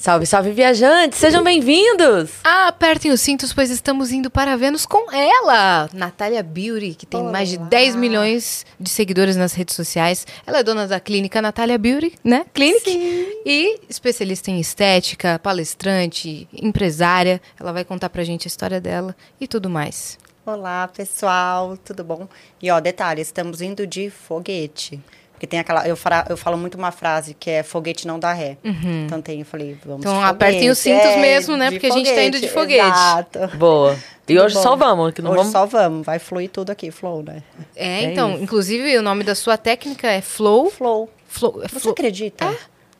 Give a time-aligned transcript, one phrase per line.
[0.00, 1.18] Salve, salve, viajantes!
[1.18, 2.30] Sejam bem-vindos!
[2.44, 7.48] Apertem os cintos, pois estamos indo para Vênus com ela, Natália Beauty, que tem mais
[7.48, 10.24] de 10 milhões de seguidores nas redes sociais.
[10.46, 12.46] Ela é dona da clínica Natália Beauty, né?
[12.54, 12.88] Clinic.
[12.88, 13.26] Sim.
[13.44, 17.42] E especialista em estética, palestrante, empresária.
[17.58, 20.16] Ela vai contar pra gente a história dela e tudo mais.
[20.46, 22.28] Olá, pessoal, tudo bom?
[22.62, 25.02] E ó, detalhe, estamos indo de foguete.
[25.38, 25.86] Porque tem aquela.
[25.86, 28.58] Eu, fra, eu falo muito uma frase que é foguete não dá ré.
[29.06, 30.10] Então tem, eu falei, vamos Uhum.
[30.12, 31.00] Então apertem os foguete.
[31.02, 31.70] cintos É, mesmo, né?
[31.70, 32.88] Porque a gente tá indo de foguete.
[32.88, 33.56] Exato.
[33.56, 33.96] Boa.
[34.28, 34.62] E hoje bom.
[34.62, 35.52] só vamos, que não Hoje vamos.
[35.52, 37.42] só vamos, vai fluir tudo aqui, flow, né?
[37.76, 38.42] É, É então, isso.
[38.42, 40.70] inclusive o nome da sua técnica é Flow.
[40.70, 41.08] Flow.
[41.28, 41.92] Flow, é Você flow.
[41.92, 42.44] acredita?
[42.44, 42.56] É?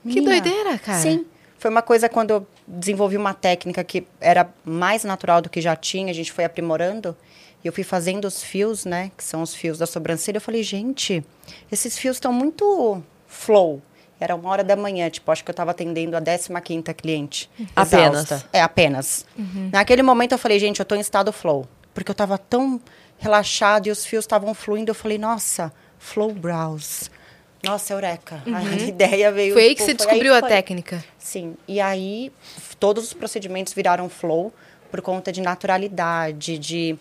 [0.08, 0.98] Que doideira, cara.
[1.00, 1.26] Sim.
[1.58, 5.74] Foi uma coisa quando eu desenvolvi uma técnica que era mais natural do que já
[5.74, 7.16] tinha, a gente foi aprimorando.
[7.62, 9.10] E eu fui fazendo os fios, né?
[9.16, 10.36] Que são os fios da sobrancelha.
[10.36, 11.24] Eu falei, gente,
[11.70, 13.82] esses fios estão muito flow.
[14.20, 17.48] Era uma hora da manhã, tipo, acho que eu estava atendendo a 15ª cliente.
[17.74, 18.24] Apenas.
[18.24, 18.48] exausta.
[18.52, 19.24] É, apenas.
[19.72, 21.68] Naquele momento eu falei, gente, eu tô em estado flow.
[21.94, 22.80] Porque eu tava tão
[23.16, 24.90] relaxado e os fios estavam fluindo.
[24.90, 27.10] Eu falei, nossa, flow brows.
[27.62, 28.42] Nossa, eureka.
[28.46, 29.52] A ideia veio...
[29.52, 30.48] Foi aí que tipo, você descobriu a foi.
[30.48, 31.04] técnica.
[31.18, 32.32] Sim, e aí
[32.78, 34.52] todos os procedimentos viraram flow
[34.90, 36.98] por conta de naturalidade, de,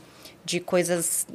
[0.48, 1.28] de coisas.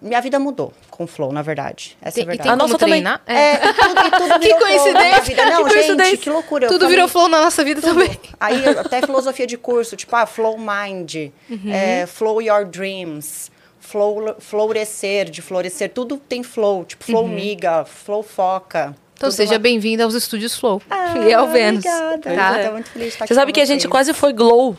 [0.00, 1.96] Minha vida mudou com o flow, na verdade.
[2.02, 2.42] Essa Tem, é a e verdade.
[2.42, 2.94] tem A como nossa também.
[3.02, 3.22] treinar?
[3.24, 5.44] É, e tudo, e tudo Que coincidência, vida.
[5.46, 6.16] Não, que gente, coincidência.
[6.18, 6.66] que loucura.
[6.66, 8.10] Tudo falei- virou flow na nossa vida também.
[8.40, 11.14] Aí até filosofia de curso, tipo, ah, flow mind,
[11.48, 11.72] Uhum.
[11.72, 18.22] é, flow your dreams, flow, florescer, de florescer, tudo tem flow, tipo, flow miga, flow
[18.24, 18.86] foca.
[18.86, 18.94] Uhum.
[19.14, 20.82] Então tudo seja uma- bem-vinda aos estúdios Flow.
[20.90, 21.84] Ah, e ao Vênus.
[21.84, 22.18] Obrigada.
[22.34, 22.60] Tá?
[22.60, 24.32] Eu tô muito feliz de estar Você aqui sabe com que a gente quase foi
[24.32, 24.76] glow.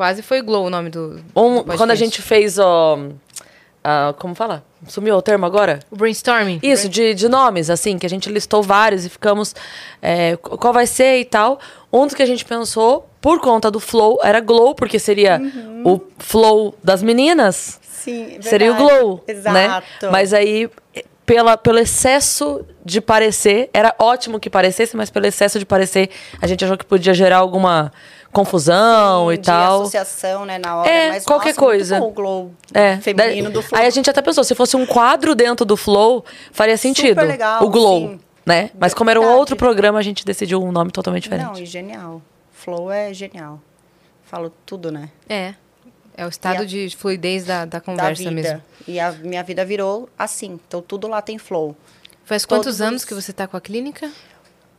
[0.00, 1.16] Quase foi Glow o nome do.
[1.16, 1.76] do Um- podcast.
[1.76, 2.98] quando a gente fez, ó.
[3.84, 4.64] ah, como fala?
[4.88, 5.80] Sumiu o termo agora?
[5.90, 6.58] O brainstorming.
[6.62, 9.54] Isso, de, de nomes, assim, que a gente listou vários e ficamos.
[10.00, 11.60] é, qu- qual vai ser e tal.
[11.92, 15.38] Um dos que a gente pensou, por conta do flow, era glow, porque seria
[15.84, 17.78] o flow das meninas.
[17.82, 18.98] Sim, seria o verdade.
[19.00, 19.64] glow, né?
[19.66, 20.10] Exato.
[20.10, 20.70] Mas aí,
[21.26, 26.08] pela, pelo excesso de parecer, era ótimo que parecesse, mas pelo excesso de parecer,
[26.40, 27.92] a gente achou que podia gerar alguma
[28.32, 29.80] confusão Sim, e de tal.
[29.82, 30.88] associação, né, na hora.
[30.90, 31.98] É, mas, qualquer nossa, coisa.
[31.98, 33.80] Muito bom, o glow É, feminino daí- do flow.
[33.80, 37.20] Aí a gente até pensou, se fosse um quadro dentro do Flow, faria sentido.
[37.22, 38.20] legal, o Glow, sim.
[38.46, 38.70] né?
[38.78, 39.40] Mas como era um Verdade.
[39.40, 41.62] outro programa, a gente decidiu um nome totalmente Não, diferente.
[41.62, 42.22] e genial.
[42.52, 43.60] Flow é genial.
[44.24, 45.08] Falo tudo, né?
[45.28, 45.54] É.
[46.16, 48.30] É o estado E a- de fluidez da, da Da conversa vida.
[48.30, 48.62] mesmo.
[48.86, 50.60] E a minha vida virou assim.
[50.68, 51.74] Então tudo lá tem flow.
[52.24, 54.10] Faz quantos Todos anos os- que você tá com a clínica?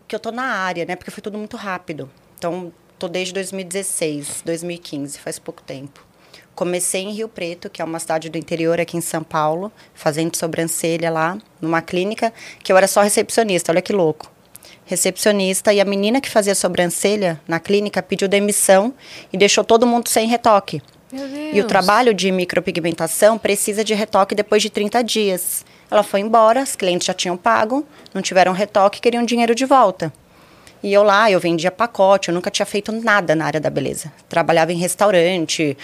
[0.07, 0.95] que eu tô na área, né?
[0.97, 2.09] Porque foi tudo muito rápido.
[2.37, 6.05] Então, tô desde 2016, 2015, faz pouco tempo.
[6.53, 10.37] Comecei em Rio Preto, que é uma cidade do interior aqui em São Paulo, fazendo
[10.37, 12.31] sobrancelha lá, numa clínica,
[12.63, 14.31] que eu era só recepcionista, olha que louco.
[14.85, 18.93] Recepcionista, e a menina que fazia sobrancelha na clínica pediu demissão
[19.33, 20.79] e deixou todo mundo sem retoque.
[21.51, 25.65] E o trabalho de micropigmentação precisa de retoque depois de 30 dias.
[25.89, 30.13] Ela foi embora, os clientes já tinham pago, não tiveram retoque, queriam dinheiro de volta.
[30.83, 34.11] E eu lá, eu vendia pacote, eu nunca tinha feito nada na área da beleza.
[34.27, 35.77] Trabalhava em restaurante,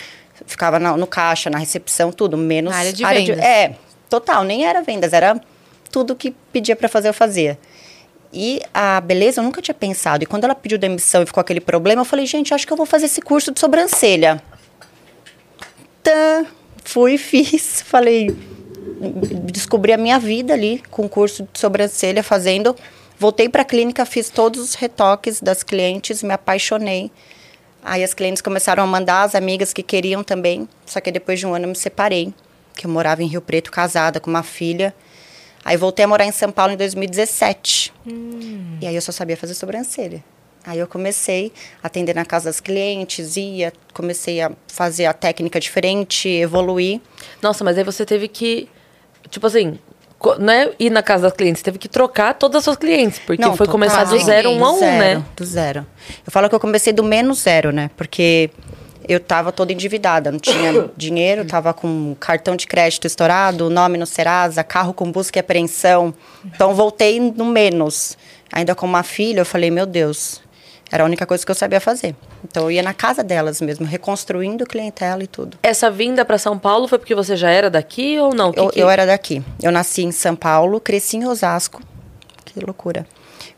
[0.46, 3.38] ficava na- no caixa, na recepção, tudo, menos Na área de vendas.
[3.40, 3.76] é,
[4.10, 5.40] total, nem era vendas, era
[5.92, 7.60] tudo que pedia para fazer, eu fazia.
[8.34, 10.24] E a beleza eu nunca tinha pensado.
[10.24, 12.78] E quando ela pediu demissão e ficou aquele problema, eu falei, gente, acho que eu
[12.78, 14.42] vou fazer esse curso de sobrancelha.
[16.04, 16.46] Tã,
[16.84, 17.82] fui e fiz.
[17.82, 18.36] Falei,
[19.46, 22.76] descobri a minha vida ali com o curso de sobrancelha fazendo.
[23.20, 27.12] Voltei para a clínica, fiz todos os retoques das clientes, me apaixonei.
[27.84, 30.68] Aí as clientes começaram a mandar as amigas que queriam também.
[30.86, 32.34] Só que depois de um ano eu me separei,
[32.76, 34.94] que eu morava em Rio Preto, casada com uma filha.
[35.66, 37.92] Aí voltei a morar em São Paulo em 2017.
[38.82, 40.24] E aí eu só sabia fazer sobrancelha.
[40.64, 45.60] Aí eu comecei a atender na casa das clientes, ia, comecei a fazer a técnica
[45.60, 47.00] diferente, evoluir.
[47.42, 48.68] Nossa, mas aí você teve que,
[49.30, 49.80] tipo assim,
[50.20, 53.20] co- não é ir na casa das clientes, teve que trocar todas as suas clientes,
[53.26, 55.26] porque Não, foi começar do zero, um a um, zero, né?
[55.36, 55.86] Do zero.
[56.26, 57.90] Eu falo que eu comecei do menos zero, né?
[57.98, 58.50] Porque
[59.08, 64.06] eu tava toda endividada, não tinha dinheiro, tava com cartão de crédito estourado, nome no
[64.06, 66.14] Serasa, carro com busca e apreensão.
[66.46, 68.18] Então voltei no menos.
[68.52, 70.42] Ainda com uma filha, eu falei, meu Deus,
[70.92, 72.16] era a única coisa que eu sabia fazer.
[72.44, 75.58] Então eu ia na casa delas mesmo, reconstruindo clientela e tudo.
[75.62, 78.52] Essa vinda para São Paulo foi porque você já era daqui ou não?
[78.52, 78.80] Que eu, que...
[78.80, 79.44] eu era daqui.
[79.62, 81.82] Eu nasci em São Paulo, cresci em Osasco.
[82.46, 83.06] Que loucura.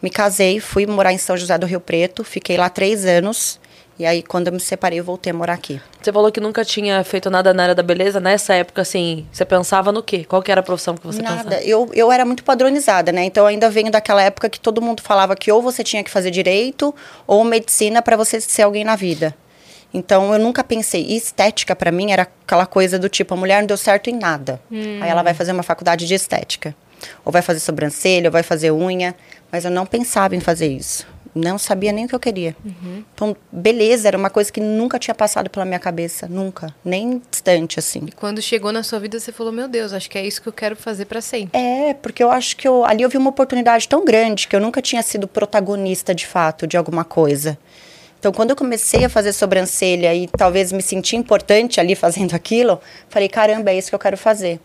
[0.01, 3.59] Me casei, fui morar em São José do Rio Preto, fiquei lá três anos.
[3.99, 5.81] E aí, quando eu me separei, eu voltei a morar aqui.
[6.01, 8.17] Você falou que nunca tinha feito nada na área da beleza.
[8.21, 10.23] Nessa época, assim, você pensava no quê?
[10.23, 11.43] Qual que era a profissão que você Nada.
[11.43, 11.61] pensava?
[11.63, 13.25] Eu, eu era muito padronizada, né?
[13.25, 16.09] Então, eu ainda venho daquela época que todo mundo falava que ou você tinha que
[16.09, 16.95] fazer direito
[17.27, 19.35] ou medicina para você ser alguém na vida.
[19.93, 21.03] Então, eu nunca pensei.
[21.03, 24.17] E estética, para mim, era aquela coisa do tipo, a mulher não deu certo em
[24.17, 24.61] nada.
[24.71, 26.73] Aí ela vai fazer uma faculdade de estética.
[27.25, 29.13] Ou vai fazer sobrancelha, ou vai fazer unha.
[29.51, 31.05] Mas eu não pensava em fazer isso.
[31.39, 32.55] Não sabia nem o que eu queria.
[33.13, 36.27] Então, beleza, era uma coisa que nunca tinha passado pela minha cabeça.
[36.27, 36.73] Nunca.
[36.83, 38.03] Nem distante, assim.
[38.07, 40.49] E quando chegou na sua vida, você falou: Meu Deus, acho que é isso que
[40.49, 41.59] eu quero fazer para sempre.
[41.59, 44.59] É, porque eu acho que eu, ali eu vi uma oportunidade tão grande que eu
[44.59, 47.57] nunca tinha sido protagonista de fato de alguma coisa.
[48.19, 52.79] Então, quando eu comecei a fazer sobrancelha e talvez me senti importante ali fazendo aquilo,
[53.07, 54.59] falei, caramba, é isso que eu quero fazer.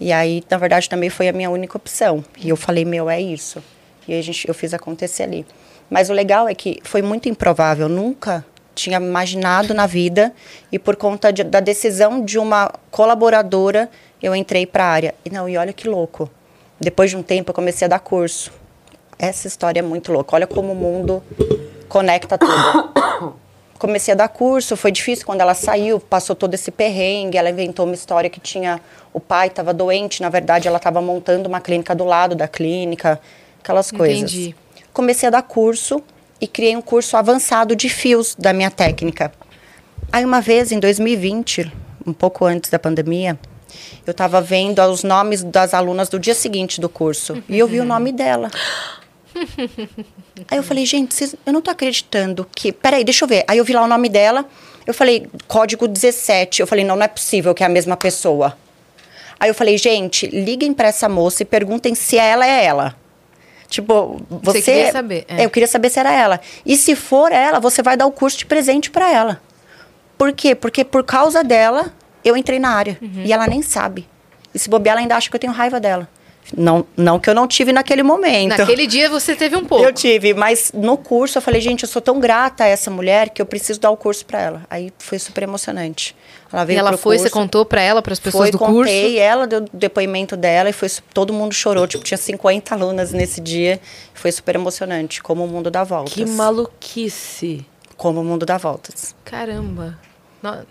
[0.00, 2.24] E aí, na verdade, também foi a minha única opção.
[2.38, 3.62] E eu falei, meu, é isso.
[4.08, 5.46] E aí a gente, eu fiz acontecer ali.
[5.94, 8.44] Mas o legal é que foi muito improvável, nunca
[8.74, 10.34] tinha imaginado na vida
[10.72, 13.88] e por conta de, da decisão de uma colaboradora,
[14.20, 15.14] eu entrei para a área.
[15.24, 16.28] E não, e olha que louco.
[16.80, 18.50] Depois de um tempo eu comecei a dar curso.
[19.16, 20.34] Essa história é muito louca.
[20.34, 21.22] Olha como o mundo
[21.88, 23.34] conecta tudo.
[23.78, 27.84] Comecei a dar curso, foi difícil quando ela saiu, passou todo esse perrengue, ela inventou
[27.84, 28.80] uma história que tinha
[29.12, 33.20] o pai estava doente, na verdade ela estava montando uma clínica do lado da clínica,
[33.60, 34.16] aquelas coisas.
[34.16, 34.56] Entendi.
[34.94, 36.00] Comecei a dar curso
[36.40, 39.32] e criei um curso avançado de fios da minha técnica.
[40.12, 41.70] Aí uma vez em 2020,
[42.06, 43.36] um pouco antes da pandemia,
[44.06, 47.80] eu estava vendo os nomes das alunas do dia seguinte do curso e eu vi
[47.80, 48.48] o nome dela.
[50.48, 52.70] Aí eu falei, gente, eu não tô acreditando que.
[52.70, 53.44] Peraí, deixa eu ver.
[53.48, 54.46] Aí eu vi lá o nome dela.
[54.86, 56.60] Eu falei, código 17.
[56.60, 58.56] Eu falei, não, não é possível que é a mesma pessoa.
[59.40, 62.94] Aí eu falei, gente, liguem pra essa moça e perguntem se ela é ela.
[63.68, 64.60] Tipo, você.
[64.60, 65.44] Você queria saber, é.
[65.44, 66.40] Eu queria saber se era ela.
[66.64, 69.40] E se for ela, você vai dar o curso de presente pra ela.
[70.16, 70.54] Por quê?
[70.54, 71.92] Porque por causa dela,
[72.24, 72.98] eu entrei na área.
[73.00, 73.22] Uhum.
[73.24, 74.08] E ela nem sabe.
[74.54, 76.08] E se bobear, ela ainda acha que eu tenho raiva dela.
[76.56, 78.58] Não, não que eu não tive naquele momento.
[78.58, 79.84] Naquele dia você teve um pouco.
[79.84, 83.30] Eu tive, mas no curso eu falei, gente, eu sou tão grata a essa mulher
[83.30, 84.62] que eu preciso dar o curso pra ela.
[84.68, 86.14] Aí foi super emocionante.
[86.54, 88.58] Ela E veio ela pro foi, curso, você contou pra ela, pras pessoas foi, do
[88.58, 89.18] contei, curso?
[89.18, 93.40] ela deu o depoimento dela e foi todo mundo chorou, tipo, tinha 50 alunas nesse
[93.40, 93.80] dia.
[94.14, 96.14] Foi super emocionante, como o mundo dá voltas.
[96.14, 97.66] Que maluquice.
[97.96, 99.14] Como o mundo dá voltas.
[99.24, 99.98] Caramba.
[100.42, 100.64] No-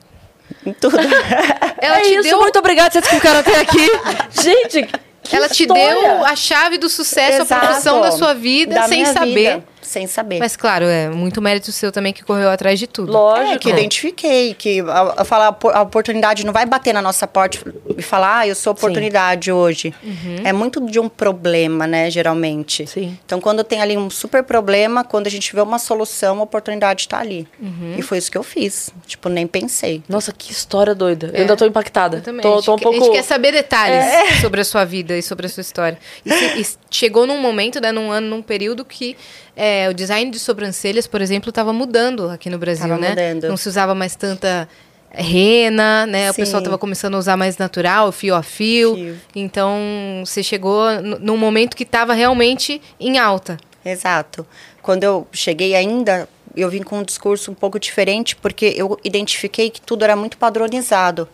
[0.65, 0.97] Em tudo.
[1.81, 3.89] Ela é te isso, deu, muito obrigada por vocês que ficaram até aqui.
[4.41, 4.87] Gente,
[5.21, 5.95] que ela te história.
[5.95, 8.01] deu a chave do sucesso, a profissão Exato.
[8.01, 9.55] da sua vida, Da sem saber.
[9.55, 9.63] vida,
[9.93, 10.39] sem saber.
[10.39, 13.11] Mas claro, é muito mérito seu também que correu atrás de tudo.
[13.11, 13.51] Lógico.
[13.53, 17.59] É, que identifiquei, que a, a falar, a oportunidade não vai bater na nossa porta
[17.97, 19.93] e falar, ah, eu sou oportunidade hoje.
[20.43, 22.87] É muito de um problema, né, geralmente.
[22.87, 23.17] Sim.
[23.25, 27.01] Então, quando tem ali um super problema, quando a gente vê uma solução, a oportunidade
[27.01, 27.47] está ali.
[27.61, 27.95] Uhum.
[27.97, 28.89] E foi isso que eu fiz.
[29.05, 30.01] Tipo, nem pensei.
[30.09, 31.27] Nossa, que história doida.
[31.33, 31.37] É.
[31.37, 32.17] Eu ainda tô impactada.
[32.17, 32.41] Eu também.
[32.41, 33.05] Tô, a, gente tô um quer, a pouco.
[33.05, 35.97] gente quer saber detalhes sobre a sua vida e sobre a sua história.
[36.25, 39.15] E, se- e chegou num momento, né, num ano, num período que
[39.55, 43.09] é, o design de sobrancelhas, por exemplo, estava mudando aqui no Brasil, Tava né?
[43.09, 43.47] mudando.
[43.47, 44.67] Não se usava mais tanta
[45.11, 46.29] rena, né?
[46.31, 46.41] O Sim.
[46.41, 48.95] pessoal estava começando a usar mais natural, fio a fio.
[48.95, 49.21] Fio.
[49.35, 53.57] Então, você chegou num momento que estava realmente em alta.
[53.85, 54.45] Exato.
[54.81, 59.69] Quando eu cheguei ainda, eu vim com um discurso um pouco diferente, porque eu identifiquei
[59.69, 61.27] que tudo era muito padronizado.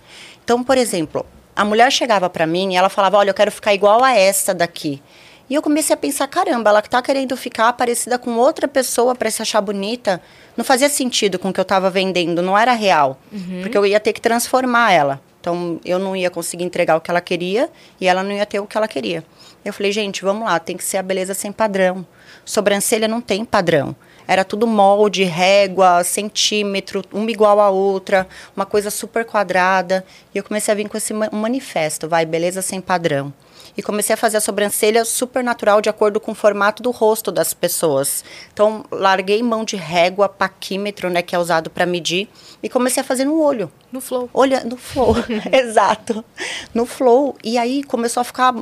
[0.43, 3.73] Então, por exemplo, a mulher chegava para mim e ela falava: Olha, eu quero ficar
[3.73, 5.01] igual a essa daqui.
[5.49, 9.31] E eu comecei a pensar: caramba, ela tá querendo ficar parecida com outra pessoa para
[9.31, 10.21] se achar bonita.
[10.55, 13.19] Não fazia sentido com o que eu estava vendendo, não era real.
[13.61, 15.21] Porque eu ia ter que transformar ela.
[15.41, 18.59] Então, eu não ia conseguir entregar o que ela queria e ela não ia ter
[18.59, 19.23] o que ela queria.
[19.63, 22.05] Eu falei, gente, vamos lá, tem que ser a beleza sem padrão.
[22.43, 23.95] Sobrancelha não tem padrão.
[24.27, 30.05] Era tudo molde, régua, centímetro, uma igual a outra, uma coisa super quadrada.
[30.35, 33.33] E eu comecei a vir com esse ma- manifesto, vai, beleza sem padrão.
[33.79, 37.31] E comecei a fazer a sobrancelha super natural, de acordo com o formato do rosto
[37.31, 38.25] das pessoas.
[38.51, 42.27] Então, larguei mão de régua, paquímetro, né, que é usado para medir,
[42.61, 43.71] e comecei a fazer no olho.
[43.89, 44.29] No flow.
[44.33, 45.15] Olha, no flow,
[45.49, 46.25] exato.
[46.73, 47.37] No flow.
[47.41, 48.53] E aí começou a ficar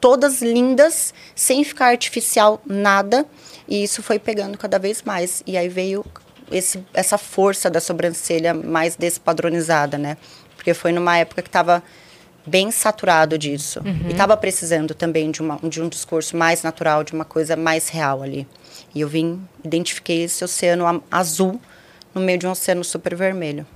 [0.00, 3.24] todas lindas, sem ficar artificial nada.
[3.68, 5.44] E isso foi pegando cada vez mais.
[5.46, 6.04] E aí veio
[6.50, 10.16] esse, essa força da sobrancelha mais despadronizada, né?
[10.56, 11.84] Porque foi numa época que tava
[12.46, 13.80] bem saturado disso.
[13.84, 14.08] Uhum.
[14.08, 17.88] E estava precisando também de, uma, de um discurso mais natural, de uma coisa mais
[17.88, 18.46] real ali.
[18.94, 21.60] E eu vim, identifiquei esse oceano azul
[22.14, 23.66] no meio de um oceano super vermelho.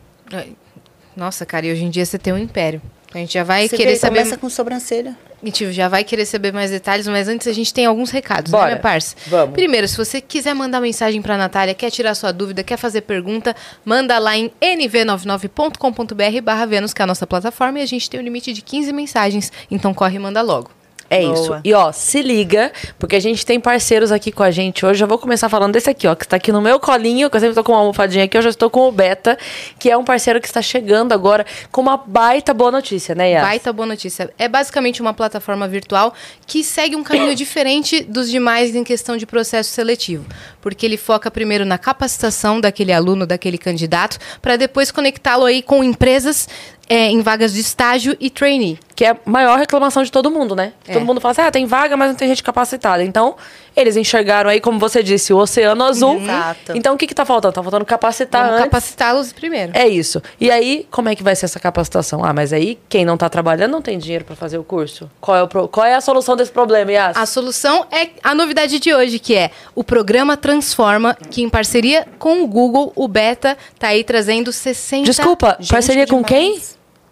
[1.17, 2.81] Nossa, cara, e hoje em dia você tem um império.
[3.13, 4.19] A gente já vai Você querer vê, saber.
[4.19, 5.17] começa com sobrancelha.
[5.43, 8.59] Gente já vai querer saber mais detalhes, mas antes a gente tem alguns recados, né,
[8.59, 8.71] Bora.
[8.71, 9.17] minha parça?
[9.27, 9.55] Vamos.
[9.55, 13.57] Primeiro, se você quiser mandar mensagem pra Natália, quer tirar sua dúvida, quer fazer pergunta,
[13.85, 18.21] manda lá em nv99.com.br barra Vênus, que é a nossa plataforma, e a gente tem
[18.21, 20.71] um limite de 15 mensagens, então corre e manda logo.
[21.11, 21.35] É Boa.
[21.35, 21.61] isso.
[21.65, 25.03] E ó, se liga, porque a gente tem parceiros aqui com a gente hoje.
[25.03, 27.41] Eu vou começar falando desse aqui, ó, que está aqui no meu colinho, que eu
[27.41, 29.37] sempre tô com uma almofadinha aqui, eu já estou com o Beta,
[29.77, 33.43] que é um parceiro que está chegando agora com uma baita boa notícia, né, Yas?
[33.43, 34.33] Baita boa notícia.
[34.39, 36.15] É basicamente uma plataforma virtual
[36.47, 40.25] que segue um caminho diferente dos demais em questão de processo seletivo.
[40.61, 45.83] Porque ele foca primeiro na capacitação daquele aluno, daquele candidato, para depois conectá-lo aí com
[45.83, 46.49] empresas
[46.91, 48.77] é, em vagas de estágio e trainee.
[48.97, 50.73] Que é a maior reclamação de todo mundo, né?
[50.87, 50.93] É.
[50.93, 53.03] Todo mundo fala assim, ah, tem vaga, mas não tem gente capacitada.
[53.03, 53.37] Então,
[53.75, 56.21] eles enxergaram aí, como você disse, o oceano azul.
[56.21, 56.73] Exato.
[56.75, 57.55] Então, o que que tá faltando?
[57.55, 59.73] Tá faltando capacitar capacitá-los primeiro.
[59.75, 60.21] É isso.
[60.39, 62.23] E aí, como é que vai ser essa capacitação?
[62.25, 65.09] Ah, mas aí, quem não tá trabalhando não tem dinheiro para fazer o curso.
[65.21, 67.17] Qual é, o pro- Qual é a solução desse problema, Yas?
[67.17, 72.07] A solução é a novidade de hoje, que é o programa Transforma, que em parceria
[72.19, 75.05] com o Google, o Beta, tá aí trazendo 60...
[75.07, 76.61] Desculpa, Gente, parceria com quem?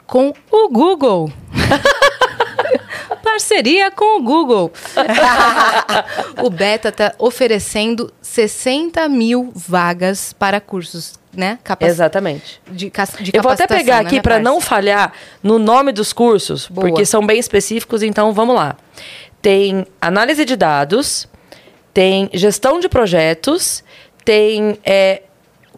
[0.09, 1.31] Com o Google.
[3.23, 4.73] Parceria com o Google.
[6.43, 11.59] o Beta está oferecendo 60 mil vagas para cursos, né?
[11.63, 12.61] Capaci- Exatamente.
[12.67, 15.13] De, de Eu vou até pegar né, aqui minha para não falhar
[15.43, 16.89] no nome dos cursos, Boa.
[16.89, 18.77] porque são bem específicos, então vamos lá.
[19.43, 21.29] Tem análise de dados,
[21.93, 23.85] tem gestão de projetos,
[24.25, 25.23] tem é,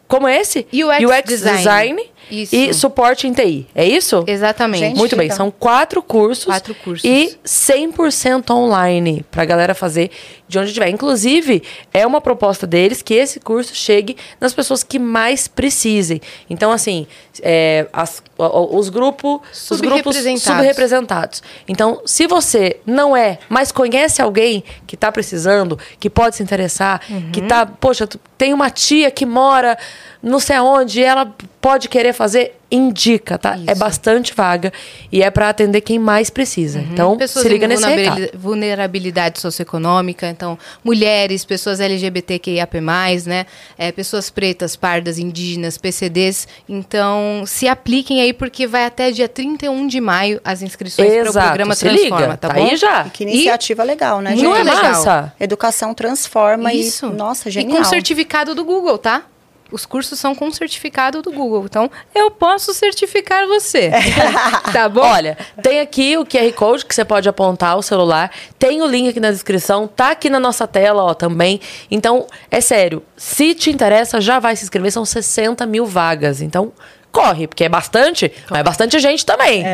[0.06, 0.68] como esse?
[0.72, 1.58] UX design.
[1.58, 2.54] design Isso.
[2.54, 3.66] e suporte em TI.
[3.74, 4.24] É isso?
[4.26, 4.80] Exatamente.
[4.80, 5.36] Gente, Muito bem, então.
[5.36, 6.44] são quatro cursos.
[6.46, 7.04] Quatro cursos.
[7.04, 10.10] E 100% online pra galera fazer
[10.48, 10.88] de onde tiver.
[10.88, 16.20] Inclusive, é uma proposta deles que esse curso chegue nas pessoas que mais precisem.
[16.48, 17.06] Então, assim,
[17.42, 21.42] é, as- os, grupo, os grupos Subrepresentados.
[21.68, 27.00] Então, se você não é, mas conhece alguém que tá precisando, que pode se interessar,
[27.08, 27.30] Uhum.
[27.32, 29.76] que tá, poxa, tem uma tia que mora
[30.22, 33.54] não sei aonde, e ela pode querer fazer, indica, tá?
[33.66, 33.76] É Isso.
[33.80, 34.72] bastante vaga
[35.12, 36.78] e é para atender quem mais precisa.
[36.80, 37.18] Então, Uhum.
[37.18, 38.30] Pessoas se liga nesse recado.
[38.34, 42.80] vulnerabilidade socioeconômica, então mulheres, pessoas LGBTQIAP+,
[43.26, 43.44] né?
[43.76, 46.46] É, pessoas pretas, pardas, indígenas, PCDs.
[46.68, 51.32] Então, se apliquem aí porque vai até dia 31 de maio as inscrições para o
[51.32, 52.66] programa se Transforma, liga, tá, tá bom?
[52.66, 53.06] aí já.
[53.06, 54.74] E que iniciativa legal, né, Muito Não é gente?
[54.74, 55.32] massa?
[55.40, 57.06] Educação transforma Isso.
[57.06, 57.76] e, nossa, E genial.
[57.78, 59.24] com certificado do Google, tá?
[59.70, 61.64] Os cursos são com certificado do Google.
[61.64, 63.90] Então, eu posso certificar você.
[64.72, 65.00] tá bom?
[65.00, 68.30] Olha, tem aqui o QR Code que você pode apontar o celular.
[68.58, 69.86] Tem o link aqui na descrição.
[69.86, 71.60] Tá aqui na nossa tela, ó, também.
[71.90, 73.02] Então, é sério.
[73.16, 74.92] Se te interessa, já vai se inscrever.
[74.92, 76.40] São 60 mil vagas.
[76.40, 76.72] Então,
[77.12, 79.64] corre, porque é bastante, mas é bastante gente também.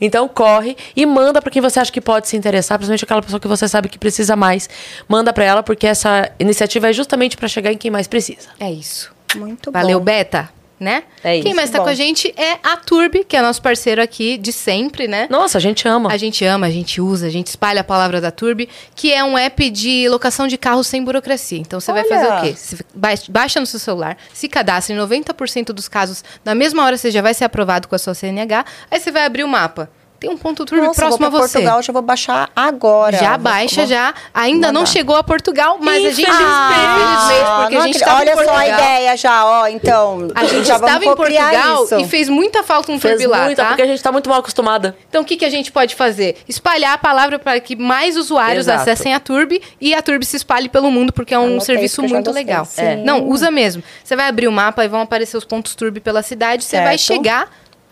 [0.00, 3.40] Então, corre e manda pra quem você acha que pode se interessar, principalmente aquela pessoa
[3.40, 4.68] que você sabe que precisa mais.
[5.08, 8.48] Manda pra ela, porque essa iniciativa é justamente pra chegar em quem mais precisa.
[8.58, 9.13] É isso.
[9.36, 10.04] Muito Valeu, bom.
[10.04, 10.48] Beta,
[10.78, 11.04] né?
[11.22, 11.56] É Quem isso.
[11.56, 11.84] mais tá Bom.
[11.84, 15.26] com a gente é a Turbi, que é nosso parceiro aqui de sempre, né?
[15.30, 16.12] Nossa, a gente ama.
[16.12, 19.22] A gente ama, a gente usa, a gente espalha a palavra da Turbi, que é
[19.24, 21.58] um app de locação de carros sem burocracia.
[21.58, 22.54] Então você vai fazer o quê?
[22.56, 26.96] Você ba- baixa no seu celular, se cadastra em 90% dos casos, na mesma hora
[26.98, 29.88] você já vai ser aprovado com a sua CNH, aí você vai abrir o mapa.
[30.24, 31.58] Tem um ponto Turbi Nossa, próximo vou a você.
[31.58, 33.16] Portugal, já vou baixar agora.
[33.18, 34.14] Já Vou- baixa, vou- já.
[34.32, 34.90] Ainda não mandar.
[34.92, 36.30] chegou a Portugal, mas a gente...
[36.30, 38.04] Ah, Infelizmente, porque a não gente acredito.
[38.04, 38.54] tava Olha em Portugal.
[38.54, 39.66] só a ideia já, ó.
[39.68, 41.98] Então, A gente já estava em Portugal isso.
[42.00, 43.68] e fez muita falta um Fez lá, muita, tá?
[43.68, 44.96] porque a gente tá muito mal acostumada.
[45.08, 46.36] Então, o que, que a gente pode fazer?
[46.48, 48.80] Espalhar a palavra para que mais usuários Exato.
[48.80, 52.02] acessem a Turbi e a Turbi se espalhe pelo mundo, porque é um Anotei serviço
[52.02, 52.64] muito legal.
[52.64, 52.82] Sim.
[52.82, 52.96] É.
[52.96, 53.82] Não, usa mesmo.
[54.02, 56.64] Você vai abrir o mapa e vão aparecer os pontos Turbi pela cidade.
[56.64, 57.48] Você vai chegar,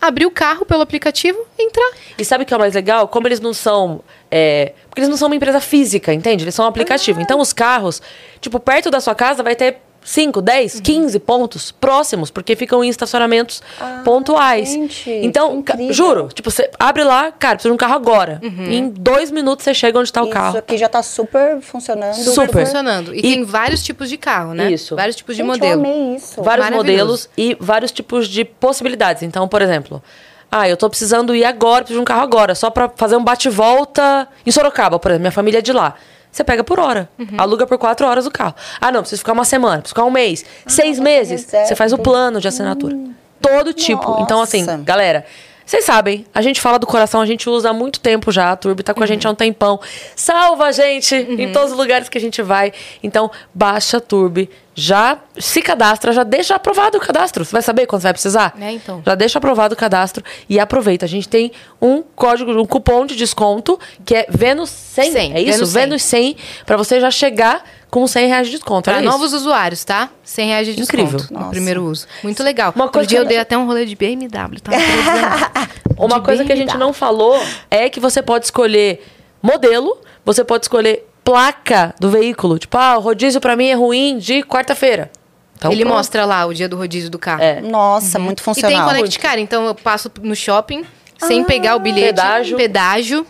[0.07, 1.91] abrir o carro pelo aplicativo e entrar.
[2.17, 3.07] E sabe o que é o mais legal?
[3.07, 4.03] Como eles não são.
[4.29, 6.43] é, porque eles não são uma empresa física, entende?
[6.43, 7.19] Eles são um aplicativo.
[7.19, 7.23] Ah.
[7.23, 8.01] Então, os carros,
[8.41, 10.81] tipo, perto da sua casa vai ter 5, 10, Uhum.
[10.81, 13.61] 15 pontos próximos, porque ficam em estacionamentos
[14.03, 14.69] pontuais.
[14.69, 15.93] Ah, gente, então, incrível.
[15.93, 18.39] juro, tipo, você abre lá, cara, precisa de um carro agora.
[18.43, 18.65] Uhum.
[18.71, 20.57] Em dois minutos você chega onde está o Isso carro.
[20.57, 22.13] aqui já tá super funcionando.
[22.15, 22.65] Super.
[22.65, 23.13] funcionando.
[23.13, 24.71] E, E- tem vários tipos de carro, né?
[24.71, 24.95] Isso.
[24.95, 25.73] Vários tipos de Gente, modelo.
[25.73, 26.41] Eu amei isso.
[26.43, 29.23] vários modelos e vários tipos de possibilidades.
[29.23, 30.03] Então, por exemplo,
[30.51, 33.23] ah, eu tô precisando ir agora, preciso de um carro agora, só pra fazer um
[33.23, 35.95] bate-volta em Sorocaba, por exemplo, minha família é de lá.
[36.33, 37.27] Você pega por hora, Uhum.
[37.37, 38.55] aluga por quatro horas o carro.
[38.81, 41.43] Ah, não, preciso ficar uma semana, preciso ficar um mês, seis você meses.
[41.45, 41.67] reserva.
[41.67, 42.97] Você faz o plano de assinatura.
[43.39, 44.17] Todo tipo.
[44.21, 44.77] Então, assim, Nossa.
[44.79, 45.25] galera,
[45.65, 48.51] Vocês sabem, a gente fala do coração, a gente usa há muito tempo já.
[48.51, 49.79] A Turbi tá com a gente há um tempão.
[50.15, 52.73] Salva a gente em todos os lugares que a gente vai.
[53.01, 54.49] Então, baixa a Turbi.
[54.75, 57.45] Já se cadastra, já deixa aprovado o cadastro.
[57.45, 58.55] Você vai saber quando você vai precisar?
[58.59, 59.03] É, então.
[59.05, 61.05] Já deixa aprovado o cadastro e aproveita.
[61.05, 61.51] A gente tem
[61.81, 65.11] um código, um cupom de desconto que é Vênus 100.
[65.11, 65.65] 100, é isso?
[65.65, 65.81] Vênus 100.
[65.81, 68.89] Vênus 100, pra você já chegar com 100 reais de desconto.
[68.89, 69.05] Para isso.
[69.11, 70.09] novos usuários, tá?
[70.23, 71.27] 100 reais de desconto Incrível.
[71.29, 71.51] no Nossa.
[71.51, 72.07] primeiro uso.
[72.23, 72.73] Muito legal.
[72.75, 74.71] Uma coisa dia que eu a dei gente- até um rolê de BMW, tá?
[75.95, 76.79] Uma De coisa que a gente BMW.
[76.79, 79.05] não falou é que você pode escolher
[79.43, 82.57] modelo, você pode escolher placa do veículo.
[82.57, 85.11] Tipo, ah, o rodízio pra mim é ruim de quarta-feira.
[85.55, 85.95] Então, Ele pronto.
[85.95, 87.43] mostra lá o dia do rodízio do carro.
[87.43, 87.61] É.
[87.61, 88.87] Nossa, muito E tem funcional.
[88.87, 90.83] Connect Car, então eu passo no shopping
[91.19, 92.07] sem pegar o bilhete.
[92.15, 92.57] Pedágio.
[92.57, 93.27] Pedágio.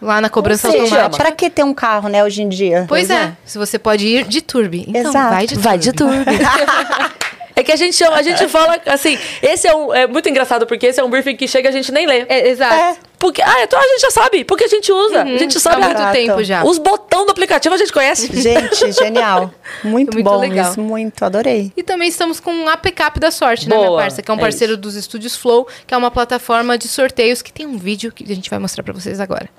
[0.00, 1.22] Lá na cobrança Ou seja, automática.
[1.24, 2.86] pra que ter um carro, né, hoje em dia?
[2.88, 3.22] Pois, Pois é.
[3.24, 3.32] é.
[3.44, 4.84] Se você pode ir de turbi.
[4.88, 5.34] Então, Exato.
[5.34, 5.68] vai de turbi.
[5.68, 6.24] Vai de turbi.
[7.56, 10.66] É que a gente chama, a gente fala assim, esse é um é muito engraçado
[10.66, 12.24] porque esse é um briefing que chega e a gente nem lê.
[12.26, 12.74] É, exato.
[12.74, 12.96] É.
[13.18, 15.84] Porque ah, então a gente já sabe, porque a gente usa, a gente Há sabe
[15.84, 16.64] muito a- tempo já.
[16.64, 18.30] os botões do aplicativo a gente conhece.
[18.40, 19.52] Gente, genial.
[19.84, 20.70] Muito, Muito bom legal.
[20.70, 21.70] isso, muito, adorei.
[21.76, 24.22] E também estamos com um APCAP da sorte, né, minha Boa, parça?
[24.22, 27.52] Que é um é parceiro dos estúdios Flow, que é uma plataforma de sorteios que
[27.52, 29.50] tem um vídeo que a gente vai mostrar pra vocês agora.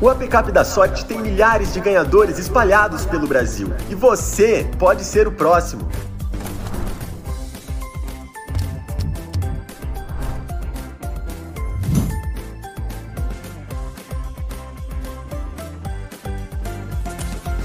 [0.00, 3.72] O APCAP da Sorte tem milhares de ganhadores espalhados pelo Brasil.
[3.88, 5.88] E você pode ser o próximo.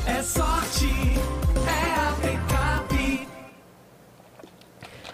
[0.07, 0.87] É sorte,
[1.67, 1.91] é.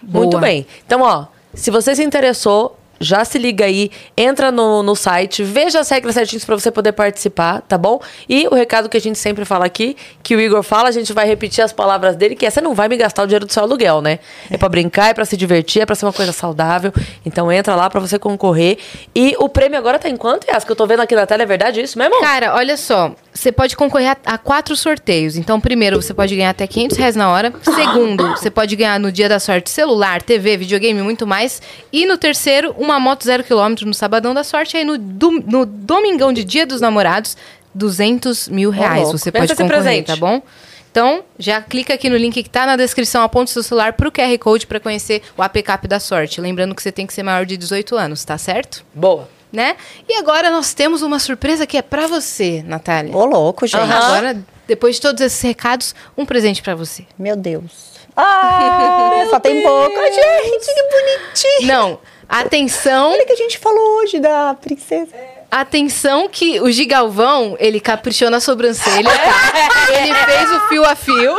[0.08, 0.66] Muito bem.
[0.86, 5.80] Então, ó, se você se interessou, já se liga aí, entra no, no site, veja
[5.80, 8.00] as regras certinhas pra você poder participar, tá bom?
[8.28, 11.14] E o recado que a gente sempre fala aqui, que o Igor fala, a gente
[11.14, 13.54] vai repetir as palavras dele, que é, você não vai me gastar o dinheiro do
[13.54, 14.20] seu aluguel, né?
[14.50, 16.92] É pra brincar, é pra se divertir, é pra ser uma coisa saudável.
[17.26, 18.78] Então entra lá pra você concorrer.
[19.16, 20.64] E o prêmio agora tá em quanto, Yas?
[20.64, 22.20] Que eu tô vendo aqui na tela, é verdade isso mesmo?
[22.20, 23.16] Cara, olha só.
[23.34, 25.38] Você pode concorrer a, a quatro sorteios.
[25.38, 27.54] Então, primeiro, você pode ganhar até 500 reais na hora.
[27.62, 31.62] Segundo, você pode ganhar no dia da sorte celular, TV, videogame e muito mais.
[31.92, 34.78] E no terceiro, uma moto zero quilômetro no Sabadão da Sorte.
[34.78, 37.38] Aí no, no Domingão de Dia dos Namorados,
[37.74, 39.12] 200 mil reais.
[39.12, 40.08] você pode esse concorrer, presente.
[40.08, 40.42] tá bom?
[40.90, 44.12] Então, já clica aqui no link que tá na descrição, aponta o seu celular pro
[44.12, 46.42] QR Code pra conhecer o APCAP da sorte.
[46.42, 48.84] Lembrando que você tem que ser maior de 18 anos, tá certo?
[48.96, 49.30] Boa.
[49.54, 49.76] né?
[50.10, 53.16] E agora nós temos uma surpresa que é pra você, Natália.
[53.16, 53.80] Ô, louco, gente.
[53.80, 57.06] Agora, depois de todos esses recados, um presente pra você.
[57.20, 57.92] Meu Deus.
[58.16, 61.68] Ah, só tem boca, gente, que bonitinho.
[61.68, 65.14] Não, atenção, Olha o que a gente falou hoje da princesa.
[65.50, 69.68] atenção que o Gigalvão, ele caprichou na sobrancelha, tá?
[70.02, 71.36] Ele fez o fio a fio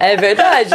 [0.00, 0.70] É verdade.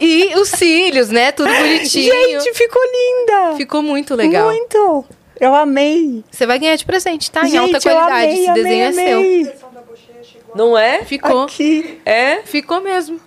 [0.00, 1.30] e os cílios, né?
[1.30, 2.12] Tudo bonitinho.
[2.12, 3.56] Gente, ficou linda.
[3.56, 4.46] Ficou muito legal.
[4.46, 5.04] Muito.
[5.40, 6.24] Eu amei.
[6.30, 7.42] Você vai ganhar de presente, tá?
[7.42, 8.24] em gente, alta eu qualidade.
[8.24, 9.18] amei, Esse amei, desenho é seu.
[9.18, 9.52] amei.
[10.54, 11.04] Não é?
[11.04, 11.44] Ficou.
[11.44, 12.40] Aqui, É?
[12.44, 13.20] Ficou mesmo.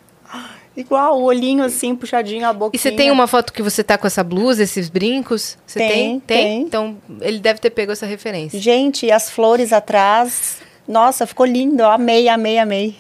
[0.75, 2.77] Igual, o olhinho assim, puxadinho, a boquinha.
[2.77, 5.57] E você tem uma foto que você tá com essa blusa, esses brincos?
[5.65, 6.19] Você tem?
[6.19, 6.61] Tem, tem.
[6.61, 8.59] Então, ele deve ter pego essa referência.
[8.59, 10.57] Gente, e as flores atrás.
[10.88, 11.81] Nossa, ficou lindo.
[11.81, 12.95] Eu amei, amei, amei.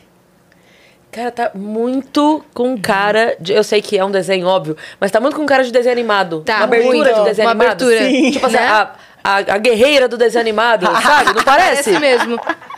[1.15, 3.53] Cara, tá muito com cara de.
[3.53, 6.41] Eu sei que é um desenho, óbvio, mas tá muito com cara de desenho animado.
[6.41, 7.19] Tá, uma abertura muito.
[7.19, 7.83] de desenho Uma animado.
[7.83, 8.31] abertura, Sim.
[8.31, 8.67] Tipo assim, né?
[8.67, 8.91] a,
[9.23, 11.33] a, a guerreira do desenho animado, sabe?
[11.33, 11.93] Não parece?
[11.93, 12.37] Parece mesmo.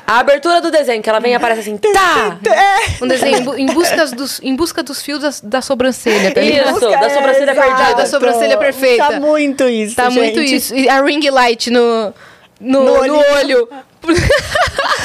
[0.09, 2.39] A abertura do desenho, que ela vem e aparece assim, tá!
[3.01, 6.39] Um desenho em, bu- em busca dos, em busca dos fios da, da sobrancelha, tá
[6.39, 6.77] ligado?
[6.77, 7.67] Isso, da sobrancelha Exato.
[7.67, 7.93] perdida.
[7.95, 9.03] Da sobrancelha perfeita.
[9.05, 10.55] Tá muito isso, Tá muito gente.
[10.55, 10.73] isso.
[10.75, 12.13] E a ring light no,
[12.61, 13.25] no, No no olhinho.
[13.35, 13.69] olho.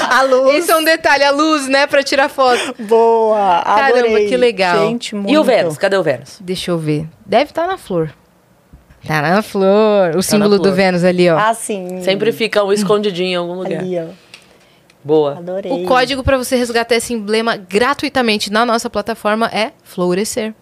[0.09, 0.57] A luz.
[0.63, 2.75] Isso é um detalhe, a luz, né, pra tirar foto.
[2.79, 4.29] Boa, Caramba, adorei.
[4.29, 4.87] que legal.
[4.87, 5.33] Gente, muito.
[5.33, 5.77] E o Vênus?
[5.79, 6.37] Cadê o Vênus?
[6.41, 7.07] Deixa eu ver.
[7.27, 8.13] Deve estar na flor.
[9.07, 10.15] Tá na flor.
[10.17, 10.75] O símbolo do flor.
[10.75, 11.37] Vênus ali, ó.
[11.37, 12.01] Ah, sim.
[12.03, 13.81] Sempre fica um escondidinho em algum lugar.
[13.81, 14.05] Ali, ó.
[15.05, 15.39] Boa.
[15.39, 15.73] Adorei.
[15.73, 20.55] O código pra você resgatar esse emblema gratuitamente na nossa plataforma é Florescer.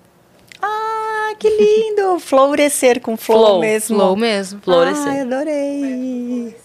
[0.63, 2.19] Ah, que lindo.
[2.21, 3.97] Florescer com flor Flow, mesmo.
[3.97, 4.61] Flow mesmo.
[4.61, 5.09] Florescer.
[5.09, 6.57] Ai, adorei.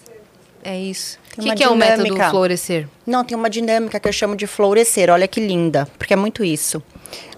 [0.64, 1.18] É isso.
[1.38, 2.16] O que, que é o método.
[2.30, 2.88] Florescer?
[3.06, 5.10] Não, tem uma dinâmica que eu chamo de florescer.
[5.10, 6.82] Olha que linda, porque é muito isso.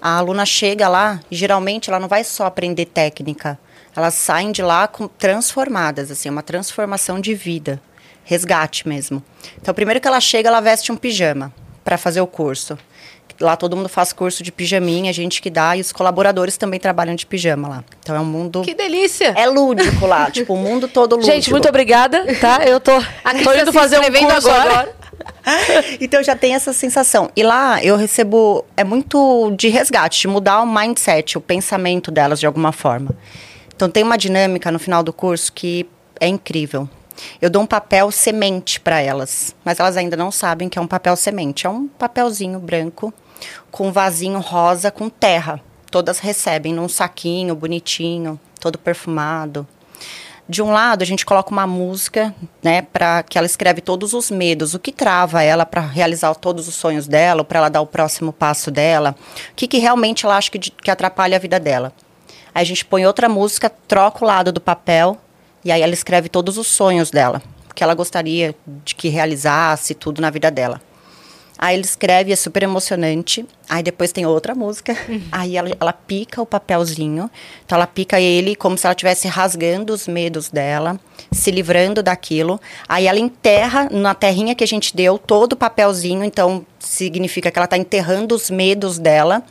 [0.01, 3.59] A aluna chega lá e geralmente ela não vai só aprender técnica.
[3.95, 7.83] Elas saem de lá com, transformadas, assim, uma transformação de vida.
[8.29, 9.23] Resgate mesmo.
[9.59, 11.51] Então, primeiro que ela chega, ela veste um pijama
[11.83, 12.77] para fazer o curso.
[13.41, 16.79] Lá todo mundo faz curso de pijaminha, a gente que dá, e os colaboradores também
[16.79, 17.85] trabalham de pijama lá.
[18.01, 18.61] Então é um mundo.
[18.61, 19.33] Que delícia!
[19.35, 21.33] É lúdico lá, tipo, o mundo todo lúdico.
[21.33, 22.61] Gente, muito obrigada, tá?
[22.67, 24.71] Eu tô, Cris tô indo fazer um curso agora.
[24.71, 24.95] agora.
[25.99, 27.31] então já tem essa sensação.
[27.35, 28.63] E lá eu recebo.
[28.77, 33.11] É muito de resgate, de mudar o mindset, o pensamento delas de alguma forma.
[33.75, 35.89] Então tem uma dinâmica no final do curso que
[36.21, 36.87] é incrível.
[37.41, 40.87] Eu dou um papel semente para elas, mas elas ainda não sabem que é um
[40.87, 41.67] papel semente.
[41.67, 43.13] É um papelzinho branco
[43.71, 45.61] com um vasinho rosa com terra.
[45.91, 49.67] Todas recebem num saquinho bonitinho, todo perfumado.
[50.49, 54.31] De um lado, a gente coloca uma música, né, para que ela escreve todos os
[54.31, 57.87] medos, o que trava ela para realizar todos os sonhos dela, para ela dar o
[57.87, 59.15] próximo passo dela,
[59.51, 61.93] o que, que realmente ela acha que, que atrapalha a vida dela.
[62.55, 65.19] Aí a gente põe outra música, troca o lado do papel
[65.65, 67.43] e aí ela escreve todos os sonhos dela,
[67.75, 70.81] que ela gostaria de que realizasse tudo na vida dela.
[71.59, 73.45] Aí ele escreve, é super emocionante.
[73.69, 74.97] Aí depois tem outra música.
[75.33, 77.29] Aí ela, ela pica o papelzinho.
[77.67, 81.01] Então ela pica ele como se ela estivesse rasgando os medos dela,
[81.33, 82.61] se livrando daquilo.
[82.89, 86.23] Aí ela enterra na terrinha que a gente deu todo o papelzinho.
[86.23, 89.43] Então significa que ela está enterrando os medos dela.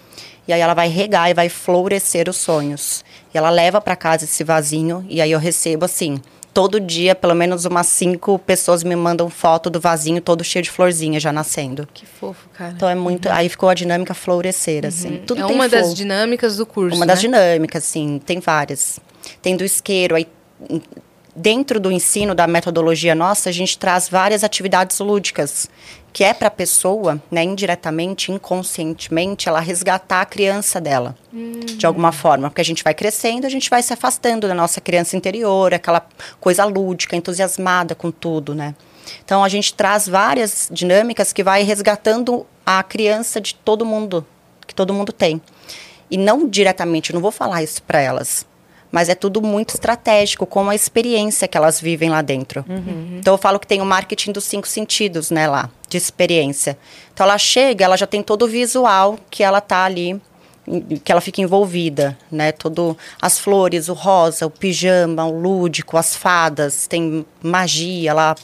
[0.47, 3.03] E aí ela vai regar e vai florescer os sonhos.
[3.33, 5.05] E ela leva para casa esse vasinho.
[5.09, 6.21] E aí eu recebo assim.
[6.53, 10.71] Todo dia, pelo menos umas cinco pessoas me mandam foto do vasinho todo cheio de
[10.71, 11.87] florzinha já nascendo.
[11.93, 12.73] Que fofo, cara.
[12.75, 13.29] Então é muito.
[13.29, 15.21] Aí ficou a dinâmica florescer, assim.
[15.27, 16.95] Tudo é uma das dinâmicas do curso.
[16.95, 17.21] Uma das né?
[17.21, 18.99] dinâmicas, sim, tem várias.
[19.39, 20.25] Tem do isqueiro, aí
[21.37, 25.69] dentro do ensino da metodologia nossa, a gente traz várias atividades lúdicas,
[26.11, 31.15] que é para a pessoa, né, indiretamente, inconscientemente, ela resgatar a criança dela,
[31.77, 34.81] de alguma forma, porque a gente vai crescendo, a gente vai se afastando da nossa
[34.81, 36.03] criança interior, aquela
[36.39, 38.73] coisa lúdica, entusiasmada com tudo, né?
[39.23, 44.25] Então a gente traz várias dinâmicas que vai resgatando a criança de todo mundo,
[44.65, 45.39] que todo mundo tem.
[46.09, 48.43] E não diretamente, eu não vou falar isso para elas.
[48.91, 52.63] Mas é tudo muito estratégico, como a experiência que elas vivem lá dentro.
[53.19, 56.77] Então eu falo que tem o marketing dos cinco sentidos, né, lá, de experiência.
[57.13, 60.21] Então ela chega, ela já tem todo o visual que ela tá ali,
[61.03, 62.51] que ela fica envolvida, né?
[62.51, 68.35] Todo as flores, o rosa, o pijama, o lúdico, as fadas, tem magia lá,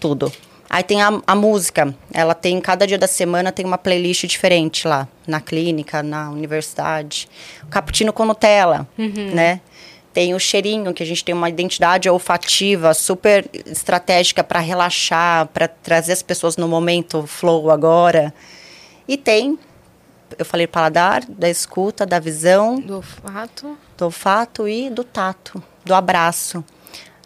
[0.00, 0.32] tudo.
[0.68, 1.94] Aí tem a, a música.
[2.14, 5.06] Ela tem, cada dia da semana tem uma playlist diferente lá.
[5.26, 7.28] Na clínica, na universidade.
[7.64, 8.88] O cappuccino com Nutella,
[9.34, 9.60] né?
[10.12, 15.66] Tem o cheirinho, que a gente tem uma identidade olfativa super estratégica para relaxar, para
[15.66, 18.32] trazer as pessoas no momento flow agora.
[19.08, 19.58] E tem,
[20.38, 23.76] eu falei paladar, da escuta, da visão, Do olfato.
[23.96, 26.62] do olfato e do tato, do abraço.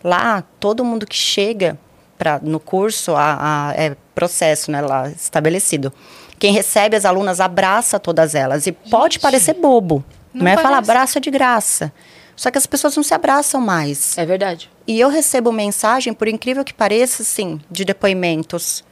[0.05, 1.77] Lá, todo mundo que chega
[2.17, 5.93] pra, no curso, a, a- é processo né, lá estabelecido.
[6.39, 8.67] Quem recebe as alunas abraça todas elas.
[8.69, 10.05] E pode parecer bobo.
[10.33, 10.91] Não falar parece.
[10.91, 11.93] abraço é de graça.
[12.37, 14.17] Só que as pessoas não se abraçam mais.
[14.19, 14.71] É verdade.
[14.87, 18.85] E eu recebo mensagem, por incrível que pareça, assim, de depoimentos.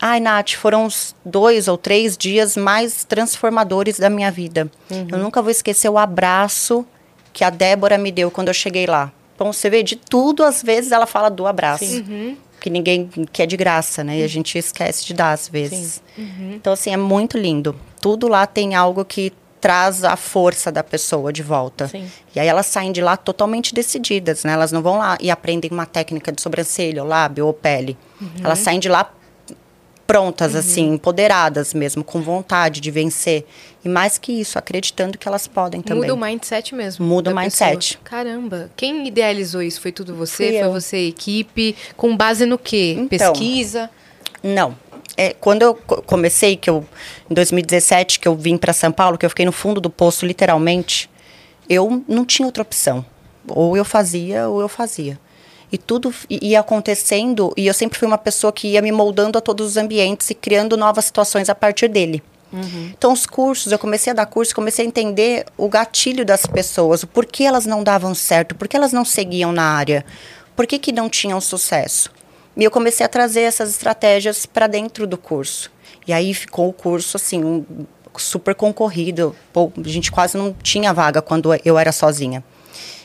[0.00, 4.70] Ai, Nath, foram os dois ou três dias mais transformadores da minha vida.
[4.90, 6.86] Eu nunca vou esquecer o abraço
[7.32, 9.12] que a Débora me deu quando eu cheguei lá.
[9.38, 11.84] Bom, você vê, de tudo, às vezes, ela fala do abraço.
[12.60, 14.18] Que ninguém que é de graça, né?
[14.18, 16.02] E a gente esquece de dar, às vezes.
[16.54, 17.74] Então, assim, é muito lindo.
[18.00, 19.32] Tudo lá tem algo que
[19.66, 21.88] traz a força da pessoa de volta.
[21.88, 22.08] Sim.
[22.32, 24.52] E aí elas saem de lá totalmente decididas, né?
[24.52, 27.98] Elas não vão lá e aprendem uma técnica de sobrancelha, ou lábio ou pele.
[28.44, 29.12] Elas saem de lá
[30.06, 33.44] prontas, assim, empoderadas mesmo, com vontade de vencer.
[33.84, 36.02] E mais que isso, acreditando que elas podem também.
[36.02, 37.04] Muda o mindset mesmo.
[37.04, 37.96] Muda o mindset.
[37.98, 38.04] pessoa.
[38.04, 38.70] Caramba.
[38.76, 39.80] Quem idealizou isso?
[39.80, 40.46] Foi tudo você?
[40.46, 40.72] Fui Foi eu.
[40.72, 41.74] você, equipe?
[41.96, 42.94] Com base no quê?
[42.96, 43.90] Então, Pesquisa?
[44.44, 44.76] Não.
[45.16, 46.84] É, quando eu co- comecei, que eu,
[47.30, 50.26] em 2017, que eu vim para São Paulo, que eu fiquei no fundo do poço,
[50.26, 51.08] literalmente,
[51.68, 53.04] eu não tinha outra opção.
[53.48, 55.18] Ou eu fazia, ou eu fazia.
[55.72, 59.40] E tudo ia acontecendo, e eu sempre fui uma pessoa que ia me moldando a
[59.40, 62.22] todos os ambientes e criando novas situações a partir dele.
[62.96, 67.02] Então, os cursos, eu comecei a dar curso, comecei a entender o gatilho das pessoas,
[67.02, 70.06] o porquê elas não davam certo, por que elas não seguiam na área,
[70.54, 72.10] por que, que não tinham sucesso.
[72.56, 75.70] E eu comecei a trazer essas estratégias para dentro do curso.
[76.06, 77.64] E aí ficou o curso, assim, um-
[78.16, 79.36] super concorrido.
[79.52, 82.42] Pô, a gente quase não tinha vaga quando eu era sozinha.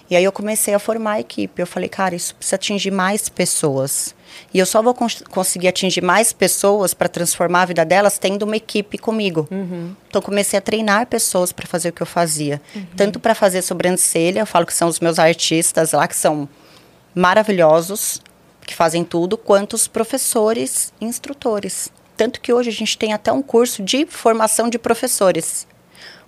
[0.10, 1.62] E aí eu comecei a formar a equipe.
[1.62, 4.14] Eu falei, cara, isso precisa atingir mais pessoas.
[4.54, 8.44] E eu só vou cons- conseguir atingir mais pessoas para transformar a vida delas tendo
[8.44, 9.48] uma equipe comigo.
[10.08, 12.62] Então comecei a treinar pessoas para fazer o que eu fazia.
[12.96, 16.48] Tanto para fazer sobrancelha, eu falo que são os meus artistas lá, que são
[17.16, 18.22] maravilhosos,
[18.65, 21.91] que fazem tudo, quanto os professores e instrutores.
[22.15, 25.67] Tanto que hoje a gente tem até um curso de formação de professores.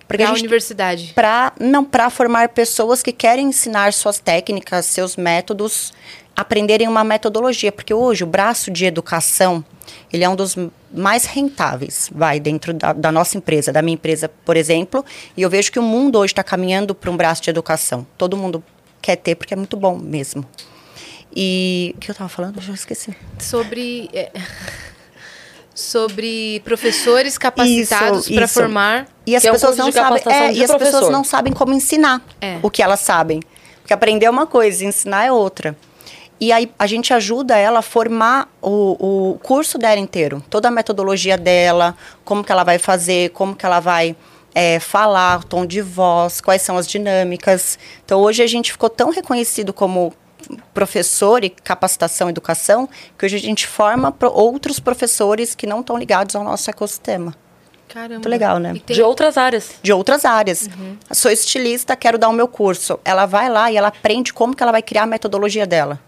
[0.06, 1.12] Pra a gente universidade.
[1.14, 5.94] para não para formar pessoas que querem ensinar suas técnicas, seus métodos,
[6.36, 9.64] aprenderem uma metodologia, porque hoje o braço de educação
[10.12, 10.56] ele é um dos
[10.92, 15.04] mais rentáveis, vai dentro da, da nossa empresa, da minha empresa, por exemplo,
[15.36, 18.06] e eu vejo que o mundo hoje está caminhando para um braço de educação.
[18.16, 18.62] Todo mundo
[19.02, 20.44] quer ter, porque é muito bom mesmo.
[21.34, 22.56] E o que eu tava falando?
[22.58, 23.14] Eu já esqueci.
[23.38, 24.08] Sobre.
[24.12, 24.30] é,
[25.74, 29.08] sobre professores capacitados para formar.
[29.26, 31.72] E as Que é um pessoas não sabem, é, e as pessoas não sabem como
[31.74, 32.58] ensinar É.
[32.62, 33.40] o que elas sabem.
[33.80, 35.76] Porque aprender é uma coisa, ensinar é outra.
[36.40, 40.70] E aí a gente ajuda ela a formar o, o curso dela inteiro, toda a
[40.70, 44.16] metodologia dela, como que ela vai fazer, como que ela vai
[44.54, 47.78] é, falar, o tom de voz, quais são as dinâmicas.
[48.04, 50.12] Então hoje a gente ficou tão reconhecido como
[50.72, 55.80] professor e capacitação e educação que hoje a gente forma pro- outros professores que não
[55.80, 57.34] estão ligados ao nosso ecossistema.
[57.88, 58.14] Caramba.
[58.14, 58.72] Muito legal, né?
[58.84, 59.72] Tem- De outras áreas.
[59.82, 60.68] de outras áreas.
[61.12, 62.98] Sou estilista, quero dar o meu curso.
[63.04, 66.00] Ela vai lá e ela aprende como que ela vai criar a metodologia dela.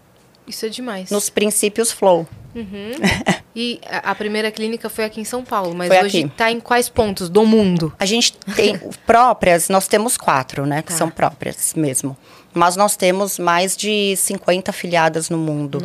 [0.45, 1.09] Isso é demais.
[1.11, 2.27] Nos princípios flow.
[3.55, 6.87] E a, primeira clínica foi aqui em São Paulo, mas Foi hoje está em quais
[6.89, 7.91] pontos do mundo?
[7.99, 10.83] A gente tem próprias, nós temos quatro, né?
[10.83, 10.97] Que Tá.
[10.99, 12.15] são próprias mesmo.
[12.53, 15.79] Mas nós temos mais de 50 afiliadas no mundo.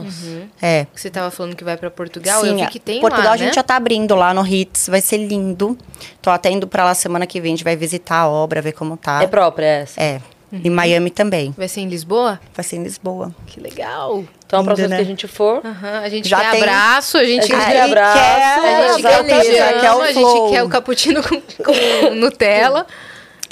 [0.61, 0.87] É.
[0.94, 3.37] Você estava falando que vai para Portugal, eu vi a- que tem Portugal lá, a
[3.37, 3.53] gente né?
[3.55, 5.77] já tá abrindo lá no Hits, vai ser lindo.
[6.22, 8.72] Tô até indo pra lá semana que vem, a gente vai visitar a obra, ver
[8.72, 9.22] como tá.
[9.22, 10.01] É própria essa.
[10.01, 10.20] É.
[10.53, 11.55] Em Miami também.
[11.57, 12.38] Vai ser em Lisboa?
[12.55, 13.35] Vai ser em Lisboa.
[13.46, 14.22] Que legal.
[14.46, 14.96] Então, a próxima né?
[14.96, 17.57] que a gente for, Aham, a gente Já quer tem- abraço, a gente, A gente
[17.57, 20.44] quer, quer abraço, a gente quer pijama, quer o a flow.
[20.46, 22.87] gente quer o cappuccino com, com Nutella.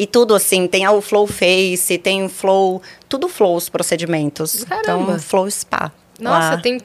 [0.01, 4.65] E tudo assim, tem o Flow Face, tem o Flow, tudo Flow os procedimentos.
[4.65, 5.03] Caramba.
[5.03, 5.93] Então, Flow Spa.
[6.19, 6.57] Nossa, lá.
[6.57, 6.81] tem,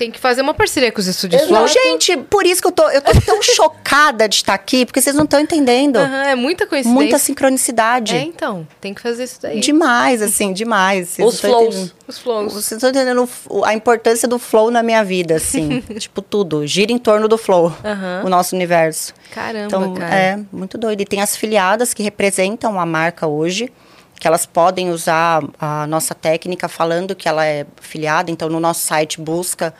[0.00, 1.54] tem que fazer uma parceria com os estúdios Exato.
[1.54, 1.68] Flow.
[1.68, 5.14] Gente, por isso que eu tô, eu tô tão chocada de estar aqui, porque vocês
[5.14, 5.96] não estão entendendo.
[5.96, 6.94] Aham, é muita coincidência.
[6.94, 8.16] Muita sincronicidade.
[8.16, 9.60] É, então, tem que fazer isso daí.
[9.60, 11.10] Demais, assim, demais.
[11.10, 11.66] Vocês Os não flows.
[11.74, 11.92] entendendo.
[12.08, 12.52] Os flows.
[12.54, 13.28] Vocês estão entendendo
[13.62, 15.82] a importância do flow na minha vida, assim.
[15.98, 16.66] tipo, tudo.
[16.66, 18.22] Gira em torno do flow, Aham.
[18.24, 19.12] o nosso universo.
[19.34, 20.14] Caramba, Então, cara.
[20.14, 21.02] é muito doido.
[21.02, 23.70] E tem as filiadas que representam a marca hoje,
[24.20, 28.30] que elas podem usar a nossa técnica falando que ela é filiada.
[28.30, 29.74] Então, no nosso site busca,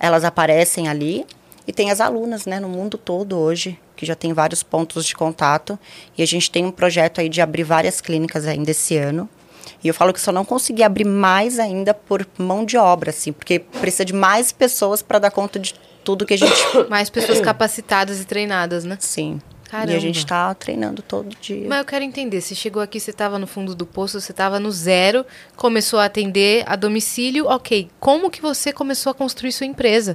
[0.00, 1.26] elas aparecem ali.
[1.68, 5.14] E tem as alunas, né, no mundo todo hoje, que já tem vários pontos de
[5.14, 5.78] contato.
[6.16, 9.28] E a gente tem um projeto aí de abrir várias clínicas ainda esse ano.
[9.84, 13.30] E eu falo que só não consegui abrir mais ainda por mão de obra, assim,
[13.30, 16.54] porque precisa de mais pessoas para dar conta de tudo que a gente
[16.88, 18.96] Mais pessoas capacitadas e treinadas, né?
[18.98, 19.38] Sim.
[19.72, 19.92] Caramba.
[19.92, 21.66] E a gente tá treinando todo dia.
[21.66, 24.60] Mas eu quero entender, você chegou aqui, você estava no fundo do poço, você estava
[24.60, 25.24] no zero,
[25.56, 27.88] começou a atender a domicílio, ok.
[27.98, 30.14] Como que você começou a construir sua empresa?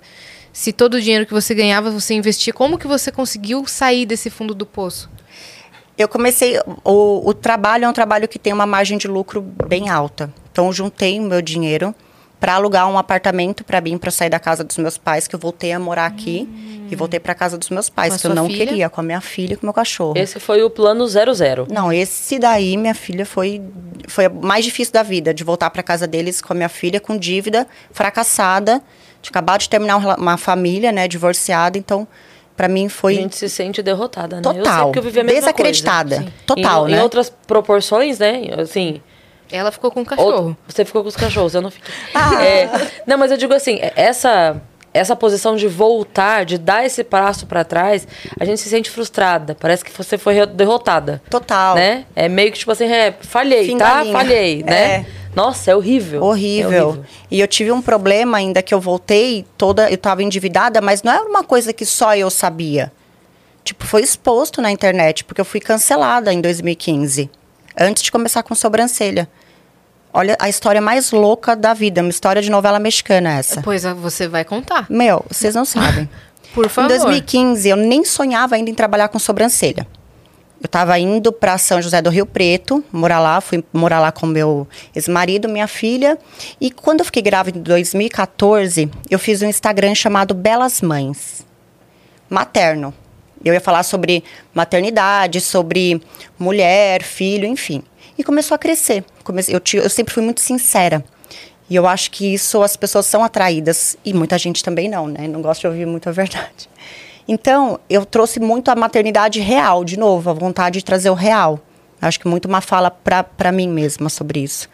[0.54, 4.30] Se todo o dinheiro que você ganhava você investia, como que você conseguiu sair desse
[4.30, 5.10] fundo do poço?
[5.98, 6.60] Eu comecei.
[6.84, 10.32] O, o trabalho é um trabalho que tem uma margem de lucro bem alta.
[10.52, 11.96] Então, juntei o meu dinheiro
[12.40, 15.40] para alugar um apartamento para mim, para sair da casa dos meus pais, que eu
[15.40, 16.48] voltei a morar aqui.
[16.90, 18.66] E voltei para casa dos meus pais, a que eu não filha?
[18.66, 20.14] queria, com a minha filha e com o meu cachorro.
[20.18, 21.68] esse foi o plano 00.
[21.70, 23.62] Não, esse daí, minha filha, foi,
[24.08, 27.02] foi a mais difícil da vida, de voltar para casa deles com a minha filha
[27.02, 28.82] com dívida, fracassada,
[29.22, 31.78] de acabar de terminar um uma família, né, divorciada.
[31.78, 32.08] Então,
[32.56, 34.42] para mim A foi gente se sente derrotada, né?
[34.46, 36.34] Eu sei total, porque eu vivi a mesma desacreditada, coisa.
[36.46, 36.98] total, em, né?
[36.98, 38.44] Em outras proporções, né?
[38.58, 39.02] Assim,
[39.52, 40.30] Ela ficou com o cachorro.
[40.30, 41.94] Outro- você ficou com os cachorros, eu não fiquei.
[42.14, 42.44] Ah.
[42.44, 42.70] É,
[43.06, 44.62] não, mas eu digo assim, essa
[44.94, 48.08] essa posição de voltar, de dar esse passo pra trás,
[48.40, 49.56] a gente se sente frustrada.
[49.60, 51.22] Parece que você foi derrotada.
[51.30, 51.76] Total.
[51.76, 52.06] Né?
[52.16, 54.06] É meio que tipo assim, é, falhei, Fim da tá?
[54.06, 54.74] Falhei, né?
[54.76, 55.06] É.
[55.36, 56.24] Nossa, é horrível.
[56.24, 56.72] Horrível.
[56.72, 57.06] É horrível.
[57.30, 61.12] E eu tive um problema ainda que eu voltei toda, eu tava endividada, mas não
[61.14, 62.92] era uma coisa que só eu sabia.
[63.64, 67.30] Tipo, foi exposto na internet, porque eu fui cancelada em 2015,
[67.80, 69.30] antes de começar com sobrancelha.
[70.14, 73.62] Olha a história mais louca da vida, uma história de novela mexicana essa.
[73.62, 74.88] Pois ah, você vai contar.
[74.90, 76.10] Meu, vocês não sabem.
[76.54, 76.92] Por favor.
[76.92, 79.86] Em 2015, eu nem sonhava ainda em trabalhar com sobrancelha.
[80.60, 84.26] Eu estava indo para São José do Rio Preto, morar lá, fui morar lá com
[84.26, 86.18] meu ex-marido, minha filha.
[86.60, 91.46] E quando eu fiquei grávida em 2014, eu fiz um Instagram chamado Belas Mães.
[92.28, 92.92] Materno.
[93.44, 94.24] Eu ia falar sobre
[94.54, 96.02] maternidade, sobre
[96.38, 97.84] mulher, filho, enfim.
[98.18, 99.04] E começou a crescer.
[99.48, 101.04] Eu, eu sempre fui muito sincera.
[101.70, 103.98] E eu acho que isso as pessoas são atraídas.
[104.04, 105.28] E muita gente também não, né?
[105.28, 106.70] Não gosta de ouvir muito a verdade.
[107.28, 111.60] Então, eu trouxe muito a maternidade real, de novo, a vontade de trazer o real.
[112.02, 114.70] Acho que muito uma fala pra mim mesma sobre isso.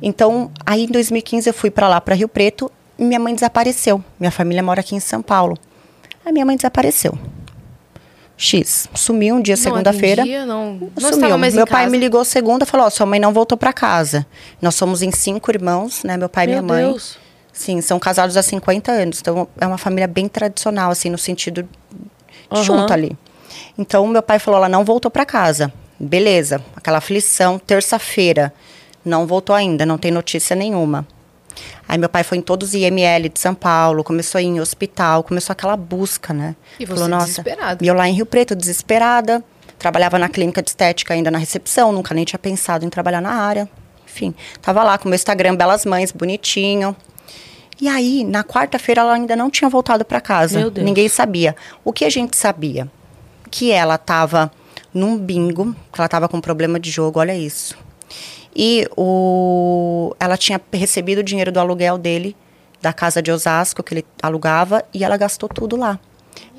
[0.00, 4.02] Então, aí em 2015 eu fui pra lá, pra Rio Preto, e minha mãe desapareceu.
[4.18, 5.56] Minha família mora aqui em São Paulo.
[6.24, 7.18] Aí minha mãe desapareceu.
[8.38, 8.88] X.
[8.94, 10.22] Sumiu um dia, segunda-feira.
[10.46, 11.36] não Sumiu.
[11.36, 11.90] Meu pai casa.
[11.90, 14.24] me ligou segunda e falou: Ó, sua mãe não voltou pra casa.
[14.62, 16.16] Nós somos em cinco irmãos, né?
[16.16, 16.84] Meu pai e minha mãe.
[16.84, 17.18] Deus.
[17.52, 19.20] Sim, são casados há 50 anos.
[19.20, 21.68] Então é uma família bem tradicional, assim, no sentido
[22.48, 22.62] Aham.
[22.62, 23.18] junto ali.
[23.76, 25.72] Então meu pai falou: ela não voltou pra casa.
[25.98, 28.54] Beleza, aquela aflição, terça-feira.
[29.04, 31.04] Não voltou ainda, não tem notícia nenhuma.
[31.88, 34.60] Aí meu pai foi em todos os IML de São Paulo, começou a ir em
[34.60, 36.54] hospital, começou aquela busca, né?
[36.78, 37.82] E você desesperada.
[37.82, 39.42] E eu lá em Rio Preto, desesperada.
[39.78, 43.30] Trabalhava na clínica de estética ainda na recepção, nunca nem tinha pensado em trabalhar na
[43.30, 43.66] área.
[44.04, 46.94] Enfim, tava lá com meu Instagram Belas Mães, bonitinho.
[47.80, 50.58] E aí, na quarta-feira, ela ainda não tinha voltado para casa.
[50.58, 50.84] Meu Deus.
[50.84, 51.56] Ninguém sabia.
[51.84, 52.90] O que a gente sabia?
[53.50, 54.50] Que ela tava
[54.92, 57.78] num bingo, que ela tava com problema de jogo, olha isso.
[58.60, 62.34] E o, ela tinha recebido o dinheiro do aluguel dele,
[62.82, 65.96] da casa de Osasco, que ele alugava, e ela gastou tudo lá.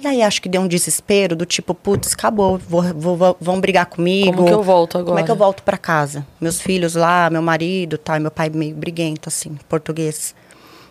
[0.02, 3.86] E aí acho que deu um desespero do tipo, putz, acabou, vou, vou- vão brigar
[3.86, 4.32] comigo.
[4.34, 5.24] Como que eu volto Como é agora?
[5.26, 6.26] que eu volto pra casa?
[6.40, 10.34] Meus filhos lá, meu marido, tá, meu pai meio briguento, assim, português.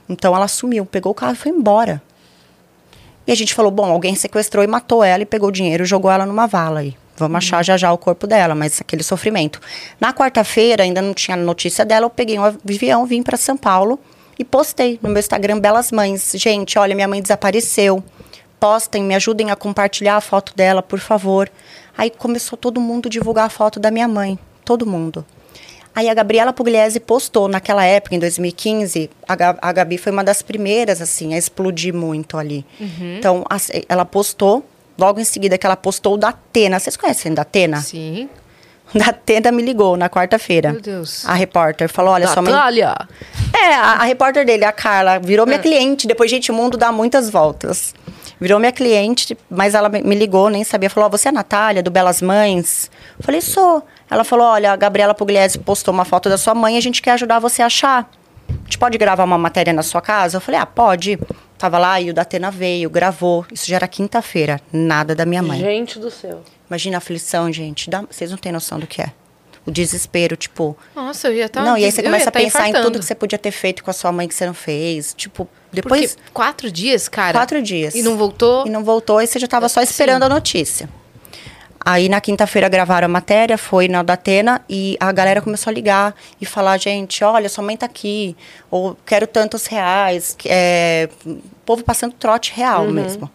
[0.09, 2.03] Então ela sumiu, pegou o carro e foi embora.
[3.27, 5.87] E a gente falou, bom, alguém sequestrou e matou ela e pegou o dinheiro e
[5.87, 6.95] jogou ela numa vala aí.
[7.19, 9.61] Vamos achar já já o corpo dela, mas aquele sofrimento.
[10.01, 13.99] Na quarta-feira, ainda não tinha notícia dela, eu peguei um avião, vim para São Paulo
[14.39, 16.33] e postei no meu Instagram Belas Mães.
[16.35, 18.03] Gente, olha, minha mãe desapareceu.
[18.61, 21.49] Postem, me ajudem a compartilhar a foto dela, por favor.
[21.97, 25.25] Aí começou todo mundo a divulgar a foto da minha mãe, todo mundo.
[25.95, 30.23] Aí a Gabriela Pugliese postou, naquela época, em 2015, a, Ga- a Gabi foi uma
[30.23, 32.65] das primeiras, assim, a explodir muito ali.
[33.19, 34.65] Então, as- ela postou,
[34.99, 36.79] logo em seguida que ela postou o da Atena.
[36.79, 37.81] Vocês conhecem da Atena?
[37.81, 38.29] Sim.
[38.95, 40.73] Da Atena me ligou na quarta-feira.
[40.73, 41.23] Meu Deus.
[41.27, 42.51] A repórter falou, olha, sua mãe...
[42.51, 42.97] Natália!
[43.55, 45.47] É, a, a repórter dele, a Carla, virou É.
[45.47, 46.07] minha cliente.
[46.07, 47.95] Depois, gente, o mundo dá muitas voltas.
[48.41, 50.89] Virou minha cliente, mas ela me ligou, nem sabia.
[50.89, 52.91] Falou, ó, você é a Natália, do Belas Mães?
[53.19, 53.83] Eu falei, sou.
[54.11, 57.11] Ela falou, olha, a Gabriela Pugliese postou uma foto da sua mãe a gente quer
[57.11, 58.09] ajudar você a achar.
[58.49, 60.37] A gente pode gravar uma matéria na sua casa?
[60.37, 61.19] Eu falei, ah, pode.
[61.57, 63.45] Tava lá e o Datena veio, gravou.
[63.53, 64.61] Isso já era quinta-feira.
[64.73, 65.59] Nada da minha mãe.
[65.59, 66.43] Gente do céu.
[66.69, 67.91] Imagina a aflição, gente.
[67.91, 69.13] Dá- Vocês não têm noção do que é.
[69.67, 70.77] O desespero, tipo...
[70.95, 71.63] Nossa, eu ia estar.
[71.63, 72.91] Não, e aí você começa a tá pensar em infartando.
[72.93, 75.13] tudo que você podia ter feito com a sua mãe que você não fez.
[75.15, 76.15] Tipo, depois.
[76.15, 77.33] Porque quatro dias, cara.
[77.39, 77.95] quatro dias.
[77.95, 78.67] E não voltou?
[78.67, 79.85] E não voltou, e você já tava só Sim.
[79.85, 80.89] esperando a notícia.
[81.91, 86.15] Aí na quinta-feira gravaram a matéria, foi na Datena, e a galera começou a ligar
[86.39, 88.37] e falar, gente, olha, sua mãe tá aqui,
[88.71, 90.35] ou quero tantos reais.
[90.37, 92.91] que- É, o povo passando trote real Uhum.
[92.93, 93.31] mesmo.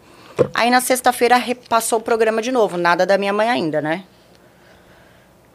[0.54, 4.04] Aí na sexta-feira repassou o programa de novo, nada da minha mãe ainda, né?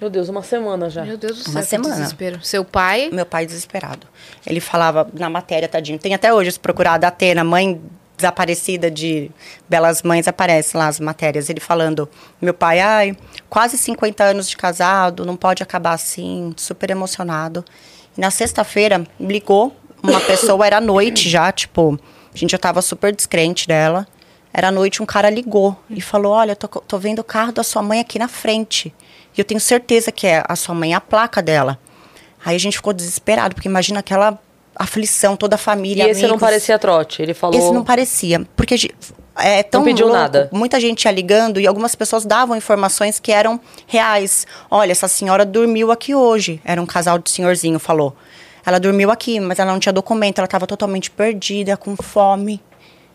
[0.01, 1.03] Meu Deus, uma semana já.
[1.05, 1.95] Meu Deus do céu, Uma semana.
[1.95, 2.43] desespero.
[2.43, 3.09] Seu pai.
[3.13, 4.07] Meu pai desesperado.
[4.45, 5.97] Ele falava na matéria, tadinho.
[5.99, 7.81] Tem até hoje, se procurar da Atena, mãe
[8.19, 9.31] desaparecida de
[9.67, 11.49] Belas Mães, aparece lá as matérias.
[11.49, 12.07] Ele falando,
[12.41, 13.17] meu pai, ai,
[13.49, 17.63] quase 50 anos de casado, não pode acabar assim, super emocionado.
[18.17, 21.97] E na sexta-feira, ligou uma pessoa, era noite já, tipo,
[22.33, 24.05] a gente já tava super descrente dela.
[24.53, 27.81] Era noite, um cara ligou e falou, olha, tô, tô vendo o carro da sua
[27.81, 28.93] mãe aqui na frente.
[29.37, 31.79] E eu tenho certeza que é a sua mãe, a placa dela.
[32.43, 34.39] Aí a gente ficou desesperado, porque imagina aquela
[34.79, 36.41] aflição, toda a E família, esse não amigos.
[36.41, 37.21] parecia trote.
[37.21, 37.59] Ele falou.
[37.59, 38.75] Esse não parecia, porque
[39.35, 40.19] é tão pediu louco.
[40.21, 40.49] nada.
[40.51, 44.47] Muita gente ia ligando e algumas pessoas davam informações que eram reais.
[44.71, 46.61] Olha, essa senhora dormiu aqui hoje.
[46.63, 48.15] Era um casal de senhorzinho, falou.
[48.65, 52.61] Ela dormiu aqui, mas ela não tinha documento, ela estava totalmente perdida, com fome.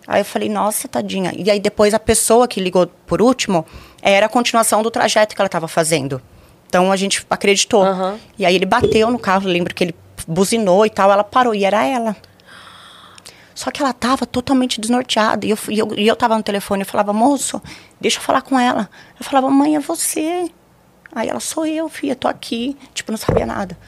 [0.07, 1.33] Aí eu falei, nossa, tadinha.
[1.37, 3.65] E aí depois a pessoa que ligou por último
[4.03, 6.21] era a continuação do trajeto que ela estava fazendo.
[6.69, 7.85] Então a gente acreditou.
[7.85, 8.19] Aham.
[8.39, 9.95] E aí ele bateu no carro, lembro que ele
[10.27, 12.17] buzinou e tal, ela parou e era ela.
[13.55, 15.47] Só que ela tava totalmente desnorteada.
[15.47, 17.63] E eu, e eu, e eu tava no telefone e falava, moço,
[18.01, 18.91] deixa eu falar com ela.
[19.19, 20.51] Eu falava, mãe, é você.
[21.15, 22.77] Aí ela, sou eu, filha, tô aqui.
[22.93, 23.79] Tipo, não sabia nada.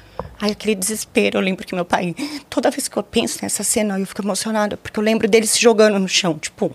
[0.40, 2.14] Aí aquele desespero, eu lembro que meu pai,
[2.48, 5.60] toda vez que eu penso nessa cena, eu fico emocionada, porque eu lembro dele se
[5.60, 6.70] jogando no chão, tipo,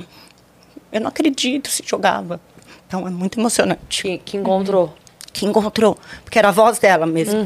[0.92, 2.42] eu não acredito, se jogava.
[2.88, 4.94] Então é muito emocionante Que, que encontrou.
[5.34, 7.46] Que encontrou, porque era a voz dela mesmo.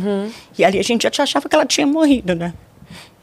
[0.57, 2.53] E ali a gente já achava que ela tinha morrido, né?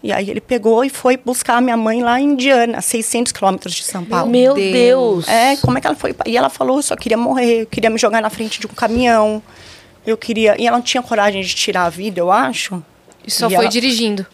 [0.03, 3.31] E aí ele pegou e foi buscar a minha mãe lá em Indiana, a 600
[3.33, 4.29] quilômetros de São Paulo.
[4.31, 5.29] Meu Deus.
[5.29, 6.13] É, como é que ela foi?
[6.27, 8.71] E ela falou, eu só queria morrer, eu queria me jogar na frente de um
[8.71, 9.41] caminhão.
[10.05, 10.61] Eu queria...
[10.61, 12.83] E ela não tinha coragem de tirar a vida, eu acho.
[13.25, 14.27] E só E foi ela- dirigindo.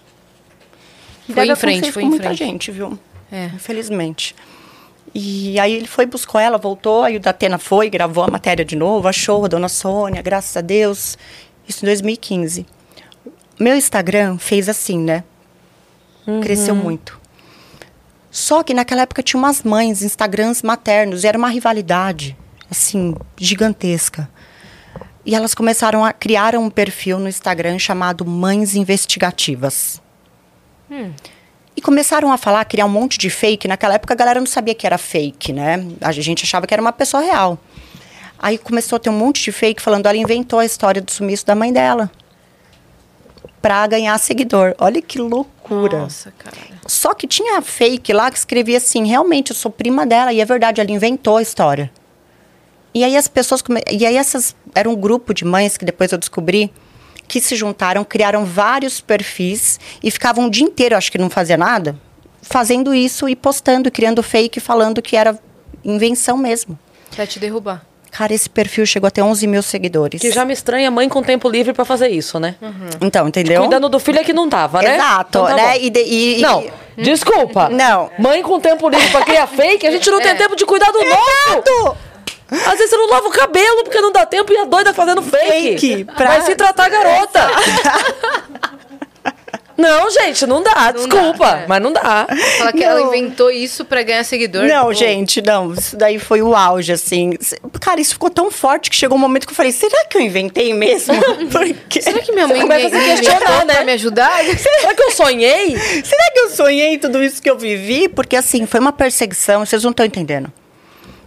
[1.28, 2.38] E Foi em frente, foi com em muita frente.
[2.38, 2.98] gente, viu?
[3.30, 3.50] É.
[3.54, 4.34] Infelizmente.
[5.14, 8.76] E aí ele foi, buscou ela, voltou, aí o Datena foi, gravou a matéria de
[8.76, 11.16] novo, achou a dona Sônia, graças a Deus.
[11.66, 12.66] Isso em 2015.
[13.58, 15.24] Meu Instagram fez assim, né?
[16.42, 17.18] Cresceu muito.
[18.30, 22.36] Só que naquela época tinha umas mães, Instagrams maternos, e era uma rivalidade,
[22.70, 24.28] assim, gigantesca.
[25.24, 30.00] E elas começaram a criar um perfil no Instagram chamado Mães Investigativas.
[31.78, 33.68] E começaram a falar, criar um monte de fake.
[33.68, 35.86] Naquela época a galera não sabia que era fake, né?
[36.00, 37.56] A gente achava que era uma pessoa real.
[38.36, 41.46] Aí começou a ter um monte de fake falando, ela inventou a história do sumiço
[41.46, 42.10] da mãe dela.
[43.60, 44.74] pra ganhar seguidor.
[44.78, 46.00] Olha que loucura.
[46.00, 46.56] Nossa, cara.
[46.86, 50.32] Só que tinha fake lá que escrevia assim, realmente, eu sou prima dela.
[50.32, 51.90] E é verdade, ela inventou a história.
[52.94, 53.62] E aí as pessoas...
[53.62, 53.82] Come...
[53.90, 54.56] E aí essas...
[54.74, 56.72] Era um grupo de mães que depois eu descobri
[57.28, 61.56] que se juntaram, criaram vários perfis e ficavam o dia inteiro, acho que não fazia
[61.58, 61.94] nada,
[62.42, 65.38] fazendo isso e postando, criando fake, falando que era
[65.84, 66.78] invenção mesmo.
[67.14, 67.84] Pra te derrubar.
[68.10, 70.20] Cara, esse perfil chegou a ter 11 mil seguidores.
[70.22, 72.56] Que já me estranha mãe com tempo livre pra fazer isso, né?
[73.02, 73.60] Então, entendeu?
[73.60, 74.94] Cuidando do filho é que não tava, né?
[74.94, 75.78] Exato, Então tá né?
[75.78, 76.64] E, de- e- e- Não,
[76.96, 77.68] desculpa.
[77.68, 78.10] Não.
[78.18, 81.00] Mãe com tempo livre pra criar fake, a gente não tem tempo de cuidar do
[81.04, 81.96] nosso.
[82.50, 85.22] Às vezes você não lava o cabelo porque não dá tempo e a doida fazendo
[85.22, 85.78] fake.
[85.78, 87.46] Fake, pra- Vai se tratar a garota.
[89.76, 90.90] não, gente, não dá.
[90.90, 91.66] desculpa, dá, é.
[91.68, 92.26] mas não dá.
[92.56, 93.08] Fala que ela Não.
[93.14, 94.64] inventou isso pra ganhar seguidor.
[94.64, 95.72] Não, Pô, gente, não.
[95.74, 97.34] Isso daí foi o auge, assim.
[97.80, 100.22] Cara, isso ficou tão forte que chegou um momento que eu falei: será que eu
[100.22, 101.14] inventei mesmo?
[101.52, 102.00] Porque...
[102.02, 103.74] Será que minha mãe começa a questionar, inventou né?
[103.74, 104.40] pra me ajudar?
[104.56, 105.76] Será que eu sonhei?
[105.78, 108.08] Será que eu sonhei tudo isso que eu vivi?
[108.08, 110.50] Porque, assim, foi uma perseguição, vocês não estão entendendo.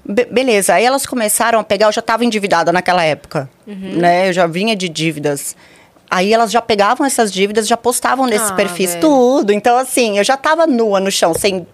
[0.03, 3.97] Be- beleza, aí elas começaram a pegar, eu já estava endividada naquela época, Uhum.
[3.97, 4.29] né?
[4.29, 5.55] Eu já vinha de dívidas.
[6.09, 8.99] Aí elas já pegavam essas dívidas, já postavam nesses Ah, perfis velho.
[9.01, 9.53] tudo.
[9.53, 11.65] Então, assim, eu já tava nua no chão, sem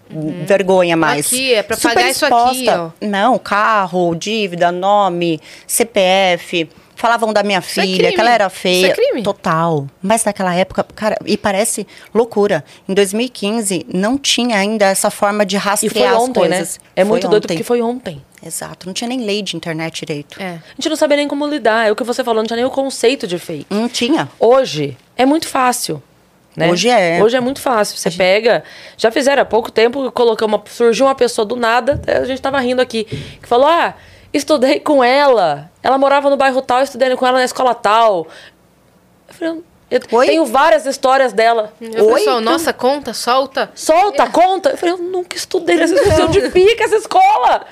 [0.46, 1.32] vergonha mais.
[1.32, 1.38] Uhum.
[1.38, 2.94] Aqui, é pra Super pagar isso aqui, exposta.
[3.00, 6.68] Não, carro, dívida, nome, CPF.
[6.98, 8.12] Falavam da minha é filha, crime.
[8.12, 8.92] que ela era Isso é feia.
[8.92, 9.22] crime.
[9.22, 9.86] Total.
[10.02, 12.64] Mas naquela época, cara, e parece loucura.
[12.88, 16.56] Em 2015, não tinha ainda essa forma de E foi rastrear as ontem, né?
[16.56, 16.80] coisas.
[16.96, 17.54] É Foi muito doido ontem.
[17.54, 18.20] porque foi ontem.
[18.44, 18.86] Exato.
[18.86, 20.42] Não tinha nem lei de internet direito.
[20.42, 20.54] É.
[20.54, 21.86] A gente não sabia nem como lidar.
[21.88, 23.66] É o que você falou, não tinha nem o conceito de fake.
[23.70, 24.28] Não tinha.
[24.40, 26.02] Hoje é muito fácil.
[26.56, 26.68] Né?
[26.68, 27.22] Hoje é.
[27.22, 27.96] Hoje é muito fácil.
[27.96, 28.64] Você pega.
[28.96, 32.58] Já fizeram há pouco tempo, colocou uma, surgiu uma pessoa do nada, a gente tava
[32.58, 33.94] rindo aqui, que falou: Ah,
[34.32, 35.70] estudei com ela.
[35.82, 38.26] Ela morava no bairro tal, estudei com ela na escola tal.
[39.28, 40.26] Eu falei, eu Oi?
[40.26, 41.72] tenho várias histórias dela.
[41.80, 42.14] O Oi?
[42.20, 43.70] pessoal, nossa, conta, solta.
[43.74, 44.70] Solta, conta.
[44.70, 46.26] Eu falei, eu nunca estudei nessa escola.
[46.26, 47.66] Onde fica essa escola?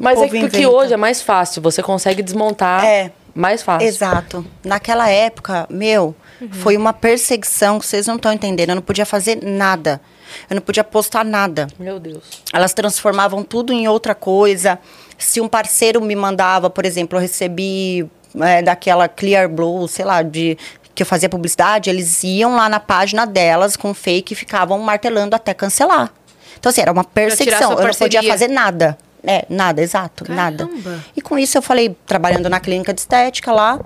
[0.00, 0.68] Mas é porque inventa.
[0.70, 1.62] hoje é mais fácil.
[1.62, 3.12] Você consegue desmontar É.
[3.34, 3.86] mais fácil.
[3.88, 4.46] Exato.
[4.64, 6.14] Naquela época, meu,
[6.52, 8.70] foi uma perseguição que vocês não estão entendendo.
[8.70, 10.00] Eu não podia fazer nada.
[10.48, 11.66] Eu não podia postar nada.
[11.78, 12.42] Meu Deus.
[12.52, 14.78] Elas transformavam tudo em outra coisa.
[15.18, 18.08] Se um parceiro me mandava, por exemplo, eu recebi
[18.40, 20.58] é, daquela Clear Blue, sei lá, de
[20.94, 25.34] que eu fazia publicidade, eles iam lá na página delas com fake e ficavam martelando
[25.34, 26.12] até cancelar.
[26.58, 27.72] Então, assim, era uma perseguição.
[27.72, 28.96] Eu não podia fazer nada.
[29.26, 30.66] É, nada, exato, nada.
[30.66, 31.04] Caramba.
[31.16, 33.80] E com isso eu falei, trabalhando na clínica de estética lá,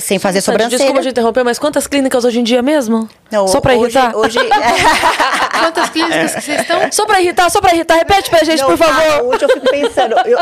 [0.00, 0.78] sem fazer Sandy, sobrancelha.
[0.78, 3.08] Desculpa te interromper, mas quantas clínicas hoje em dia mesmo?
[3.30, 4.16] Não, só pra hoje, irritar?
[4.16, 4.38] Hoje,
[5.58, 6.80] Quantas clínicas que vocês estão?
[6.92, 7.96] Só pra irritar, só pra irritar.
[7.96, 9.34] Repete pra gente, Não, por cara, favor.
[9.34, 10.38] hoje eu fico pensando, eu-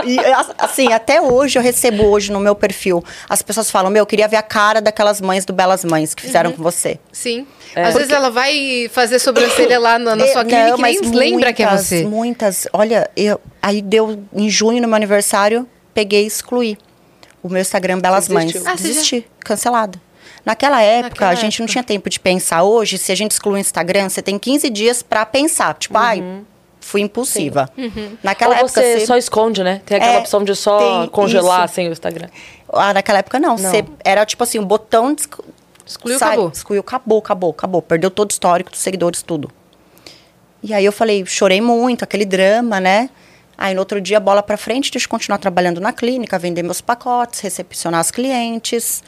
[0.59, 4.29] assim, até hoje eu recebo hoje no meu perfil, as pessoas falam, meu, eu queria
[4.29, 6.57] ver a cara daquelas mães do Belas Mães que fizeram Uhum.
[6.57, 6.99] com você.
[7.12, 7.47] Sim.
[7.75, 7.85] É.
[7.85, 11.01] Às vezes ela vai fazer sobrancelha lá na, na É, sua clínica não, e mas
[11.11, 12.05] lembra que é muitas, você.
[12.05, 16.79] Muitas, olha, eu, aí deu, em junho, no meu aniversário, peguei e excluí
[17.45, 18.57] o meu Instagram Belas Mães.
[18.57, 20.01] Ah, você já- Desisti, cancelado.
[20.45, 21.73] Naquela época, Naquela a gente não época.
[21.73, 22.63] tinha tempo de pensar.
[22.65, 25.75] Hoje, se a gente exclui o Instagram, você tem 15 dias pra pensar.
[25.75, 26.23] Tipo, ai,
[26.81, 27.71] fui impulsiva.
[28.23, 29.81] Naquela Ou época, você você- só esconde, né?
[29.87, 31.75] Tem aquela É, opção de só congelar isso.
[31.75, 32.29] sem o Instagram.
[32.73, 33.57] Ah, naquela época não.
[33.57, 33.71] Não.
[33.71, 35.45] Você era tipo assim, um botão de exclu-
[35.87, 36.51] Excluiu, sai, acabou.
[36.51, 37.83] Excluiu, acabou, acabou, acabou.
[37.83, 39.51] Perdeu todo o histórico dos seguidores, tudo.
[40.63, 43.11] E aí eu falei, chorei muito, aquele drama, né?
[43.57, 46.81] Aí no outro dia, bola pra frente, deixa eu continuar trabalhando na clínica, vender meus
[46.81, 49.03] pacotes, recepcionar as clientes,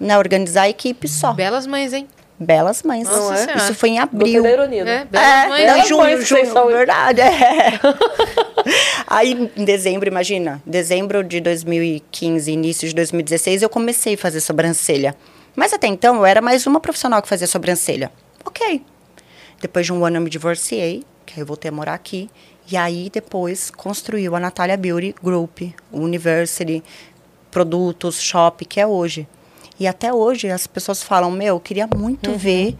[0.00, 0.18] né?
[0.18, 1.32] Organizar a equipe só.
[1.32, 2.08] Belas mães, hein?
[2.38, 3.08] Belas mães.
[3.08, 3.56] Nossa é?
[3.56, 4.44] Isso foi em abril.
[4.44, 4.84] ironia.
[4.84, 5.02] né?
[5.02, 5.66] É, belas É, mães.
[5.66, 6.66] não, Belas junho, mães junho, são.
[6.66, 7.20] verdade.
[7.20, 7.78] É.
[9.06, 15.14] Aí, em dezembro, imagina, dezembro de 2015, início de 2016, eu comecei a fazer sobrancelha.
[15.54, 18.10] Mas até então, eu era mais uma profissional que fazia sobrancelha.
[18.44, 18.82] Ok.
[19.60, 22.28] Depois de um ano, eu me divorciei, que aí eu voltei a morar aqui.
[22.70, 25.62] E aí, depois, construiu a Natália Beauty Group,
[25.92, 26.82] o University,
[27.50, 29.28] produtos, shop, que é hoje.
[29.78, 32.76] E até hoje, as pessoas falam, meu, eu queria muito ver.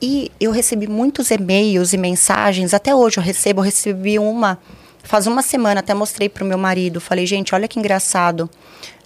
[0.00, 2.74] E eu recebi muitos e-mails e mensagens.
[2.74, 4.58] Até hoje eu recebo, eu recebi uma
[5.02, 7.00] faz uma semana, até mostrei pro meu marido.
[7.00, 8.48] Falei, gente, olha que engraçado.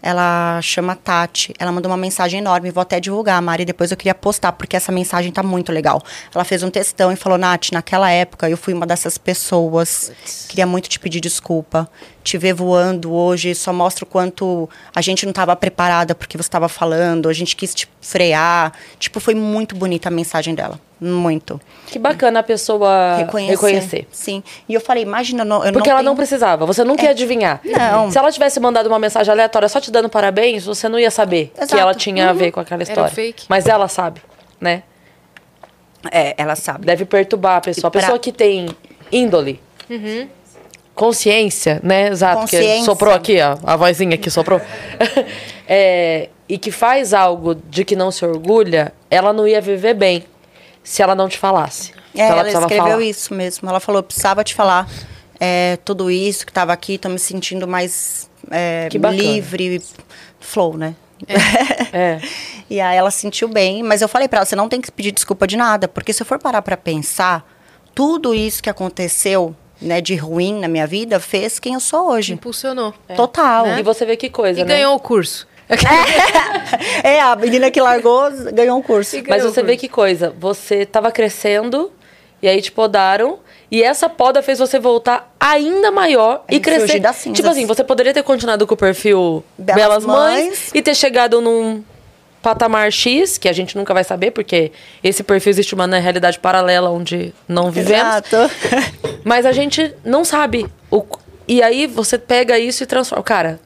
[0.03, 1.53] Ela chama Tati.
[1.59, 2.71] Ela mandou uma mensagem enorme.
[2.71, 3.65] Vou até divulgar, Mari.
[3.65, 6.03] Depois eu queria postar, porque essa mensagem tá muito legal.
[6.35, 10.13] Ela fez um textão e falou: Nath, naquela época eu fui uma dessas pessoas.
[10.49, 11.89] Queria muito te pedir desculpa.
[12.23, 16.49] Te ver voando hoje só mostra o quanto a gente não estava preparada porque você
[16.49, 17.29] estava falando.
[17.29, 18.73] A gente quis te frear.
[18.99, 20.79] Tipo, foi muito bonita a mensagem dela.
[20.99, 21.61] Muito.
[21.87, 23.53] Que bacana a pessoa Reconhecer.
[23.53, 24.09] reconhecer.
[24.11, 24.43] Sim.
[24.67, 27.61] E eu falei, imagina, eu não, Porque ela tenho- não precisava, você nunca ia adivinhar.
[27.63, 28.11] Não.
[28.11, 31.53] Se ela tivesse mandado uma mensagem aleatória só te dando parabéns, você não ia saber
[31.55, 31.80] que Exato.
[31.80, 33.11] ela tinha a ver com aquela Era história.
[33.11, 33.47] fake.
[33.49, 34.20] Mas ela sabe.
[34.61, 34.82] né?
[36.12, 36.87] É, ela sabe.
[36.87, 37.89] Deve perturbar a pessoa.
[37.89, 38.68] A pra- pessoa que tem
[39.11, 39.61] índole.
[40.95, 42.09] Consciência, né?
[42.09, 42.47] Exato.
[42.47, 42.84] Que Consciência.
[42.84, 43.57] soprou aqui, ó.
[43.64, 44.61] A vozinha que soprou.
[45.68, 50.24] É, e que faz algo de que não se orgulha, ela não ia viver bem
[50.80, 51.91] se ela não te falasse.
[52.14, 53.03] É, Então ela, precisava escreveu falar.
[53.03, 53.68] isso mesmo.
[53.68, 54.89] Ela falou, precisava te falar
[55.41, 59.82] é, tudo isso que tava aqui, tô me sentindo mais é, livre,
[60.41, 60.95] flow, né?
[61.93, 62.20] É.
[62.68, 65.12] E aí ela sentiu bem, mas eu falei pra ela, você não tem que pedir
[65.12, 67.49] desculpa de nada, porque se eu for parar pra pensar,
[67.95, 72.32] tudo isso que aconteceu, né, de ruim na minha vida, fez quem eu sou hoje.
[72.32, 72.93] Impulsionou.
[73.14, 73.68] Total.
[73.78, 74.74] E você vê que coisa, E né?
[74.74, 75.47] ganhou o curso.
[77.05, 79.16] É, a menina que largou ganhou um curso.
[79.16, 79.80] E Mas ganhou você o vê curso.
[79.80, 80.34] que coisa.
[80.39, 81.93] Você tava crescendo
[82.43, 83.39] e aí te podaram.
[83.71, 87.01] E essa poda fez você voltar ainda maior e É, crescer.
[87.01, 87.37] das cinzas.
[87.37, 90.71] Tipo assim, você poderia ter continuado com o perfil Belas, Belas Mães, Mães.
[90.75, 91.83] e ter chegado num
[92.41, 94.71] patamar X, que a gente nunca vai saber, porque
[95.03, 98.03] esse perfil existe uma na realidade paralela onde não vivemos.
[98.07, 98.37] Exato.
[99.25, 100.64] Mas a gente não sabe.
[100.89, 101.03] O,
[101.49, 103.25] e aí você pega isso e transforma.
[103.25, 103.59] Cara,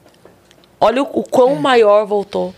[0.81, 2.53] olha o, o quão maior voltou.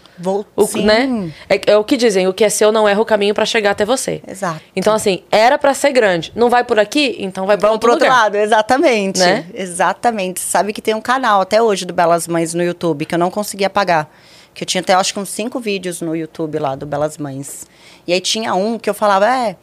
[0.58, 0.66] É.
[0.66, 0.86] sim.
[0.86, 1.32] né?
[1.50, 3.72] É, é o que dizem, o que é seu não erra o caminho pra chegar
[3.72, 4.22] até você.
[4.28, 4.62] Exato.
[4.76, 6.32] Então, assim, era pra ser grande.
[6.36, 7.18] Não vai por aqui?
[7.20, 8.24] Então vai Vamos outro, pro outro lugar.
[8.24, 9.20] lado, exatamente.
[9.20, 9.46] Né?
[9.54, 10.40] Exatamente.
[10.40, 13.30] Sabe que tem um canal até hoje do Belas Mães no YouTube que eu não
[13.32, 14.10] conseguia pagar.
[14.54, 17.66] Que eu tinha até, acho que uns cinco vídeos no YouTube lá do Belas Mães.
[18.06, 19.56] E aí tinha um que eu falava, é.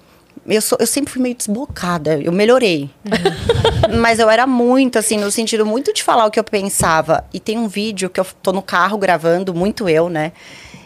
[0.47, 2.91] Eu, sou, eu sempre fui meio desbocada, eu melhorei.
[4.01, 7.24] Mas eu era muito, assim, no sentido muito de falar o que eu pensava.
[7.32, 10.32] E tem um vídeo que eu tô no carro gravando, muito eu, né?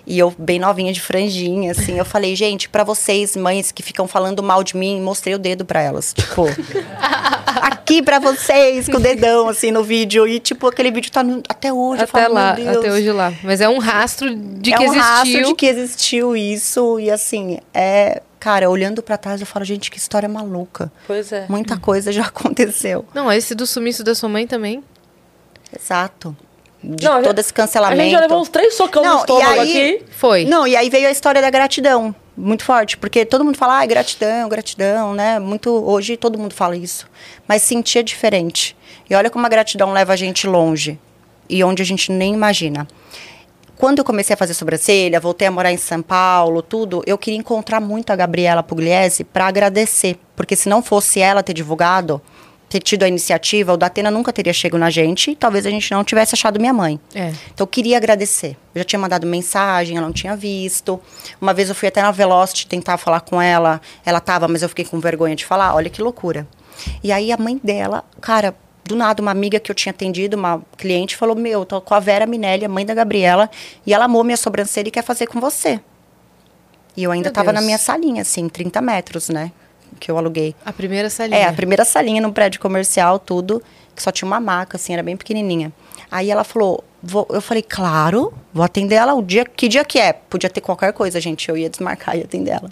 [0.06, 4.06] E eu, bem novinha de franjinha, assim, eu falei, gente, pra vocês, mães que ficam
[4.06, 6.12] falando mal de mim, mostrei o dedo pra elas.
[6.12, 6.44] Tipo,
[7.62, 10.26] aqui pra vocês, com o dedão, assim, no vídeo.
[10.28, 12.02] E, tipo, aquele vídeo tá no- até hoje.
[12.02, 13.32] Até falo, lá, até hoje lá.
[13.42, 15.48] Mas é um rastro de é que um rastro existiu.
[15.48, 17.00] de que existiu isso.
[17.00, 18.20] E, assim, é...
[18.44, 20.92] Cara, olhando pra trás, eu falo, gente, que história maluca.
[21.06, 21.46] Pois é.
[21.48, 23.06] Muita coisa já aconteceu.
[23.14, 24.84] Não, esse do sumiço da sua mãe também.
[25.74, 26.36] Exato.
[26.82, 27.98] De Não, todo esse cancelamento.
[28.02, 30.04] A gente já levou uns três socão no Não, e estômago aí- aqui.
[30.10, 30.44] Foi.
[30.44, 32.14] Não, e aí veio a história da gratidão.
[32.36, 35.38] Muito forte, porque todo mundo fala, ah, gratidão, gratidão, né?
[35.38, 37.08] Muito, hoje todo mundo fala isso.
[37.48, 38.76] Mas sentir é diferente.
[39.08, 40.98] E olha como a gratidão leva a gente longe.
[41.48, 42.86] E onde a gente nem imagina.
[43.84, 47.38] Quando eu comecei a fazer sobrancelha, voltei a morar em São Paulo, tudo, eu queria
[47.38, 50.18] encontrar muito a Gabriela Pugliese para agradecer.
[50.34, 52.18] Porque se não fosse ela ter divulgado,
[52.66, 55.92] ter tido a iniciativa, o Datena nunca teria chegado na gente e talvez a gente
[55.92, 56.98] não tivesse achado minha mãe.
[57.14, 57.28] É.
[57.52, 58.56] Então eu queria agradecer.
[58.74, 60.98] Eu já tinha mandado mensagem, ela não tinha visto.
[61.38, 63.82] Uma vez eu fui até na Velocity tentar falar com ela.
[64.02, 65.74] Ela tava, mas eu fiquei com vergonha de falar.
[65.74, 66.48] Olha que loucura.
[67.02, 68.54] E aí a mãe dela, cara,
[68.84, 72.00] do nada, uma amiga que eu tinha atendido, uma cliente, falou: Meu, tô com a
[72.00, 73.50] Vera Minelli, a mãe da Gabriela,
[73.86, 75.80] e ela amou minha sobrancelha e quer fazer com você.
[76.96, 77.66] E eu ainda Meu tava na Deus.
[77.66, 79.50] minha salinha, assim, 30 metros, né?
[79.98, 80.54] Que eu aluguei.
[80.64, 81.38] A primeira salinha.
[81.40, 83.62] É, a primeira salinha no prédio comercial, tudo,
[83.94, 85.72] que só tinha uma maca, assim, era bem pequenininha.
[86.10, 89.98] Aí ela falou, vou- eu falei, claro, vou atender ela o dia, que dia que
[89.98, 90.12] é?
[90.12, 92.68] Podia ter qualquer coisa, gente, eu ia desmarcar e atender ela.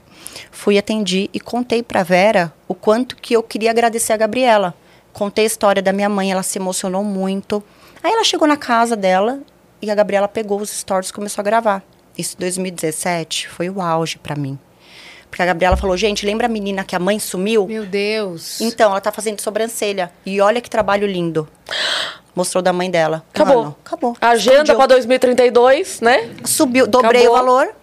[0.53, 4.75] Fui, atendi e contei pra Vera o quanto que eu queria agradecer a Gabriela.
[5.13, 7.63] Contei a história da minha mãe, ela se emocionou muito.
[8.03, 9.41] Aí ela chegou na casa dela
[9.81, 11.83] e a Gabriela pegou os stories e começou a gravar.
[12.17, 14.59] Isso em 2017 foi o auge pra mim.
[15.31, 17.67] Porque a Gabriela falou, gente, lembra a menina que a mãe sumiu?
[17.67, 18.61] Meu Deus.
[18.61, 20.13] Então, ela tá fazendo sobrancelha.
[20.27, 21.49] E olha que trabalho lindo.
[22.35, 23.25] Mostrou da mãe dela.
[23.33, 23.57] Acabou.
[23.57, 24.17] Mano, acabou.
[24.21, 26.35] Agenda pra 2032, né?
[26.45, 27.39] Subiu, dobrei Acabou.
[27.39, 27.75] o valor.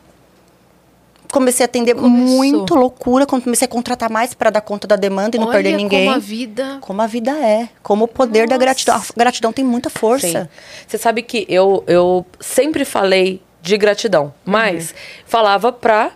[1.32, 2.38] Comecei a atender Começou.
[2.38, 3.26] muito loucura.
[3.26, 6.06] Quando comecei a contratar mais para dar conta da demanda e não Olha perder ninguém.
[6.06, 6.78] como a vida...
[6.82, 7.70] Como a vida é.
[7.84, 8.60] Como o poder da Nossa.
[8.60, 8.96] gratidão.
[8.96, 10.44] A gratidão tem muita força.
[10.44, 10.50] Sim.
[10.88, 16.12] Você sabe que eu, eu sempre falei de gratidão, mas falava pra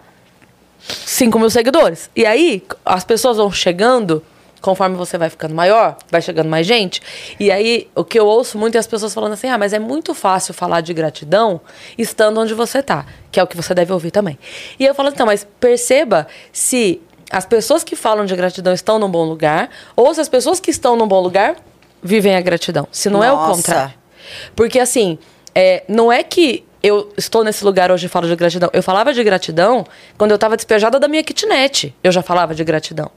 [0.88, 2.10] 5 mil seguidores.
[2.16, 4.24] E aí, as pessoas vão chegando,
[4.64, 7.02] conforme você vai ficando maior, vai chegando mais gente.
[7.38, 9.78] E aí, o que eu ouço muito é as pessoas falando assim: ah, mas é
[9.78, 11.60] muito fácil falar de gratidão
[11.98, 14.40] estando onde você tá, que é o que você deve ouvir também.
[14.80, 19.10] E eu falo, então, mas perceba se as pessoas que falam de gratidão estão num
[19.10, 21.58] bom lugar, ou se as pessoas que estão num bom lugar
[22.02, 22.88] vivem a gratidão.
[22.90, 23.56] Se não é o Nossa.
[23.56, 23.94] contrário.
[24.56, 25.20] Porque assim,
[25.54, 28.70] é, não é que eu estou nesse lugar hoje e falo de gratidão.
[28.72, 29.86] Eu falava de gratidão
[30.18, 31.94] quando eu estava despejada da minha kitnet.
[32.02, 33.12] Eu já falava de gratidão.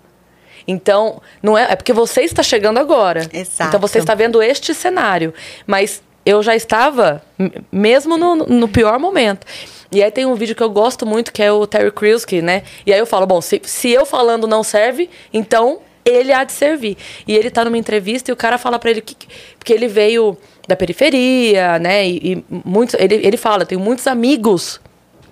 [0.66, 3.28] Então, não é, é porque você está chegando agora.
[3.32, 3.68] Exato.
[3.68, 5.32] Então você está vendo este cenário.
[5.66, 7.22] Mas eu já estava,
[7.70, 9.46] mesmo no, no pior momento.
[9.92, 12.42] E aí tem um vídeo que eu gosto muito, que é o Terry Crews, que,
[12.42, 12.62] né?
[12.84, 16.52] E aí eu falo, bom, se, se eu falando não serve, então ele há de
[16.52, 16.96] servir.
[17.26, 19.14] E ele tá numa entrevista e o cara fala pra ele que.
[19.14, 20.36] que- Porque ele veio
[20.66, 22.06] da periferia, né?
[22.08, 22.94] E, e muitos.
[22.98, 24.80] Ele, ele fala, tenho muitos amigos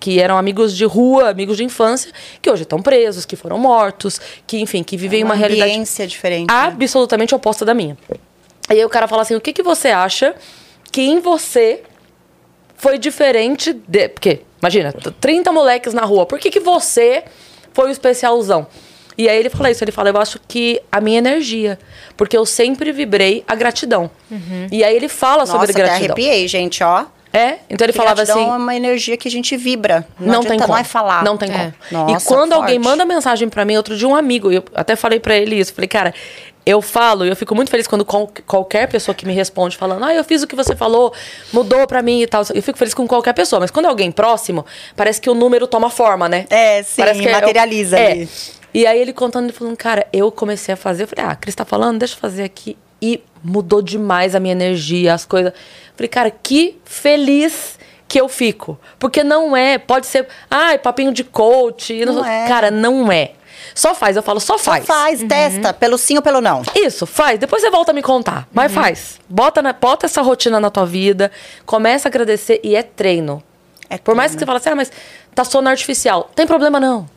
[0.00, 2.10] que eram amigos de rua, amigos de infância,
[2.42, 6.48] que hoje estão presos, que foram mortos, que, enfim, que vivem uma, realidade ambiência diferente.
[6.48, 6.54] né?
[6.54, 7.96] absolutamente oposta da minha.
[8.70, 10.34] E aí o cara fala assim: o que, que você acha
[10.92, 11.82] que em você
[12.76, 14.08] foi diferente de.
[14.08, 17.24] Porque, imagina, t- 30 moleques na rua, por que, que você
[17.72, 18.66] foi o especialzão?
[19.16, 21.78] E aí ele fala isso, ele fala, eu acho que a minha energia,
[22.16, 24.10] porque eu sempre vibrei a gratidão.
[24.72, 25.96] E aí ele fala Nossa, sobre gratidão.
[26.14, 27.04] arrepiei, gente, ó.
[27.34, 30.06] É, então ele falava assim, é uma energia que a gente vibra.
[30.20, 30.74] não, tem adianta como.
[30.74, 31.24] mais falar.
[31.24, 31.72] Não tem É.
[31.90, 32.06] como.
[32.06, 32.88] Nossa, e quando alguém forte.
[32.88, 35.88] manda mensagem pra mim, outro de um amigo, eu até falei pra ele isso, falei,
[35.88, 36.14] cara,
[36.64, 40.04] eu falo e eu fico muito feliz quando qual- qualquer pessoa que me responde falando,
[40.04, 41.12] ah, eu fiz o que você falou,
[41.52, 42.42] mudou pra mim e tal.
[42.54, 44.64] Eu fico feliz com qualquer pessoa, mas quando é alguém próximo,
[44.96, 46.46] parece que o número toma forma, né?
[46.48, 48.28] É, sim, Parece que materializa é, ali.
[48.72, 51.36] E aí ele contando, ele falando, cara, eu comecei a fazer, eu falei, ah, a
[51.36, 52.76] Cris tá falando, deixa eu fazer aqui.
[53.02, 55.52] E mudou demais a minha energia, as coisas.
[55.94, 57.78] Falei, cara, que feliz
[58.08, 58.78] que eu fico.
[58.98, 62.04] Porque não é, pode ser, ai, papinho de coach.
[62.04, 62.48] Não é.
[62.48, 63.32] Cara, não é.
[63.74, 64.84] Só faz, eu falo, só Só faz.
[64.86, 66.62] faz, testa, pelo sim ou pelo não.
[66.76, 67.38] Isso, faz.
[67.38, 68.46] Depois você volta a me contar.
[68.52, 68.82] Mas Uhum.
[68.82, 69.20] faz.
[69.28, 71.30] Bota, na- bota essa rotina na tua vida.
[71.66, 73.42] Começa a agradecer e é treino.
[73.90, 74.92] É Por mais que você fale assim, ah, mas
[75.34, 76.30] tá sono artificial.
[76.34, 77.08] Tem problema não.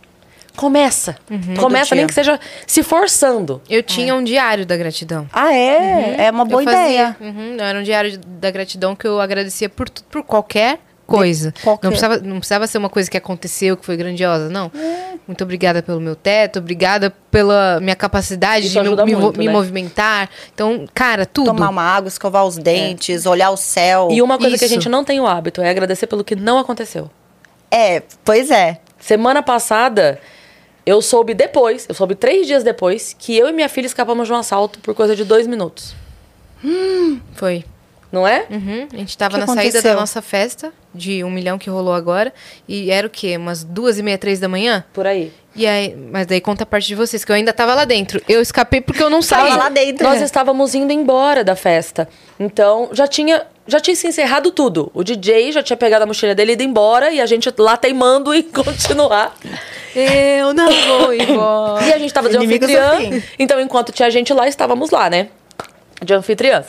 [0.58, 1.16] Começa.
[1.60, 3.62] Começa, Todo nem que seja se forçando.
[3.70, 5.30] Eu tinha um diário da gratidão.
[5.32, 6.26] Ah, é?
[6.26, 7.18] É uma boa eu fazia, ideia.
[7.22, 11.54] Uhum, era um diário da gratidão que eu agradecia por, por qualquer coisa.
[11.64, 11.86] qualquer.
[11.86, 14.72] Não, precisava, não precisava ser uma coisa que aconteceu, que foi grandiosa, não.
[14.76, 15.14] É.
[15.28, 19.52] Muito obrigada pelo meu teto, obrigada pela minha capacidade Isso de me, muito, me né?
[19.52, 20.28] movimentar.
[20.54, 21.46] Então, cara, tudo.
[21.46, 24.10] Tomar uma água, escovar os dentes, olhar o céu.
[24.12, 24.74] E uma coisa que a Isso.
[24.74, 27.12] gente não tem o hábito é agradecer pelo que não aconteceu.
[27.70, 28.80] É, pois é.
[29.00, 30.20] Semana passada,
[30.88, 34.34] eu soube depois, eu soube três dias depois, que eu e minha filha escapamos de
[34.34, 35.94] um assalto por coisa de dois minutos.
[37.36, 37.64] Foi.
[38.10, 38.46] Não é?
[38.50, 39.96] Uhum, A gente tava que na saída da aconteceu?
[40.00, 42.34] nossa festa, de um milhão que rolou agora.
[42.66, 43.36] E era o quê?
[43.36, 44.86] Umas duas e meia, três da manhã?
[44.94, 45.30] Por aí.
[45.54, 48.22] E aí, mas daí conta a parte de vocês, que eu ainda tava lá dentro.
[48.30, 49.50] Eu escapei porque eu não saí.
[49.50, 50.08] Tava lá dentro.
[50.08, 52.08] Nós estávamos indo embora da festa.
[52.40, 54.90] Então, já tinha, já tinha se encerrado tudo.
[54.94, 57.12] O DJ já tinha pegado a mochila dele e ido embora.
[57.12, 59.36] E a gente lá teimando em continuar.
[60.00, 61.86] Eu não vou embora.
[61.86, 62.98] E a gente tava de Inimigos anfitriã.
[63.22, 63.24] fim.
[63.40, 65.28] Então, enquanto tinha gente lá, estávamos lá, né?
[66.04, 66.66] De anfitriãs.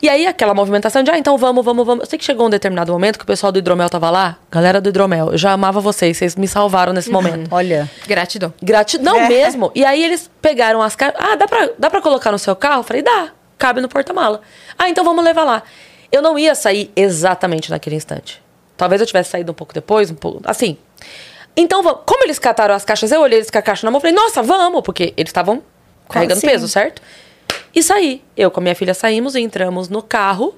[0.00, 2.04] E aí, aquela movimentação de, ah, então vamos, vamos, vamos.
[2.04, 4.36] Eu sei que chegou um determinado momento que o pessoal do Hidromel tava lá.
[4.50, 7.48] Galera do Hidromel, eu já amava vocês, vocês me salvaram nesse momento.
[7.52, 7.88] Olha.
[8.06, 8.52] Gratidão.
[8.60, 9.28] Gratidão É.
[9.28, 9.70] mesmo.
[9.74, 11.20] E aí eles pegaram as caixas.
[11.22, 12.80] Ah, dá pra, dá pra colocar no seu carro?
[12.80, 13.28] Eu falei, dá.
[13.56, 14.40] Cabe no porta-mala.
[14.76, 15.62] Ah, então vamos levar lá.
[16.10, 18.42] Eu não ia sair exatamente naquele instante.
[18.76, 20.40] Talvez eu tivesse saído um pouco depois, um pouco.
[20.44, 20.76] Assim.
[21.56, 24.02] Então, como eles cataram as caixas, eu olhei eles com a caixa na mão e
[24.02, 25.62] falei, nossa, vamos, porque eles estavam
[26.08, 26.46] carregando sim.
[26.46, 27.02] peso, certo?
[27.74, 28.22] E saí.
[28.36, 30.54] Eu com a minha filha saímos, entramos no carro.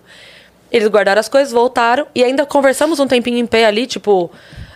[0.71, 4.31] Eles guardaram as coisas, voltaram e ainda conversamos um tempinho em pé ali, tipo,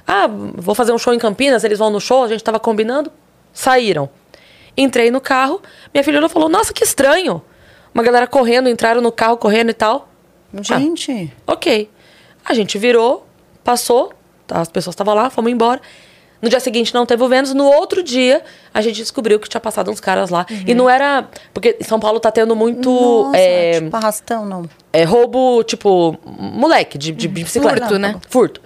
[0.06, 3.10] ah, vou fazer um show em Campinas, eles vão no show, a gente tava combinando.
[3.52, 4.08] Saíram.
[4.76, 5.60] Entrei no carro,
[5.92, 7.42] minha filha olhou e falou: "Nossa, que estranho".
[7.92, 10.08] Uma galera correndo, entraram no carro correndo e tal.
[10.62, 11.32] Gente.
[11.46, 11.90] OK.
[12.44, 13.26] A gente virou,
[13.64, 14.12] passou,
[14.48, 15.80] as pessoas estavam lá, fomos embora.
[16.40, 17.52] No dia seguinte não teve o Vênus.
[17.52, 20.46] No outro dia, a gente descobriu que tinha passado uns caras lá.
[20.66, 21.26] E não era.
[21.52, 22.88] Porque São Paulo tá tendo muito.
[22.90, 24.68] Nossa, é, tipo arrastão, não.
[24.92, 27.80] é roubo, tipo, moleque, de, de bicicleta.
[27.80, 28.16] Furto, né?
[28.28, 28.60] Furto.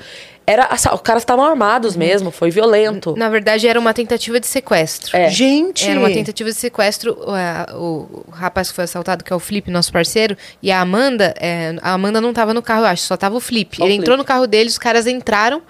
[0.45, 3.15] Era, os caras estavam armados mesmo, foi violento.
[3.17, 5.17] Na verdade, era uma tentativa de sequestro.
[5.17, 5.31] É.
[5.31, 5.89] Gente.
[5.89, 7.17] Era uma tentativa de sequestro.
[7.17, 10.81] O, o- o rapaz que foi assaltado, que é o Flip, nosso parceiro, e a
[10.81, 13.77] Amanda, é, a Amanda não tava no carro, eu acho, só tava o Flip.
[13.77, 14.03] Só o Ele Flip.
[14.03, 15.63] entrou no carro deles, os caras entraram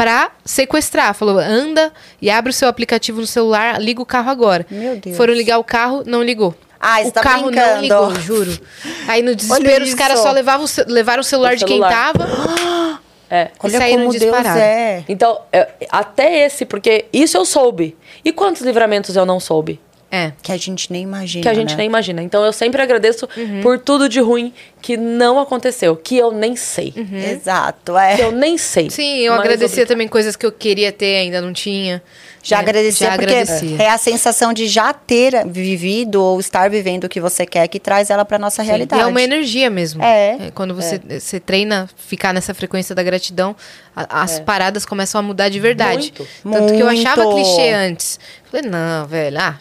[0.00, 1.12] pra sequestrar.
[1.14, 1.92] Falou, anda
[2.22, 4.66] e abre o seu aplicativo no celular, liga o carro agora.
[4.70, 5.14] Meu Deus.
[5.14, 6.54] Foram ligar o carro, não ligou.
[6.80, 7.80] Ai, o você tá carro não brincando.
[7.82, 8.58] ligou, juro.
[9.06, 12.12] Aí no desespero, os caras só levavam, levaram o celular O de quem celular.
[12.14, 13.00] tava
[13.32, 13.44] É.
[13.62, 15.04] e Olha saíram como Deus é.
[15.08, 17.96] Então, é, até esse, porque isso eu soube.
[18.24, 19.78] E quantos livramentos eu não soube?
[20.10, 20.32] É.
[20.42, 21.42] Que a gente nem imagina.
[21.42, 21.76] Que a gente né?
[21.76, 22.20] nem imagina.
[22.22, 23.60] Então eu sempre agradeço Uhum.
[23.62, 24.52] por tudo de ruim
[24.82, 26.92] que não aconteceu, que eu nem sei.
[27.30, 28.16] Exato, é.
[28.16, 28.84] Que eu nem sei.
[28.84, 28.90] Uhum.
[28.90, 29.88] Sim, eu Mas agradecia obrigada.
[29.88, 32.02] também coisas que eu queria ter, ainda não tinha.
[32.42, 33.76] Já É, agradecia, já porque agradecia.
[33.82, 37.78] é a sensação de já ter vivido ou estar vivendo o que você quer que
[37.78, 39.02] traz ela pra nossa Sim, realidade.
[39.02, 40.02] E é uma energia mesmo.
[40.02, 40.50] É.
[40.54, 43.54] quando você, você treina ficar nessa frequência da gratidão,
[43.94, 46.12] a- as paradas começam a mudar de verdade.
[46.18, 46.26] Muito.
[46.58, 47.36] Tanto que eu achava Muito.
[47.36, 48.18] clichê antes.
[48.50, 49.60] Falei, não, velho, ah,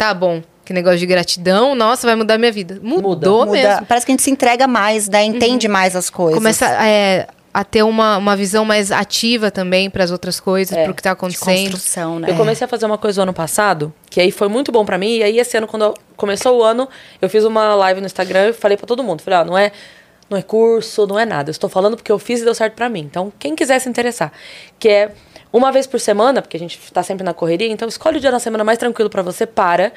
[0.00, 0.42] tá bom.
[0.64, 2.78] Que negócio de gratidão, nossa, vai mudar minha vida.
[2.82, 3.52] Mudou Muda.
[3.52, 3.86] mesmo.
[3.86, 5.24] Parece que a gente se entrega mais, né?
[5.24, 6.36] Entende mais as coisas.
[6.36, 10.84] Começa é, a ter uma, uma visão mais ativa também para as outras coisas, É,
[10.84, 11.72] pro que tá de acontecendo.
[11.72, 12.30] construção, né?
[12.30, 14.96] Eu comecei a fazer uma coisa o ano passado, que aí foi muito bom pra
[14.96, 15.16] mim.
[15.16, 16.88] E aí, esse ano, quando começou o ano,
[17.20, 19.20] eu fiz uma live no Instagram e falei pra todo mundo.
[19.22, 19.72] Falei, ó, não é
[20.30, 21.50] não é curso, não é nada.
[21.50, 23.00] Eu estou falando porque eu fiz e deu certo pra mim.
[23.00, 24.30] Então, quem quiser se interessar,
[24.78, 25.10] que é
[25.52, 28.30] uma vez por semana, porque a gente tá sempre na correria, então escolhe o dia
[28.30, 29.92] da semana mais tranquilo pra você, para,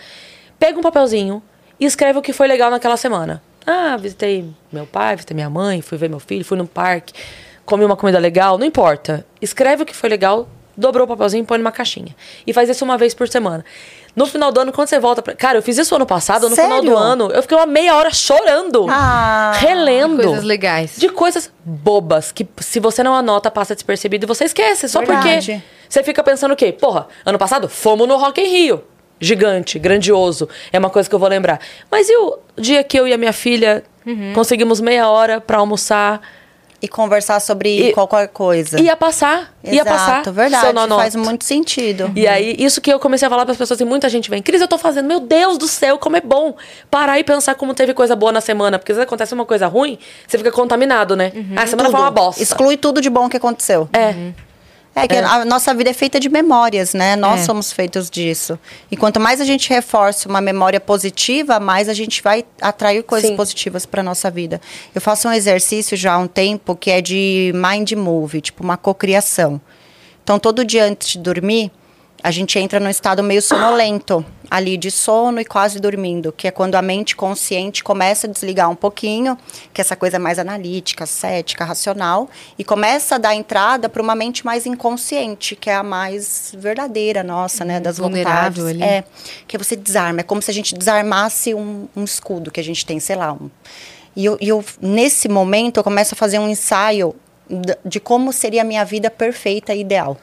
[0.60, 1.42] pega um papelzinho
[1.80, 3.42] e escreve o que foi legal naquela semana.
[3.66, 7.14] Ah, visitei meu pai, visitei minha mãe, fui ver meu filho, fui no parque,
[7.66, 9.26] comi uma comida legal, não importa.
[9.42, 12.16] Escreve o que foi legal, dobrou o papelzinho e põe numa caixinha.
[12.46, 13.64] E faz isso uma vez por semana.
[14.16, 15.34] No final do ano, quando você volta pra...
[15.34, 16.98] Cara, eu fiz isso ano passado, no final do Sério?
[16.98, 18.86] ano, eu fiquei uma meia hora chorando.
[18.90, 20.22] Ah, relendo.
[20.22, 20.96] Coisas legais.
[20.98, 24.88] De coisas bobas que se você não anota, passa despercebido e você esquece.
[24.88, 25.24] Só Verdade.
[25.54, 26.72] porque você fica pensando o quê?
[26.72, 28.84] Porra, ano passado fomos no Rock in Rio.
[29.20, 30.48] Gigante, grandioso.
[30.72, 31.60] É uma coisa que eu vou lembrar.
[31.90, 33.84] Mas e o dia que eu e a minha filha
[34.36, 36.22] conseguimos meia hora pra almoçar?
[36.84, 38.78] E conversar sobre E- qualquer coisa.
[38.80, 39.54] Ia passar.
[39.64, 40.20] ia passar.
[40.20, 40.74] Exato, se eu verdade.
[40.74, 41.02] não anoto.
[41.02, 42.12] Faz muito sentido.
[42.14, 44.42] E aí, isso que eu comecei a falar para as pessoas, e muita gente vem,
[44.42, 46.54] Cris, eu tô fazendo, meu Deus do céu, como é bom
[46.92, 48.78] parar e pensar como teve coisa boa na semana.
[48.78, 51.32] Porque às vezes acontece uma coisa ruim, você fica contaminado, né?
[51.56, 52.44] Ah, a semana foi uma bosta.
[52.44, 53.88] Exclui tudo de bom que aconteceu.
[53.94, 54.14] É.
[54.96, 57.16] É que a nossa vida é feita de memórias, né?
[57.16, 57.44] Nós É.
[57.46, 58.60] somos feitos disso.
[58.92, 63.32] E quanto mais a gente reforça uma memória positiva, mais a gente vai atrair coisas
[63.32, 63.36] Sim.
[63.36, 64.62] positivas para nossa vida.
[64.94, 68.78] Eu faço um exercício já há um tempo que é de mind move, tipo uma
[68.78, 69.60] cocriação.
[70.24, 71.72] Então, todo dia antes de dormir,
[72.24, 76.52] a gente entra num estado meio sonolento, ali de sono e quase dormindo, que é
[76.52, 79.38] quando a mente consciente começa a desligar um pouquinho,
[79.74, 84.16] que é essa coisa mais analítica, cética, racional, e começa a dar entrada para uma
[84.16, 88.82] mente mais inconsciente, que é a mais verdadeira nossa, né, das Vulnerável vontades.
[88.82, 88.84] ali.
[88.84, 89.04] É,
[89.46, 92.86] que você desarma, é como se a gente desarmasse um, um escudo que a gente
[92.86, 93.50] tem, sei lá, um,
[94.16, 97.14] e eu, eu, nesse momento, eu começo a fazer um ensaio
[97.84, 100.18] de como seria a minha vida perfeita e ideal.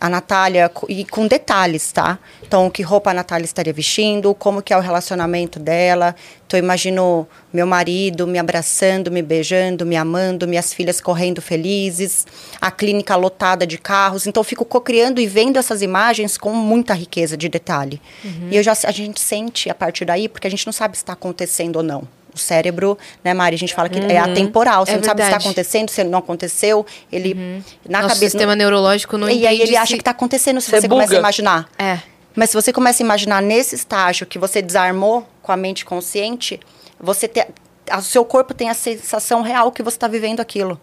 [0.00, 2.18] A Natália, e com detalhes, tá?
[2.42, 6.14] Então, que roupa a Natália estaria vestindo, como que é o relacionamento dela.
[6.46, 12.26] Então, imagino meu marido me abraçando, me beijando, me amando, minhas filhas correndo felizes,
[12.60, 14.26] a clínica lotada de carros.
[14.26, 18.00] Então, eu fico cocriando e vendo essas imagens com muita riqueza de detalhe.
[18.50, 21.02] E eu já, a gente sente a partir daí, porque a gente não sabe se
[21.02, 22.06] está acontecendo ou não.
[22.34, 23.54] O cérebro, né, Mari?
[23.54, 24.84] A gente fala que é atemporal.
[24.84, 25.44] Você É não sabe se está verdade.
[25.46, 26.84] acontecendo, se não aconteceu.
[27.12, 27.34] Ele,
[27.88, 28.30] na Nosso cabeça...
[28.32, 31.14] sistema neurológico não E aí ele acha se- que está acontecendo se Você você, começa
[31.14, 31.68] a imaginar.
[31.78, 31.98] É.
[32.34, 36.58] Mas se você começa a imaginar nesse estágio que você desarmou com a mente consciente,
[37.00, 37.46] você te,
[37.98, 40.80] o seu corpo tem a sensação real que você está vivendo aquilo.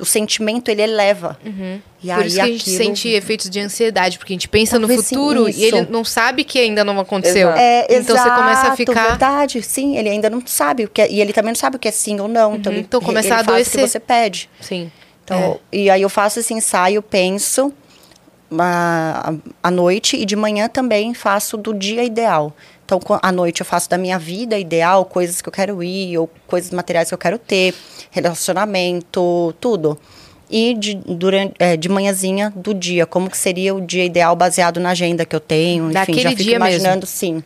[0.00, 1.38] O sentimento ele eleva.
[1.44, 1.80] E Uhum.
[2.14, 4.76] Por aí isso que a gente aquilo- sente efeitos de ansiedade, porque a gente pensa
[4.78, 5.58] no Talvez sim, futuro isso.
[5.60, 7.48] e ele não sabe que ainda não aconteceu.
[7.48, 7.58] Exato.
[7.60, 9.08] É, então você começa a exato, ficar.
[9.08, 9.96] verdade, sim.
[9.96, 11.90] Ele ainda não sabe o que é, e ele também não sabe o que é
[11.90, 12.56] sim ou não.
[12.56, 13.82] Então, ele, então começa ele a faz o adoecer.
[13.84, 14.50] que você pede.
[14.60, 14.90] Sim.
[15.24, 17.72] Então, E aí eu faço esse ensaio, penso
[18.58, 22.54] ah, à noite e de manhã também faço do dia ideal.
[22.84, 26.28] Então, à noite eu faço da minha vida ideal, coisas que eu quero ir, ou
[26.46, 27.74] coisas materiais que eu quero ter,
[28.10, 29.98] relacionamento, tudo.
[30.50, 34.78] E de, durante, é, de manhãzinha do dia, como que seria o dia ideal baseado
[34.78, 35.84] na agenda que eu tenho.
[35.84, 36.68] Enfim, Daquele já fico dia mesmo.
[36.68, 37.42] imaginando, sim.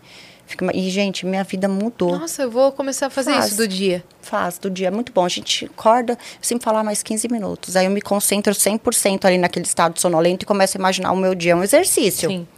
[0.49, 2.19] Fico e, gente, minha vida mudou.
[2.19, 3.47] Nossa, eu vou começar a fazer Faz.
[3.49, 4.03] isso do dia.
[4.23, 4.89] Faz, do dia.
[4.89, 5.25] É muito bom.
[5.25, 7.77] A gente acorda, eu sempre falar mais 15 minutos.
[7.77, 11.35] Aí eu me concentro 100% ali naquele estado sonolento e começo a imaginar o meu
[11.35, 11.53] dia.
[11.53, 12.31] É um exercício.
[12.31, 12.49] Sim.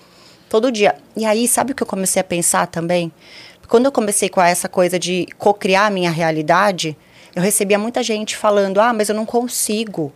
[0.51, 0.97] Todo dia.
[1.17, 3.13] E aí, sabe o que eu comecei a pensar também?
[3.69, 6.97] Quando eu comecei com essa coisa de cocriar a minha realidade,
[7.37, 10.13] eu recebia muita gente falando: ah, mas eu não consigo.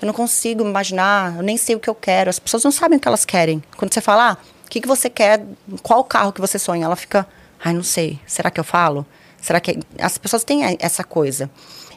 [0.00, 2.30] Eu não consigo imaginar, eu nem sei o que eu quero.
[2.30, 3.62] As pessoas não sabem o que elas querem.
[3.76, 5.44] Quando você fala, ah, o que, que você quer,
[5.82, 6.86] qual carro que você sonha?
[6.86, 7.26] Ela fica,
[7.62, 9.04] ai, não sei, será que eu falo?
[9.38, 9.80] Será que.
[9.98, 11.50] As pessoas têm essa coisa.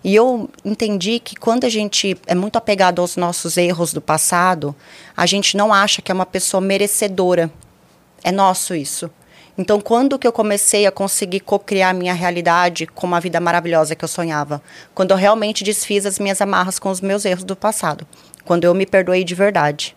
[0.04, 4.76] E eu entendi que quando a gente é muito apegado aos nossos erros do passado,
[5.16, 7.50] a gente não acha que é uma pessoa merecedora.
[8.28, 9.10] É nosso isso.
[9.58, 13.96] Então, quando que eu comecei a conseguir cocriar a minha realidade com uma vida maravilhosa
[13.96, 14.62] que eu sonhava?
[14.94, 18.06] Quando eu realmente desfiz as minhas amarras com os meus erros do passado.
[18.44, 19.96] Quando eu me perdoei de verdade.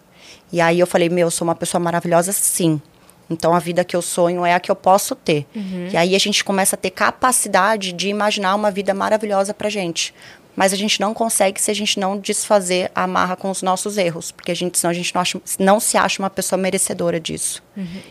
[0.53, 2.81] E aí eu falei, meu, eu sou uma pessoa maravilhosa sim.
[3.29, 5.45] Então a vida que eu sonho é a que eu posso ter.
[5.93, 10.15] E aí a gente começa a ter capacidade de imaginar uma vida maravilhosa pra gente.
[10.57, 13.97] Mas a gente não consegue se a gente não desfazer a amarra com os nossos
[13.97, 14.31] erros.
[14.33, 17.63] Porque a gente, senão a gente não, acha- não se acha uma pessoa merecedora disso.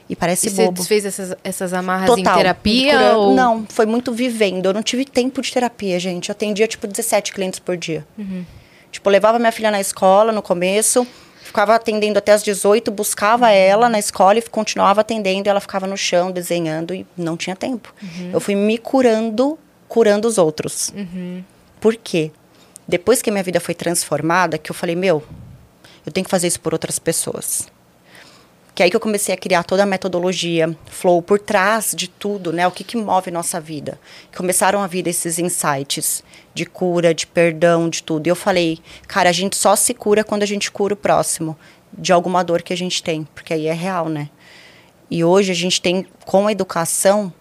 [0.09, 0.77] E parece E você bobo.
[0.77, 2.33] desfez essas, essas amarras Total.
[2.33, 2.93] em terapia?
[2.93, 3.35] Curando- ou...
[3.35, 4.65] Não, foi muito vivendo.
[4.67, 6.29] Eu não tive tempo de terapia, gente.
[6.29, 8.05] Eu atendia, tipo, 17 clientes por dia.
[8.91, 11.05] Tipo, eu levava minha filha na escola no começo,
[11.43, 15.47] ficava atendendo até as 18, buscava ela na escola e continuava atendendo.
[15.47, 17.93] E ela ficava no chão, desenhando e não tinha tempo.
[18.33, 20.91] Eu fui me curando, curando os outros.
[21.79, 22.31] Por quê?
[22.87, 25.23] Depois que a minha vida foi transformada, que eu falei, meu,
[26.05, 27.67] eu tenho que fazer isso por outras pessoas.
[28.73, 32.07] Que é aí que eu comecei a criar toda a metodologia, flow, por trás de
[32.07, 32.67] tudo, né?
[32.67, 33.99] O que, que move nossa vida.
[34.35, 36.23] Começaram a vir esses insights
[36.53, 38.27] de cura, de perdão, de tudo.
[38.27, 41.57] E eu falei, cara, a gente só se cura quando a gente cura o próximo
[41.91, 44.29] de alguma dor que a gente tem, porque aí é real, né?
[45.11, 47.33] E hoje a gente tem, com a educação,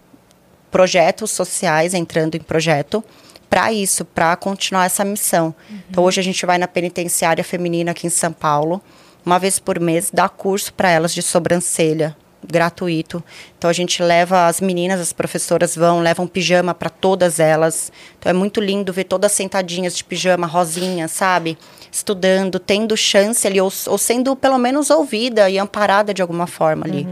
[0.69, 3.03] projetos sociais entrando em projeto
[3.49, 5.53] para isso, para continuar essa missão.
[5.89, 8.81] Então hoje a gente vai na penitenciária feminina aqui em São Paulo,
[9.25, 12.15] uma vez por mês, dar curso para elas de sobrancelha
[12.47, 13.23] gratuito.
[13.57, 17.91] Então a gente leva as meninas, as professoras vão, levam pijama para todas elas.
[18.17, 21.57] Então é muito lindo ver todas sentadinhas de pijama, rosinha, sabe?
[21.91, 26.85] Estudando, tendo chance ali, ou, ou sendo pelo menos ouvida e amparada de alguma forma
[26.85, 27.07] ali.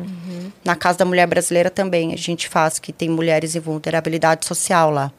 [0.63, 4.89] Na Casa da Mulher Brasileira também a gente faz, que tem mulheres em vulnerabilidade social
[4.91, 5.11] lá.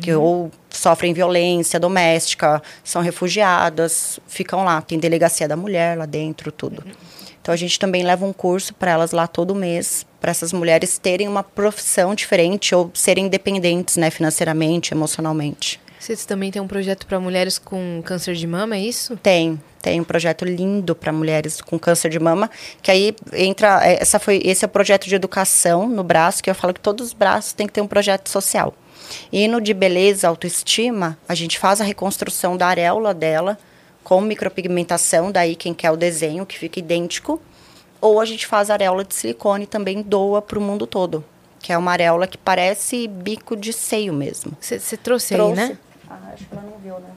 [0.00, 4.80] Que ou sofrem violência doméstica, são refugiadas, ficam lá.
[4.80, 6.82] Tem delegacia da mulher lá dentro, tudo.
[7.40, 10.98] Então a gente também leva um curso para elas lá todo mês, para essas mulheres
[10.98, 15.80] terem uma profissão diferente ou serem independentes, né, financeiramente, emocionalmente.
[15.98, 19.16] Vocês também têm um projeto para mulheres com câncer de mama, é isso?
[19.16, 22.50] Tem, tem um projeto lindo para mulheres com câncer de mama,
[22.82, 26.50] que aí entra, é, essa foi, esse é o projeto de educação no braço, que
[26.50, 28.74] eu falo que todos os braços têm que ter um projeto social.
[29.32, 33.58] E no de beleza, autoestima, a gente faz a reconstrução da areola dela
[34.02, 37.40] com micropigmentação, daí quem quer o desenho que fica idêntico,
[38.00, 41.24] ou a gente faz areola de silicone e também doa para o mundo todo,
[41.60, 44.52] que é uma areola que parece bico de seio mesmo.
[44.60, 45.76] Você trouxe, aí, né?
[46.08, 47.08] Ah, acho que ela não viu, né?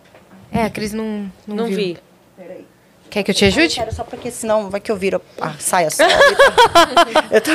[0.52, 1.76] É, a Cris não, não, Não viu.
[1.76, 1.98] vi.
[2.36, 2.66] Peraí.
[3.10, 3.76] Quer que eu te Eu ajude?
[3.76, 6.04] quero só porque senão vai que eu viro a saia só.
[7.30, 7.52] eu tô...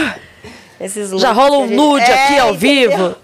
[0.80, 2.90] Esses Já rola um a nude É, aqui ao entendeu?
[2.90, 3.16] vivo.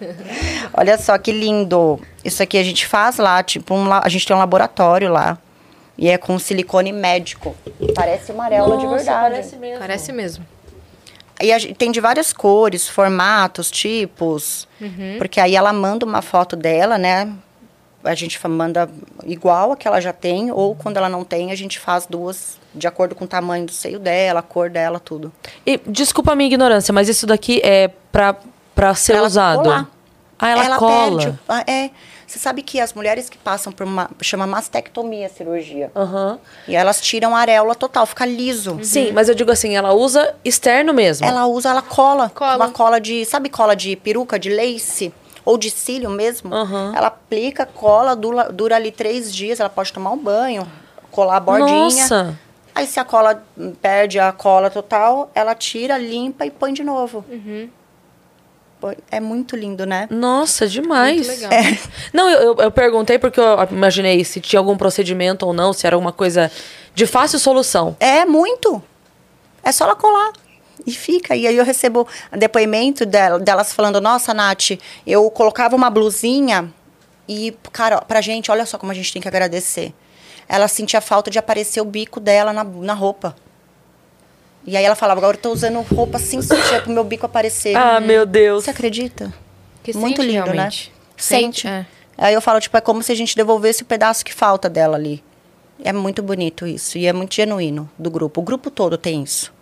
[0.74, 2.00] Olha só que lindo.
[2.24, 5.38] Isso aqui a gente faz lá, tipo, um, a gente tem um laboratório lá.
[5.96, 7.56] E é com silicone médico.
[7.94, 9.56] Parece uma areola de verdade.
[9.56, 9.78] mesmo.
[9.80, 10.46] Parece mesmo.
[11.40, 14.68] E a gente tem de várias cores, formatos, tipos.
[15.18, 17.32] Porque aí ela manda uma foto dela, né?
[18.04, 18.88] A gente manda
[19.24, 22.58] igual a que ela já tem, ou quando ela não tem, a gente faz duas
[22.72, 25.32] de acordo com o tamanho do seio dela, a cor dela, tudo.
[25.66, 28.36] E desculpa a minha ignorância, mas isso daqui é pra,
[28.78, 29.62] pra ser Pra ela usado.
[29.64, 29.88] colar.
[30.38, 31.16] Ah, ela, cola.
[31.18, 31.38] perde.
[31.66, 31.90] É.
[32.24, 34.08] Você sabe que as mulheres que passam por uma.
[34.22, 35.90] chama mastectomia a cirurgia.
[35.96, 36.38] Aham.
[36.68, 38.78] E elas tiram a areola total, fica liso.
[38.84, 41.26] Sim, mas eu digo assim, ela usa externo mesmo.
[41.26, 42.30] Ela usa, ela cola.
[42.32, 42.54] Cola.
[42.56, 43.24] Uma cola de.
[43.24, 45.12] Sabe cola de peruca, de lace?
[45.44, 46.54] Ou de cílio mesmo?
[46.54, 46.92] Aham.
[46.94, 49.58] Ela aplica, cola, dura, dura ali três dias.
[49.58, 50.68] Ela pode tomar um banho,
[51.10, 51.80] colar a bordinha.
[51.80, 52.38] Nossa.
[52.74, 56.84] Aí se a cola hum, perde a cola total, ela tira, limpa e põe de
[56.84, 57.24] novo.
[57.28, 57.70] Põe-
[59.10, 60.06] É muito lindo, né?
[60.10, 61.26] Nossa, demais.
[61.26, 61.50] Muito legal.
[62.12, 65.96] Não, eu, eu, perguntei porque eu imaginei se tinha algum procedimento ou não, se era
[65.96, 66.50] alguma coisa
[66.94, 67.96] de fácil solução.
[68.00, 68.82] É muito.
[69.62, 70.32] É só ela colar.
[70.86, 71.34] E fica.
[71.34, 74.70] E aí eu recebo depoimento dela- delas falando, nossa, Nath,
[75.06, 76.72] eu colocava uma blusinha
[77.28, 79.92] e, cara, pra gente, olha só como a gente tem que agradecer.
[80.48, 83.36] Ela sentia falta de aparecer o bico dela na, na roupa.
[84.66, 87.74] E aí ela falava, agora eu tô usando roupa sem sutiã pro meu bico aparecer.
[87.76, 88.64] Ah, meu Deus.
[88.64, 89.32] Você acredita?
[89.82, 90.90] Que Muito sente lindo, realmente.
[90.90, 90.96] né?
[91.16, 91.66] Sente.
[91.66, 91.86] É.
[92.16, 94.96] Aí eu falo, tipo, é como se a gente devolvesse o pedaço que falta dela
[94.96, 95.22] ali.
[95.82, 96.98] É muito bonito isso.
[96.98, 98.40] E é muito genuíno do grupo.
[98.40, 99.52] O grupo todo tem isso.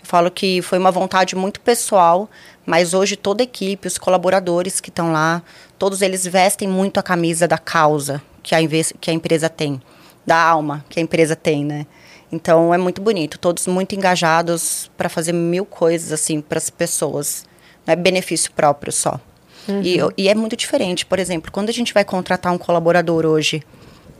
[0.00, 2.28] Eu falo que foi uma vontade muito pessoal,
[2.66, 5.42] mas hoje toda a equipe, os colaboradores que estão lá,
[5.78, 8.58] todos eles vestem muito a camisa da causa que a,
[9.00, 9.80] que a empresa tem,
[10.26, 11.86] da alma que a empresa tem, né?
[12.32, 17.44] Então é muito bonito, todos muito engajados para fazer mil coisas assim para as pessoas.
[17.86, 19.20] Não é benefício próprio só.
[19.82, 21.04] E, eu- e é muito diferente.
[21.06, 23.62] Por exemplo, quando a gente vai contratar um colaborador hoje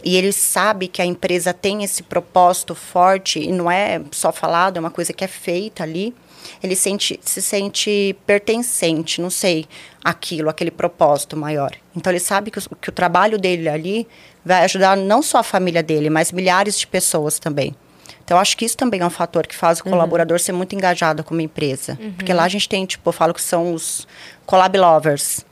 [0.04, 4.76] e ele sabe que a empresa tem esse propósito forte e não é só falado,
[4.76, 6.14] é uma coisa que é feita ali,
[6.62, 9.64] ele sente, se sente pertencente, não sei,
[10.04, 11.72] aquilo, aquele propósito maior.
[11.96, 14.06] Então ele sabe que, o- que o trabalho dele ali
[14.44, 17.74] vai ajudar não só a família dele, mas milhares de pessoas também.
[18.24, 20.74] Então, eu acho que isso também é um fator que faz o colaborador ser muito
[20.74, 21.98] engajado com uma empresa.
[22.16, 24.06] Porque lá a gente tem, tipo, eu falo que são os
[24.46, 25.44] collab lovers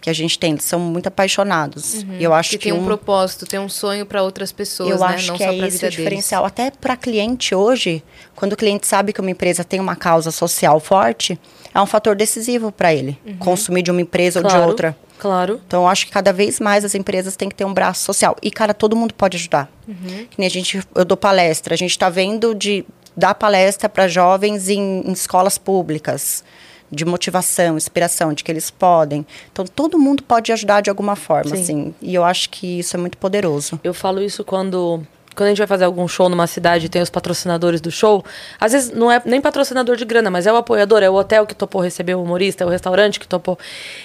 [0.00, 2.04] que a gente tem, são muito apaixonados.
[2.18, 4.90] E eu acho que que, tem um, um, propósito, tem um sonho para outras pessoas,
[4.90, 5.14] eu né?
[5.14, 5.96] acho Não que só é vida o deles.
[5.96, 6.44] diferencial.
[6.44, 8.02] Até para cliente hoje,
[8.34, 11.38] quando o cliente sabe que uma empresa tem uma causa social forte,
[11.74, 14.96] é um fator decisivo para ele consumir de uma empresa ou de Claro, outra.
[15.18, 15.60] Claro.
[15.66, 18.36] Então, eu acho que cada vez mais as empresas têm que ter um braço social.
[18.42, 19.70] E, cara, todo mundo pode ajudar.
[19.86, 21.74] Que nem a gente, eu dou palestra.
[21.74, 22.84] A gente está vendo de
[23.16, 26.44] dar palestra para jovens em, em escolas públicas.
[26.90, 29.26] De motivação, inspiração, de que eles podem.
[29.52, 31.62] Então, todo mundo pode ajudar de alguma forma, Sim.
[31.62, 31.94] assim.
[32.00, 33.80] E eu acho que isso é muito poderoso.
[33.82, 35.04] Eu falo isso quando
[35.36, 38.24] quando a gente vai fazer algum show numa cidade e tem os patrocinadores do show,
[38.58, 41.46] às vezes não é nem patrocinador de grana, mas é o apoiador, é o hotel
[41.46, 43.58] que topou receber o humorista, é o restaurante que topou.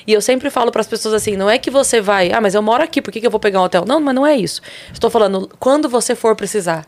[0.06, 2.54] E eu sempre falo para as pessoas assim, não é que você vai, ah, mas
[2.54, 3.86] eu moro aqui, por que, que eu vou pegar um hotel?
[3.88, 4.62] Não, mas não é isso.
[4.92, 6.86] Estou falando, quando você for precisar,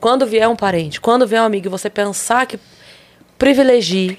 [0.00, 2.58] quando vier um parente, quando vier um amigo e você pensar que
[3.38, 4.18] privilegie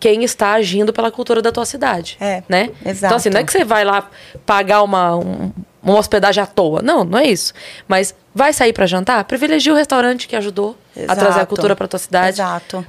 [0.00, 2.16] quem está agindo pela cultura da tua cidade.
[2.20, 2.70] É, né?
[2.84, 3.04] exato.
[3.06, 4.08] Então, assim, não é que você vai lá
[4.46, 6.80] pagar uma, um- uma hospedagem à toa.
[6.82, 7.52] Não, não é isso.
[7.86, 9.22] Mas vai sair para jantar?
[9.24, 10.76] Privilegie o restaurante que ajudou
[11.06, 11.46] a trazer a Exato.
[11.46, 12.40] cultura para tua cidade.
[12.40, 12.84] Exato.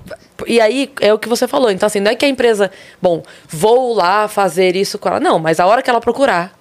[0.48, 1.70] E aí é o que você falou.
[1.70, 5.20] Então, assim, não é que a empresa, bom, vou lá fazer isso com ela.
[5.20, 6.52] Não, mas a hora que ela procurar,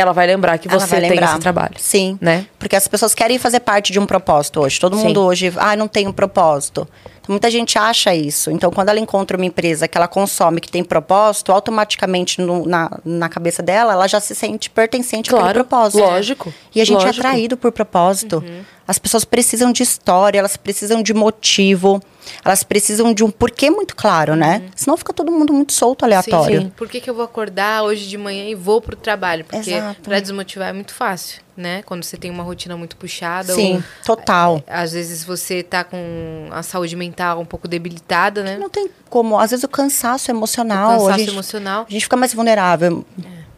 [0.00, 1.30] ela vai lembrar que Ela você tem lembrar.
[1.32, 1.74] esse trabalho.
[1.78, 2.18] Sim.
[2.20, 2.46] Né?
[2.58, 4.78] Porque as pessoas querem fazer parte de um propósito hoje.
[4.80, 5.04] Todo Sim.
[5.08, 6.86] mundo hoje, ah, não tem um propósito.
[7.20, 8.50] Então, muita gente acha isso.
[8.50, 12.90] Então, quando ela encontra uma empresa que ela consome, que tem propósito, automaticamente no- na,
[13.04, 16.00] na cabeça dela, ela já se sente pertencente Claro, àquele propósito.
[16.02, 17.16] lógico, E a gente lógico.
[17.16, 18.42] é atraído por propósito.
[18.88, 22.02] As pessoas precisam de história, elas precisam de motivo,
[22.44, 24.62] elas precisam de um porquê muito claro, né?
[24.74, 26.62] Senão fica todo mundo muito solto, aleatório.
[26.62, 26.72] sim.
[26.76, 29.44] Por que, que eu vou acordar hoje de manhã e vou pro trabalho?
[29.44, 31.82] Porque pra desmotivar é muito fácil, né?
[31.82, 33.54] Quando você tem uma rotina muito puxada.
[33.54, 34.62] Sim, ou, total.
[34.66, 38.56] às vezes você tá com a saúde mental um pouco debilitada, né?
[38.58, 39.38] Não tem como.
[39.38, 40.88] Às vezes o cansaço emocional.
[40.88, 41.86] O cansaço a gente, emocional.
[41.88, 43.04] A gente fica mais vulnerável.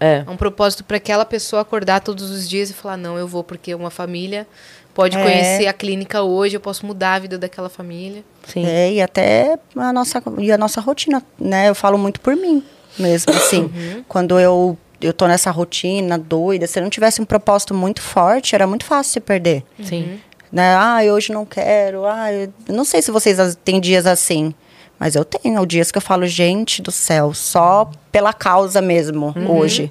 [0.02, 0.24] É.
[0.26, 3.44] É um propósito para aquela pessoa acordar todos os dias e falar: não, eu vou
[3.44, 4.48] porque uma família
[4.94, 5.22] pode É.
[5.22, 8.22] conhecer a clínica hoje, eu posso mudar a vida daquela família.
[8.46, 8.66] Sim.
[8.66, 11.68] É, e até a nossa, e a nossa rotina, né?
[11.68, 12.62] Eu falo muito por mim
[12.98, 13.62] mesmo, assim.
[13.62, 14.04] Uhum.
[14.08, 18.54] Quando eu, eu tô nessa rotina doida, se eu não tivesse um propósito muito forte,
[18.54, 19.64] era muito fácil se perder.
[19.82, 20.18] Sim.
[20.50, 20.74] Né?
[20.74, 22.04] Ah, hoje não quero.
[22.04, 24.54] Ah, eu não sei se vocês têm dias assim.
[24.98, 29.58] Mas eu tenho dias que eu falo, gente do céu, só pela causa mesmo, Uhum.
[29.58, 29.90] hoje.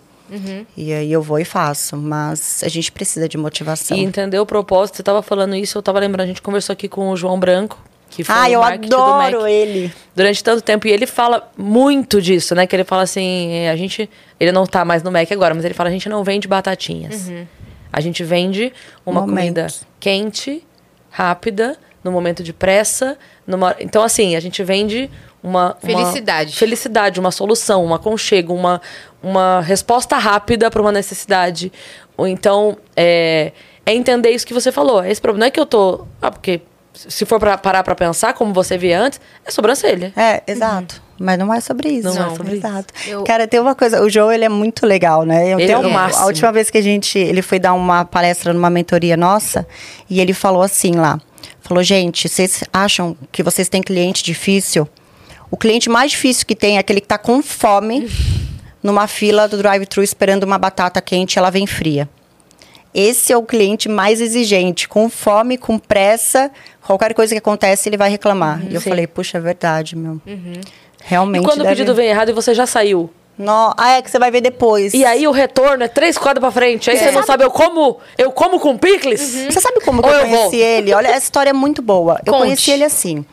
[0.77, 1.95] E aí eu vou e faço.
[1.97, 3.95] Mas a gente precisa de motivação.
[3.97, 6.87] E entender o propósito, você tava falando isso, eu tava lembrando, a gente conversou aqui
[6.87, 7.77] com o João Branco,
[8.09, 9.49] que foi Ah, o eu adoro Mac.
[9.49, 9.93] ele.
[10.15, 10.87] durante tanto tempo.
[10.87, 12.65] E ele fala muito disso, né?
[12.67, 14.09] Que ele fala assim, a gente.
[14.39, 17.29] Ele não tá mais no Mac agora, mas ele fala, a gente não vende batatinhas.
[17.93, 18.71] A gente vende
[19.05, 19.37] uma Momentos.
[19.43, 19.67] comida
[19.99, 20.63] quente,
[21.09, 23.17] rápida, no momento de pressa.
[23.45, 23.75] Numa...
[23.79, 25.09] Então, assim, a gente vende
[25.43, 25.75] uma.
[25.83, 26.55] uma- Felicidade.
[26.55, 28.81] felicidade, uma solução, um aconchego, uma,
[29.21, 31.71] uma resposta rápida para uma necessidade.
[32.17, 33.51] Ou então, é,
[33.85, 35.03] é entender isso que você falou.
[35.03, 36.05] Esse problema não é que eu tô.
[36.21, 36.61] Ah, porque
[36.93, 40.11] se for pra parar pra pensar, como você via antes, é sobrancelha.
[40.15, 41.01] É, exato.
[41.17, 42.07] Mas não é sobre isso.
[42.13, 42.65] Não é sobre isso.
[42.67, 42.93] exato.
[43.07, 45.47] Eu- Cara, tem uma coisa, o João, ele é muito legal, né?
[45.53, 46.23] Eu Ele tenho é o máximo.
[46.23, 49.65] A última vez que a gente, ele foi dar uma palestra numa mentoria nossa,
[50.09, 51.19] e ele falou assim lá,
[51.61, 54.87] falou, gente, vocês acham que vocês têm cliente difícil?
[55.49, 58.09] O cliente mais difícil que tem é aquele que tá com fome
[58.83, 62.09] numa fila do drive-thru esperando uma batata quente e ela vem fria.
[62.93, 66.51] Esse é o cliente mais exigente, com fome, com pressa,
[66.85, 68.61] qualquer coisa que acontece ele vai reclamar.
[68.69, 68.89] e eu Sim.
[68.89, 70.19] falei, puxa, é verdade, meu.
[71.03, 71.43] Realmente.
[71.43, 73.09] E quando o deve- pedido vem errado e você já saiu?
[73.37, 73.73] No...
[73.77, 74.93] Ah, é que você vai ver depois.
[74.93, 76.91] E aí o retorno é três quadras pra frente.
[76.91, 79.21] Aí você não sabe, eu como, eu como com picles?
[79.49, 80.65] Você sabe como que eu eu conheci vou?
[80.67, 80.93] ele?
[80.93, 82.19] Olha, essa história é muito boa.
[82.25, 82.43] Eu Conte.
[82.43, 83.25] conheci ele assim.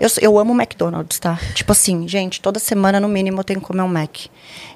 [0.00, 1.38] Eu, eu amo McDonald's, tá?
[1.54, 4.16] Tipo assim, gente, toda semana, no mínimo, eu tenho que comer um Mac.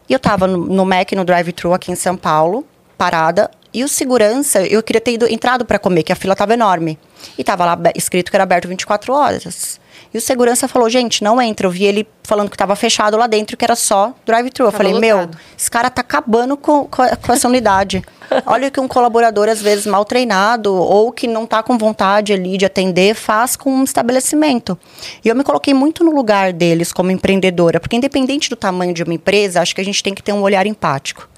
[0.08, 2.64] E eu tava no, no Mac, no drive-thru aqui em São Paulo,
[2.98, 3.50] parada.
[3.72, 6.98] E o segurança, eu queria ter ido, entrado pra comer, que a fila tava enorme.
[7.38, 9.80] E tava lá escrito que era aberto 24 horas.
[10.14, 11.66] E o segurança falou, gente, não entra.
[11.66, 14.66] Eu vi ele falando que tava fechado lá dentro, que era só drive-thru.
[14.66, 17.02] Eu falei, meu, esse cara tá acabando com, com,
[17.32, 18.00] essa unidade.
[18.46, 22.32] Olha o que um colaborador, às vezes, mal treinado ou que não tá com vontade
[22.32, 24.78] ali de atender, faz com um estabelecimento.
[25.24, 29.02] E eu me coloquei muito no lugar deles como empreendedora, porque independente do tamanho de
[29.02, 31.28] uma empresa, acho que a gente tem que ter um olhar empático.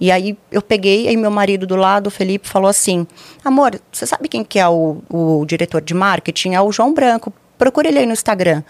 [0.00, 3.06] E aí eu peguei, aí meu marido do lado, o Felipe, falou assim:
[3.44, 6.54] Amor, você sabe quem que é o, o diretor de marketing?
[6.54, 7.32] É o João Branco.
[7.58, 8.62] Procure ele aí no Instagram.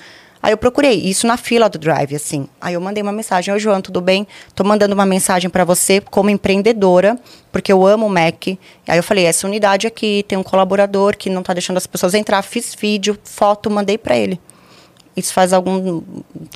[0.43, 2.47] Aí eu procurei, isso na fila do Drive, assim.
[2.61, 4.26] Aí eu mandei uma mensagem, oi João, tudo bem?
[4.55, 7.18] Tô mandando uma mensagem para você como empreendedora,
[7.51, 8.49] porque eu amo o Mac.
[8.87, 12.12] Aí eu falei, essa unidade aqui tem um colaborador que não tá deixando as pessoas
[12.12, 12.43] entrar.
[12.43, 14.39] Fiz vídeo, foto, mandei para ele.
[15.16, 16.03] Isso faz algum,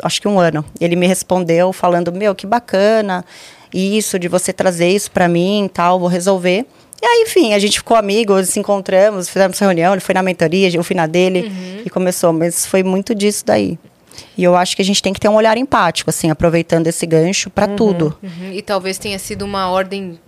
[0.02, 0.62] acho que um ano.
[0.78, 3.24] Ele me respondeu falando, meu, que bacana
[3.72, 6.66] isso, de você trazer isso para mim tal, vou resolver.
[7.00, 10.68] E aí, enfim, a gente ficou amigos, se encontramos, fizemos reunião, ele foi na mentoria,
[10.74, 11.50] eu fui na dele
[11.84, 12.32] e começou.
[12.32, 13.78] Mas foi muito disso daí.
[14.36, 17.06] E eu acho que a gente tem que ter um olhar empático, assim, aproveitando esse
[17.06, 18.16] gancho para tudo.
[18.22, 20.18] Uhum, E talvez tenha sido uma ordem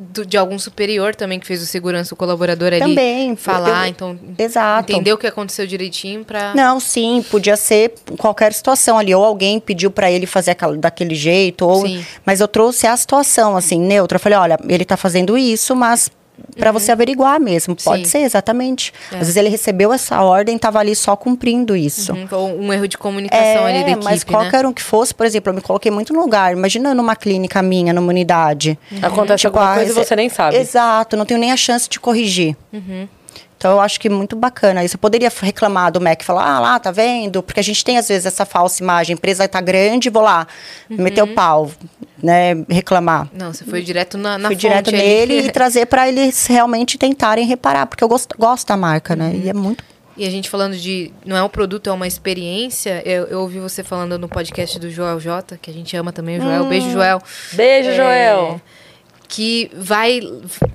[0.00, 3.90] do- de algum superior também que fez o segurança, o colaborador ali Também, falar, eu-
[3.90, 4.90] então Exato.
[4.90, 6.54] entender o que aconteceu direitinho pra.
[6.54, 9.14] Não, sim, podia ser qualquer situação ali.
[9.14, 11.86] Ou alguém pediu pra ele fazer aquela- daquele jeito, ou.
[11.86, 12.04] Sim.
[12.24, 14.16] Mas eu trouxe a situação, assim, neutra.
[14.16, 16.10] Eu falei, olha, ele tá fazendo isso, mas
[16.58, 17.76] para você averiguar mesmo.
[17.76, 18.04] Pode Uhum.
[18.04, 18.10] Sim.
[18.10, 18.92] ser, exatamente.
[19.12, 22.12] Às vezes ele recebeu essa ordem e estava ali só cumprindo isso.
[22.12, 24.30] Uhum, ou um erro de comunicação ali da É, equipe, mas né?
[24.30, 26.52] qualquer um que fosse, por exemplo, eu me coloquei muito no lugar.
[26.52, 28.78] Imagina numa clínica minha, numa unidade.
[29.02, 30.56] Acontece alguma ah, coisa e esse- você nem sabe.
[30.56, 32.56] Exato, não tenho nem a chance de corrigir.
[32.72, 33.08] Uhum.
[33.56, 34.96] Então eu acho que é muito bacana isso.
[34.96, 37.42] Eu poderia reclamar do MEC, falar, ah lá, tá vendo?
[37.42, 40.46] Porque a gente tem às vezes essa falsa imagem, a empresa tá grande, vou lá,
[40.88, 41.70] meter o pau,
[42.22, 43.28] né, reclamar.
[43.32, 44.98] Não, você foi direto na, na Fui fonte direto ali.
[44.98, 49.30] nele e trazer para eles realmente tentarem reparar, porque eu gosto, gosto da marca, né?
[49.30, 49.40] Uhum.
[49.44, 49.84] E é muito
[50.16, 51.12] E a gente falando de.
[51.24, 53.02] Não é um produto, é uma experiência.
[53.06, 56.38] Eu, eu ouvi você falando no podcast do Joel J, que a gente ama também
[56.38, 56.64] o Joel.
[56.64, 56.68] Hum.
[56.68, 57.22] Beijo, Joel.
[57.52, 58.60] Beijo, É, Joel.
[59.32, 60.20] Que vai,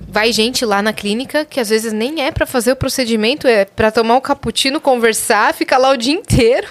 [0.08, 3.66] vai gente lá na clínica que às vezes nem é pra fazer o procedimento, é
[3.66, 6.66] pra tomar um cappuccino, conversar, ficar lá o dia inteiro.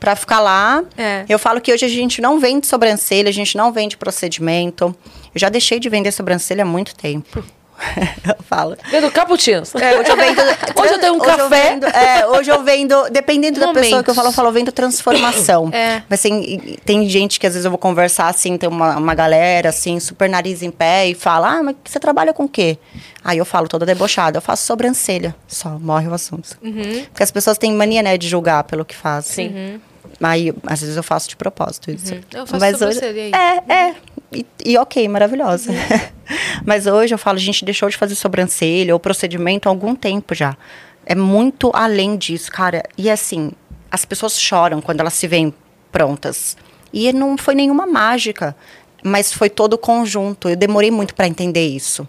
[0.00, 0.82] Para ficar lá.
[0.96, 1.24] É.
[1.28, 4.94] Eu falo que hoje a gente não vende sobrancelha, a gente não vende procedimento.
[5.34, 7.44] Eu já deixei de vender sobrancelha há muito tempo.
[8.28, 8.76] eu falo.
[8.90, 9.74] Vendo cappuccinos.
[9.74, 10.40] É, hoje eu vendo.
[10.80, 11.70] Hoje eu tenho um hoje café.
[11.70, 13.08] vendo- é, hoje eu vendo.
[13.10, 15.70] Dependendo da pessoa que eu falo, eu falo, eu vendo transformação.
[15.72, 16.02] É.
[16.08, 19.70] Mas assim, tem gente que às vezes eu vou conversar assim, tem uma, uma galera
[19.70, 22.76] assim, super nariz em pé, e fala: Ah, mas você trabalha com o quê?
[23.24, 25.34] Aí eu falo toda debochada, eu faço sobrancelha.
[25.48, 26.58] Só morre o assunto.
[26.60, 29.48] Porque as pessoas têm mania, né, de julgar pelo que fazem.
[29.48, 29.80] Sim.
[30.22, 32.14] Aí, às vezes eu faço de propósito isso.
[32.32, 33.32] Eu faço Mas hoje, sobrancelha aí.
[33.32, 33.94] É, é.
[34.32, 35.72] E, e ok, maravilhosa.
[36.64, 40.34] Mas hoje eu falo, a gente deixou de fazer sobrancelha ou procedimento há algum tempo
[40.34, 40.56] já.
[41.06, 42.82] É muito além disso, cara.
[42.96, 43.52] E assim,
[43.90, 45.52] as pessoas choram quando elas se veem
[45.90, 46.56] prontas.
[46.92, 48.54] E não foi nenhuma mágica,
[49.02, 50.48] mas foi todo o conjunto.
[50.48, 52.06] Eu demorei muito para entender isso.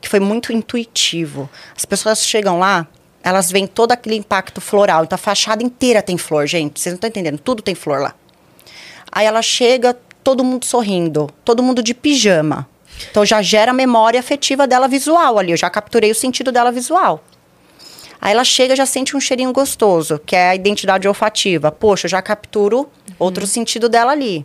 [0.00, 1.48] Que foi muito intuitivo.
[1.76, 2.86] As pessoas chegam lá,
[3.28, 5.04] elas veem todo aquele impacto floral.
[5.04, 6.80] Então a fachada inteira tem flor, gente.
[6.80, 7.38] Vocês não estão entendendo.
[7.38, 8.14] Tudo tem flor lá.
[9.10, 12.68] Aí ela chega, todo mundo sorrindo, todo mundo de pijama.
[13.10, 15.52] Então já gera a memória afetiva dela visual ali.
[15.52, 17.22] Eu já capturei o sentido dela visual.
[18.20, 21.70] Aí ela chega já sente um cheirinho gostoso, que é a identidade olfativa.
[21.70, 24.44] Poxa, eu já capturo outro sentido dela ali.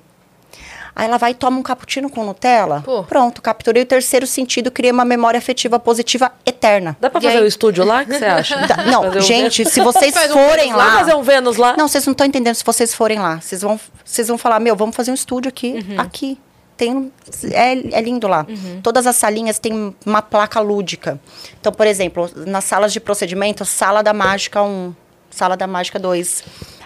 [0.95, 2.81] Aí ela vai e toma um cappuccino com Nutella.
[2.85, 3.03] Pô.
[3.03, 6.95] Pronto, capturei o terceiro sentido, criei uma memória afetiva positiva eterna.
[7.01, 7.43] Dá pra E fazer aí?
[7.43, 8.01] o estúdio lá?
[8.01, 8.57] O que você acha?
[8.67, 9.73] Dá- Não, Fazer um gente, Vênus?
[9.73, 10.83] se vocês Faz um forem Vênus lá.
[10.85, 11.75] Vamos fazer um Vênus lá?
[11.77, 13.39] Não, vocês não estão entendendo se vocês forem lá.
[13.41, 15.99] Vocês vão, vocês vão falar, meu, vamos fazer um estúdio aqui, Uhum.
[15.99, 16.37] aqui.
[16.77, 17.11] Tem, um-
[17.51, 18.45] é, é lindo lá.
[18.81, 21.19] Todas as salinhas têm uma placa lúdica.
[21.59, 24.93] Então, por exemplo, nas salas de procedimento, sala da mágica 1,
[25.29, 26.43] sala da mágica 2.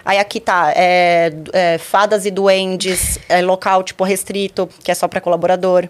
[0.08, 5.06] Aí aqui tá, é, é, fadas e duendes, é, local tipo restrito, que é só
[5.06, 5.86] para colaborador.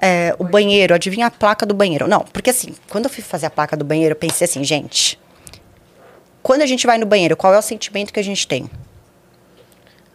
[0.00, 2.06] É, o banheiro, adivinha a placa do banheiro?
[2.06, 5.18] Não, porque assim, quando eu fui fazer a placa do banheiro, eu pensei assim, gente,
[6.40, 8.70] quando a gente vai no banheiro, qual é o sentimento que a gente tem?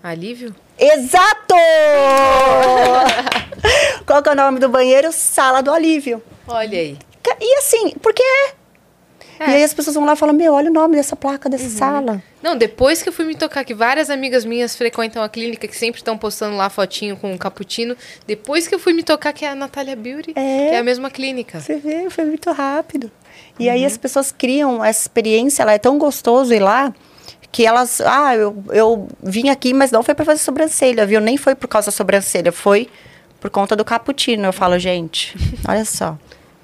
[0.02, 0.56] Alívio?
[0.80, 1.56] Exato!
[4.08, 5.12] qual é o nome do banheiro?
[5.12, 6.24] Sala do alívio.
[6.48, 6.98] Olha aí.
[7.42, 8.65] E assim, porque é.
[9.40, 9.50] É.
[9.52, 11.70] E aí as pessoas vão lá e falam, meu, olha o nome dessa placa, dessa
[11.70, 12.24] sala.
[12.42, 15.76] Não, depois que eu fui me tocar, que várias amigas minhas frequentam a clínica, que
[15.76, 17.96] sempre estão postando lá fotinho com o cappuccino.
[18.26, 20.70] Depois que eu fui me tocar, que é a Natália Beauty, É.
[20.70, 21.60] que é a mesma clínica.
[21.60, 23.12] Você vê, foi muito rápido.
[23.60, 26.94] E aí as pessoas criam essa experiência, ela é tão gostoso ir lá
[27.52, 31.22] que elas, ah, eu, eu vim aqui, mas não foi para fazer sobrancelha, viu?
[31.22, 32.90] Nem foi por causa da sobrancelha, foi
[33.40, 34.46] por conta do cappuccino.
[34.46, 35.34] Eu falo, gente,
[35.68, 36.18] olha só.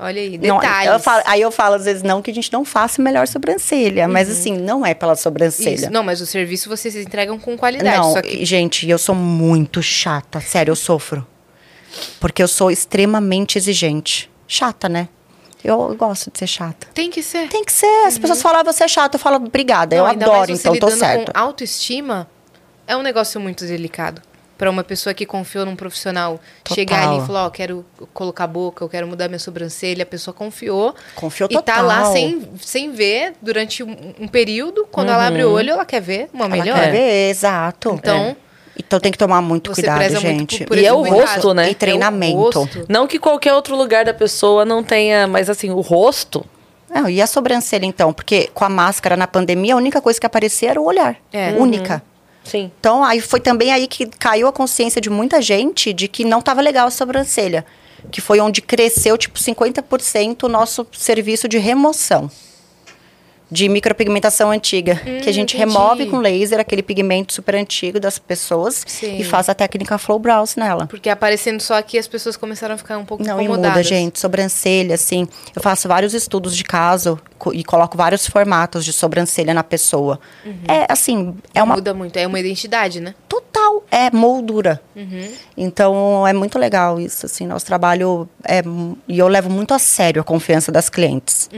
[0.03, 0.91] Olha aí, Não, detalhes.
[0.94, 4.07] eu falo- aí eu falo às vezes não que a gente não faça melhor sobrancelha,
[4.07, 5.76] mas assim, não é pela sobrancelha.
[5.76, 5.91] Isso.
[5.91, 7.95] Não, mas o serviço vocês entregam com qualidade.
[7.98, 10.41] Não, que gente, eu sou muito chata.
[10.41, 11.26] Sério, eu sofro.
[12.19, 14.30] Porque eu sou extremamente exigente.
[14.48, 15.07] Chata, né?
[15.64, 16.88] Eu gosto de ser chata.
[16.94, 17.48] tem que ser.
[17.48, 18.07] Tem que ser.
[18.07, 19.15] As pessoas falam, ah, você é chata.
[19.18, 19.95] Eu falo, obrigada.
[19.95, 20.02] Uhum.
[20.02, 21.32] Não, eu adoro, então tô certa.
[21.32, 22.28] Com autoestima
[22.88, 24.22] é um negócio muito delicado.
[24.61, 26.75] Pra uma pessoa que confiou num profissional Total.
[26.75, 27.83] chegar ali e falar, ó, quero
[28.13, 30.93] colocar a boca, eu quero mudar minha sobrancelha, a pessoa confiou.
[31.15, 32.13] Confiou E tá lá total.
[32.13, 34.85] sem, sem ver durante um, um período.
[34.91, 36.79] Quando ela abre o olho, ela quer ver uma Ela melhor.
[36.79, 37.95] quer ver, exato.
[37.95, 38.35] Então, É.
[38.77, 40.57] Então tem que tomar muito Você cuidado, preza muito gente.
[40.59, 41.71] por- por E é o rosto, né?
[41.71, 42.35] E treinamento.
[42.38, 42.85] É o rosto.
[42.88, 46.45] Não que qualquer outro lugar da pessoa não tenha, mas assim, o rosto.
[46.88, 48.13] Não, e a sobrancelha, então?
[48.13, 51.15] Porque com a máscara na pandemia, a única coisa que aparecia era o olhar.
[51.33, 51.51] É.
[51.53, 52.03] Única.
[52.43, 52.72] Sim.
[52.80, 56.39] Então, aí foi também aí que caiu a consciência de muita gente de que não
[56.39, 57.65] estava legal a sobrancelha.
[58.11, 62.30] Que foi onde cresceu, tipo, 50% o nosso serviço de remoção.
[63.52, 64.95] De micropigmentação antiga.
[64.95, 65.73] que a gente Hum, entendi.
[65.76, 69.18] remove com laser aquele pigmento super antigo das pessoas Sim.
[69.18, 70.88] e faz a técnica Flow Brows nela.
[70.88, 73.69] Porque aparecendo só aqui, as pessoas começaram a ficar um pouco Não, incomodadas.
[73.78, 74.19] muda, gente.
[74.19, 75.28] Sobrancelha, assim.
[75.56, 77.19] Eu faço vários estudos de caso
[77.53, 80.19] e coloco vários formatos de sobrancelha na pessoa.
[80.68, 82.15] É, assim, é uma Muda muito.
[82.18, 83.14] É uma identidade, né?
[83.28, 83.84] total.
[83.91, 84.82] é moldura.
[85.57, 88.61] Então é muito legal isso, assim, nosso trabalho é
[89.07, 91.49] e eu levo muito a sério a confiança das clientes.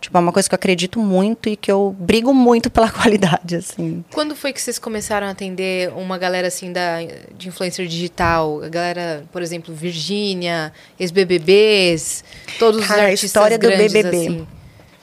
[0.00, 3.56] Tipo, é uma coisa que eu acredito muito e que eu brigo muito pela qualidade,
[3.56, 4.04] assim.
[4.12, 6.98] Quando foi que vocês começaram a atender uma galera assim da,
[7.36, 8.62] de influencer digital?
[8.62, 12.24] A galera, por exemplo, Virgínia, ex-BBBs,
[12.58, 14.08] todos Cara, os a artistas história do BBB.
[14.08, 14.46] assim.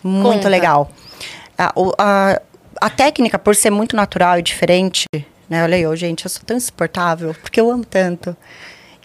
[0.03, 0.49] Muito Conta.
[0.49, 0.91] legal.
[1.57, 2.41] A, a,
[2.81, 5.05] a técnica, por ser muito natural e diferente,
[5.49, 5.63] né?
[5.63, 8.35] Olha eu, gente, eu sou tão insuportável, porque eu amo tanto.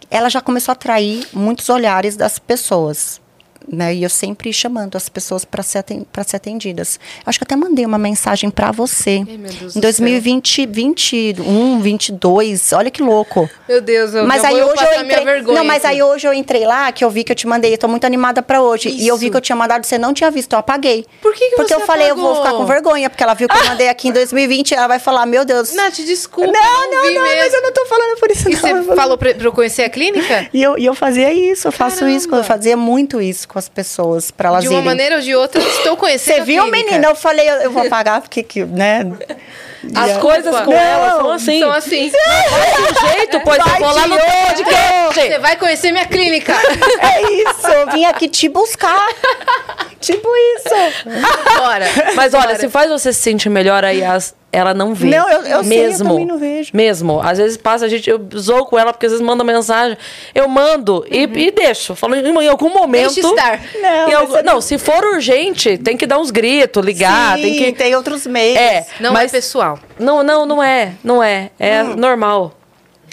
[0.09, 3.21] Ela já começou a atrair muitos olhares das pessoas.
[3.67, 3.95] Né?
[3.95, 6.99] E eu sempre chamando as pessoas para ser, aten- ser atendidas.
[7.25, 9.23] Acho que até mandei uma mensagem para você.
[9.27, 12.73] Ai, meu Deus em do 2020, 21, 22.
[12.73, 13.49] Olha que louco.
[13.67, 15.25] Meu Deus, eu Mas aí vou hoje eu minha entrei.
[15.25, 17.73] vergonha Não, mas aí hoje eu entrei lá, que eu vi que eu te mandei,
[17.73, 18.89] eu tô muito animada pra hoje.
[18.89, 19.31] E eu vi Isso.
[19.31, 21.05] que eu tinha mandado, você não tinha visto, eu apaguei.
[21.21, 22.43] Por que que Porque eu falei, eu vou apagou?
[22.45, 25.25] ficar com vergonha, porque ela viu que eu mandei aqui em 2020, ela vai falar,
[25.25, 25.73] meu Deus.
[25.73, 26.51] Nath, desculpa.
[26.51, 28.59] não, não, vi não, mas eu não tô falando por isso, E não.
[28.83, 30.49] você falou pra, pra eu conhecer a clínica?
[30.53, 32.43] E eu, e eu fazia isso, eu faço isso, Caramba.
[32.43, 34.85] eu fazia muito isso com as pessoas, pra elas De uma irem.
[34.85, 36.85] maneira ou de outra, eu estou conhecendo Você viu, clínica.
[36.91, 37.07] menina?
[37.09, 39.01] Eu falei, eu, eu vou apagar, porque, que, né?
[39.95, 41.59] As E- coisas com Não, ela são assim.
[41.59, 42.09] São assim.
[42.09, 45.21] Desse jeito, pois eu Vai vou lá de no podcast.
[45.21, 46.53] Você vai conhecer minha clínica.
[47.01, 49.05] É isso, eu vim aqui te buscar.
[49.99, 51.09] tipo isso.
[51.57, 51.85] Bora.
[52.15, 52.59] Mas olha, Bora.
[52.59, 55.07] se faz você se sentir melhor, aí as, ela não vê.
[55.09, 56.71] Não, eu- eu sei, eu mesmo, também não vejo.
[56.73, 57.21] Mesmo.
[57.21, 59.97] Às vezes passa, a gente, eu zoo com ela, porque às vezes manda mensagem.
[60.35, 61.95] Eu mando e, e deixo.
[61.95, 63.13] Falo, em algum momento.
[63.13, 63.61] Deixa estar.
[63.81, 67.57] Não, algum- você não, se for urgente, tem que dar uns gritos, ligar, Sim, tem
[67.57, 67.71] que.
[67.73, 68.57] tem outros meios.
[68.57, 69.79] É, Não mas é pessoal.
[69.99, 70.93] Não, não, não é.
[71.03, 71.49] Não é.
[71.59, 72.53] É normal.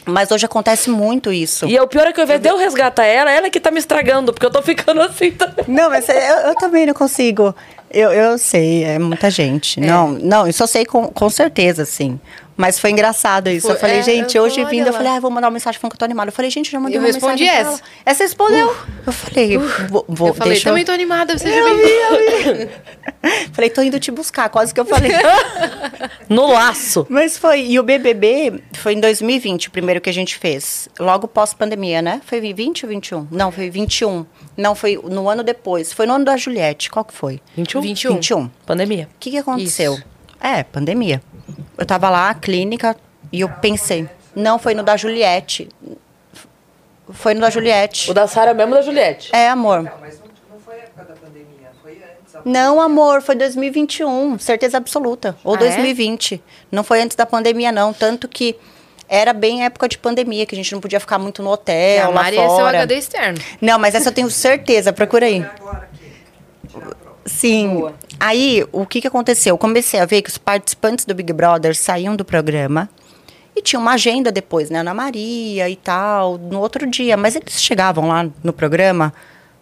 [0.09, 1.67] Mas hoje acontece muito isso.
[1.67, 3.61] E é o pior é que ao invés de eu resgatar ela, ela é que
[3.61, 5.65] tá me estragando, porque eu tô ficando assim também.
[5.69, 7.55] Não, mas eu, eu também não consigo.
[7.91, 9.79] Eu, eu sei, é muita gente.
[9.81, 12.19] Não, não, isso eu sei com, com certeza, sim.
[12.59, 13.69] Mas foi engraçado isso.
[13.69, 15.81] Foi- eu falei, é, gente, eu- hoje vindo, eu falei, ah, vou mandar uma mensagem
[15.81, 16.29] falando que eu tô animada.
[16.29, 17.81] Eu falei, gente, eu já mandei Eu uma respondi mensagem pra essa.
[17.83, 17.91] ela.
[18.05, 18.77] Essa respondeu.
[19.07, 19.59] Eu falei,
[19.89, 22.71] vou, vou eu falei, deixa eu- também tô animada, seja Eu bem vi, eu vi.
[23.55, 25.13] falei, tô indo te buscar, quase que eu falei.
[26.29, 27.07] No laço.
[27.09, 27.63] Mas foi.
[27.65, 30.89] E o BBB foi em 2020, o primeiro que a gente fez.
[30.99, 32.21] Logo pós-pandemia, né?
[32.27, 33.27] Foi 20 ou 21?
[33.31, 34.27] Não, foi 21.
[34.57, 35.91] Não, foi no ano depois.
[35.93, 36.91] Foi no ano da Juliette.
[36.91, 37.41] Qual que foi?
[37.57, 37.81] 21?
[37.81, 38.15] 21.
[38.15, 38.45] 21.
[38.45, 39.09] O Pandemia.
[39.19, 39.95] que, que aconteceu?
[39.95, 40.05] Isso.
[40.41, 41.23] É, pandemia.
[41.77, 42.97] Eu tava lá, clínica,
[43.33, 44.09] e eu pensei.
[44.35, 45.69] Não, foi no da Juliette.
[47.11, 48.11] Foi no da Juliette.
[48.11, 49.31] O da Sara é o mesmo da Juliette.
[49.35, 49.91] É, amor.
[50.01, 52.35] Mas não, não foi época da pandemia, foi antes.
[52.45, 55.37] Não, amor, foi 2021, certeza absoluta.
[55.43, 55.61] Ou Ah, é?
[55.61, 56.43] 2020.
[56.71, 57.93] Não foi antes da pandemia, não.
[57.93, 58.57] Tanto que
[59.09, 62.09] era bem época de pandemia, que a gente não podia ficar muito no hotel, a
[62.09, 62.79] lá Mari é seu fora.
[62.79, 63.39] HD externo.
[63.61, 65.43] Não, mas essa eu tenho certeza, procura aí.
[65.59, 66.13] Agora aqui.
[68.21, 69.55] Aí, o que, que aconteceu?
[69.55, 72.89] Eu comecei a ver que os participantes do Big Brother saíam do programa
[73.55, 74.81] e tinha uma agenda depois, né?
[74.81, 77.17] Ana Maria e tal, no outro dia.
[77.17, 79.13] Mas eles chegavam lá no programa,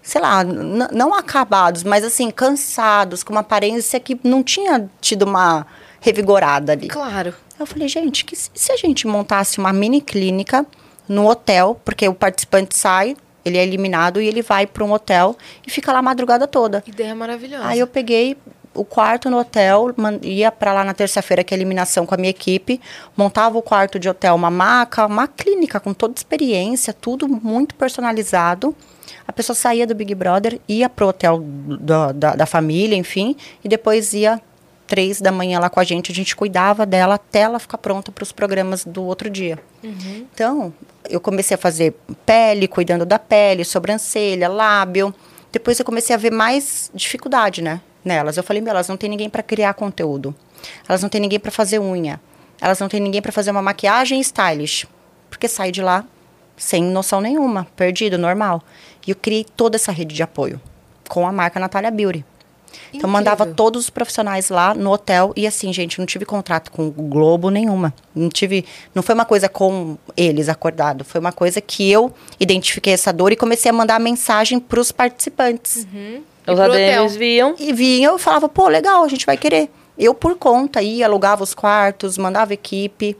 [0.03, 5.67] sei lá, não acabados, mas assim, cansados, com uma aparência que não tinha tido uma
[6.01, 6.89] revigorada ali.
[6.89, 7.35] Claro.
[7.59, 10.65] Eu falei, gente, que se, se a gente montasse uma mini clínica
[11.09, 13.17] no hotel, porque o participante sai,
[13.47, 15.37] ele é eliminado e ele vai para um hotel
[15.67, 16.83] e fica lá a madrugada toda.
[16.87, 17.67] Ideia maravilhosa.
[17.67, 18.37] Aí eu peguei
[18.75, 22.19] o quarto no hotel, ia para lá na terça-feira, que é a eliminação com a
[22.19, 22.81] minha equipe,
[23.17, 28.75] montava o quarto de hotel, uma maca, uma clínica com toda experiência, tudo muito personalizado.
[29.27, 34.13] A pessoa saía do Big Brother, ia pro hotel da, da família, enfim, e depois
[34.13, 34.41] ia
[34.87, 36.13] três da manhã lá com a gente.
[36.13, 39.59] A gente cuidava dela até ela ficar pronta para os programas do outro dia.
[40.33, 40.73] Então,
[41.09, 41.95] eu comecei a fazer
[42.25, 45.15] pele, cuidando da pele, sobrancelha, lábio.
[45.53, 48.37] Depois eu comecei a ver mais dificuldade, né, nelas.
[48.37, 50.35] Eu falei, meu, elas não têm ninguém para criar conteúdo.
[50.89, 52.21] Elas não têm ninguém para fazer unha.
[52.61, 54.87] Elas não têm ninguém para fazer uma maquiagem stylish.
[55.29, 56.05] Porque sai de lá
[56.57, 58.63] sem noção nenhuma, perdido, normal.
[59.07, 60.61] E eu criei toda essa rede de apoio
[61.09, 62.25] com a marca Natália Beauty.
[62.93, 66.87] Então, mandava todos os profissionais lá no hotel e assim, gente, não tive contrato com
[66.87, 67.93] o Globo nenhuma.
[68.15, 72.93] Não tive, não foi uma coisa com eles acordado, foi uma coisa que eu identifiquei
[72.93, 75.87] essa dor e comecei a mandar mensagem para os participantes.
[76.47, 76.61] E Os.
[76.61, 77.55] ADMs viam.
[77.59, 79.69] E vinha, eu falava, pô, legal, a gente vai querer.
[79.99, 83.17] Eu por conta ia, alugava os quartos, mandava equipe.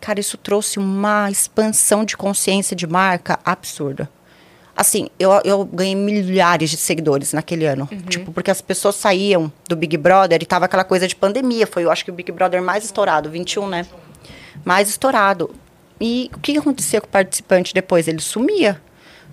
[0.00, 4.08] Cara, isso trouxe uma expansão de consciência de marca absurda.
[4.76, 7.88] Assim, eu, eu ganhei milhares de seguidores naquele ano.
[8.08, 11.66] Tipo, porque as pessoas saíam do Big Brother e tava aquela coisa de pandemia.
[11.66, 13.86] Foi, eu acho que o Big Brother mais estourado, 21, né?
[14.64, 15.54] Mais estourado.
[16.00, 18.08] E o que que acontecia com o participante depois?
[18.08, 18.80] Ele sumia.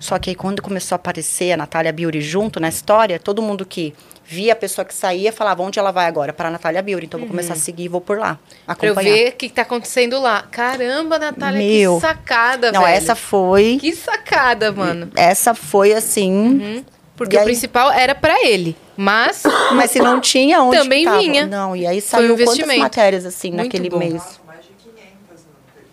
[0.02, 3.64] Só que aí quando começou a aparecer a Natália Beauty junto na história, todo mundo
[3.64, 6.32] que via a pessoa que saía falava onde ela vai agora?
[6.32, 7.06] Para a Natália Beauty.
[7.06, 8.36] Então eu vou começar a seguir e vou por lá.
[8.66, 9.14] Pra eu Acompanhar.
[9.14, 10.42] ver o que, que tá acontecendo lá.
[10.50, 11.94] Caramba, Natália, Meu.
[11.94, 12.92] que sacada, Não, velho.
[12.96, 13.78] essa foi.
[13.80, 15.08] Que sacada, mano.
[15.14, 16.84] Essa foi assim.
[17.14, 18.76] Porque E o aí- principal era pra ele.
[18.96, 21.18] Mas Mas se não tinha, onde Também tava?
[21.20, 21.46] vinha.
[21.46, 23.98] Não, e aí Foi um saiu quantas matérias assim Muito naquele bom.
[23.98, 24.40] mês?
[24.44, 25.52] Mais de 500 no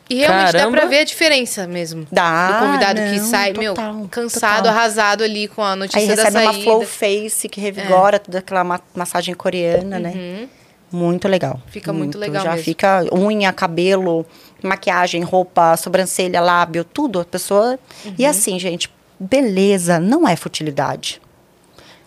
[0.10, 0.72] E realmente Caramba.
[0.72, 2.08] dá pra ver a diferença mesmo.
[2.12, 4.72] Dá, Do convidado que não, sai, total, meu, cansado, total.
[4.72, 6.52] arrasado ali com a notícia Aí da recebe saída.
[6.52, 10.48] uma flow face que revigora toda aquela ma- massagem coreana, né?
[10.92, 11.54] Muito legal.
[11.64, 11.72] Uhum.
[11.72, 12.64] Fica muito legal Já mesmo.
[12.66, 14.26] fica unha, cabelo,
[14.64, 17.20] maquiagem, roupa, sobrancelha, lábio, tudo.
[17.20, 17.78] A pessoa.
[18.18, 18.30] E Uhum.
[18.30, 21.22] assim, gente, beleza não é futilidade.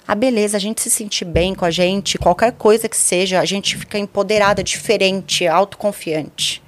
[0.09, 3.45] A beleza, a gente se sentir bem com a gente, qualquer coisa que seja, a
[3.45, 6.61] gente fica empoderada, diferente, autoconfiante.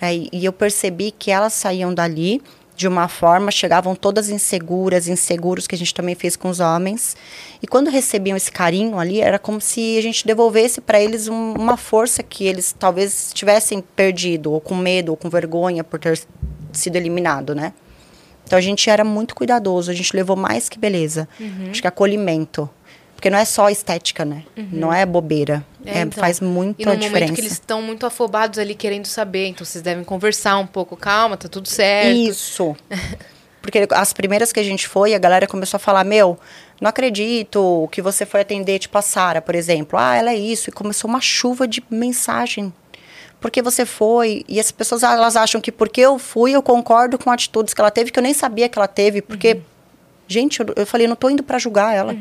[0.00, 0.14] Né?
[0.14, 2.42] E, e eu percebi que elas saíam dali
[2.76, 7.14] de uma forma, chegavam todas inseguras, inseguros, que a gente também fez com os homens.
[7.62, 11.52] E quando recebiam esse carinho ali, era como se a gente devolvesse para eles um-
[11.52, 16.18] uma força que eles talvez tivessem perdido, ou com medo, ou com vergonha por ter
[16.72, 17.74] sido eliminado, né?
[18.46, 21.28] Então a gente era muito cuidadoso, a gente levou mais que beleza.
[21.38, 21.68] Uhum.
[21.70, 22.68] Acho que acolhimento.
[23.14, 24.44] Porque não é só estética, né?
[24.72, 25.62] Não é bobeira.
[25.84, 26.20] É, É, então.
[26.20, 29.82] faz muito E no momento que eles estão muito afobados ali querendo saber, então vocês
[29.82, 30.96] devem conversar um pouco.
[30.96, 32.16] Calma, tá tudo certo.
[32.16, 32.76] Isso.
[33.62, 36.38] Porque as primeiras que a gente foi, a galera começou a falar: Meu,
[36.80, 39.98] não acredito que você foi atender, tipo a Sara, por exemplo.
[39.98, 40.70] Ah, ela é isso.
[40.70, 42.72] E começou uma chuva de mensagem.
[43.38, 44.44] Porque você foi.
[44.48, 47.90] E as pessoas elas acham que porque eu fui, eu concordo com atitudes que ela
[47.90, 49.20] teve, que eu nem sabia que ela teve.
[49.22, 49.60] Porque, Uhum.
[50.26, 52.14] gente, eu, eu falei: Não tô indo pra julgar ela.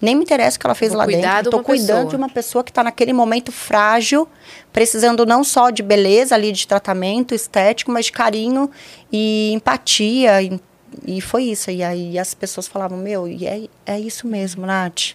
[0.00, 1.50] Nem me interessa o que ela fez Vou lá dentro.
[1.50, 2.10] de uma cuidando pessoa.
[2.10, 4.28] de uma pessoa que está naquele momento frágil,
[4.72, 8.70] precisando não só de beleza ali, de tratamento estético, mas de carinho
[9.12, 10.42] e empatia.
[10.42, 10.60] E,
[11.06, 11.70] e foi isso.
[11.70, 15.14] E aí as pessoas falavam, meu, e é, é isso mesmo, Nath.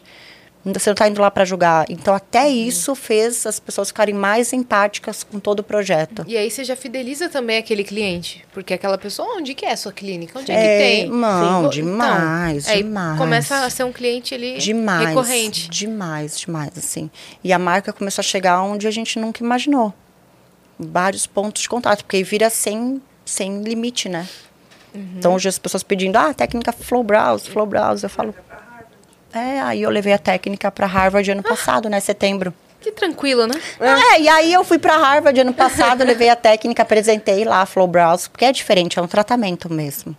[0.73, 1.85] Você não está indo lá para julgar.
[1.89, 2.49] Então, até Uhum.
[2.67, 6.25] isso fez as pessoas ficarem mais empáticas com todo o projeto.
[6.27, 8.45] E aí você já fideliza também aquele cliente.
[8.53, 10.37] Porque aquela pessoa, onde que é a sua clínica?
[10.37, 11.09] Onde é, que É, tem?
[11.09, 13.17] não, Então, demais, aí demais.
[13.17, 15.07] Começa a ser um cliente ali Demais.
[15.07, 15.69] recorrente.
[15.69, 17.09] Demais, demais, assim.
[17.43, 19.93] E a marca começou a chegar onde a gente nunca imaginou.
[20.77, 24.27] Vários pontos de contato, porque aí vira sem, sem limite, né?
[24.95, 25.13] Uhum.
[25.17, 28.03] Então, hoje as pessoas pedindo, ah, técnica Flow Browse, Flow Browse.
[28.05, 28.33] Eu falo,
[29.33, 32.53] é, aí eu levei a técnica para Harvard ano passado, né, setembro.
[32.81, 33.55] Que tranquilo, né?
[33.79, 37.65] É, e aí eu fui para Harvard ano passado, levei a técnica, apresentei lá a
[37.65, 40.15] Flow Browse, porque é diferente, é um tratamento mesmo.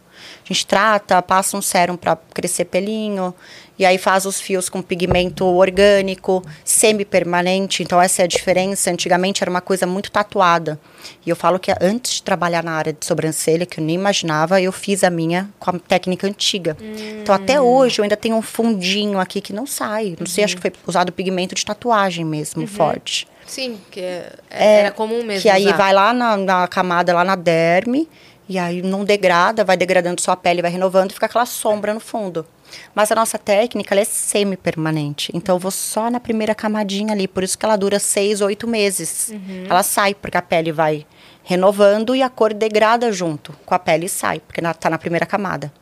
[0.51, 3.33] A gente trata, passa um sérum para crescer pelinho,
[3.79, 7.83] e aí faz os fios com pigmento orgânico, semi-permanente.
[7.85, 8.91] Então essa é a diferença.
[8.91, 10.79] Antigamente era uma coisa muito tatuada.
[11.25, 14.61] E eu falo que antes de trabalhar na área de sobrancelha, que eu nem imaginava,
[14.61, 16.77] eu fiz a minha com a técnica antiga.
[17.23, 20.17] Então até hoje eu ainda tenho um fundinho aqui que não sai.
[20.19, 23.27] Não sei, acho que foi usado pigmento de tatuagem mesmo, forte.
[23.47, 25.43] Sim, que é- era comum mesmo.
[25.43, 25.77] Que aí usar.
[25.77, 28.09] vai lá na, na camada, lá na derme,
[28.51, 32.01] e aí não degrada, vai degradando sua pele, vai renovando e fica aquela sombra no
[32.01, 32.45] fundo.
[32.93, 35.31] Mas a nossa técnica, é semi-permanente.
[35.33, 37.29] Então, eu vou só na primeira camadinha ali.
[37.29, 39.33] Por isso que ela dura seis, oito meses.
[39.71, 41.07] Ela sai, porque a pele vai
[41.45, 44.99] renovando e a cor degrada junto com a pele e sai, porque ela tá na
[44.99, 45.73] primeira camada.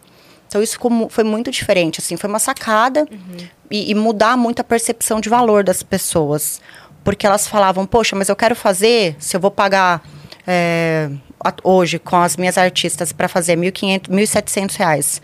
[0.47, 0.79] Então, isso
[1.09, 2.19] foi muito diferente, assim.
[2.19, 3.09] Foi uma sacada
[3.71, 6.61] e, e mudar muito a percepção de valor das pessoas.
[7.03, 10.03] Porque elas falavam, poxa, mas eu quero fazer, se eu vou pagar
[10.47, 11.11] é,
[11.63, 15.23] hoje com as minhas artistas para fazer 1.500, 1.700 reais.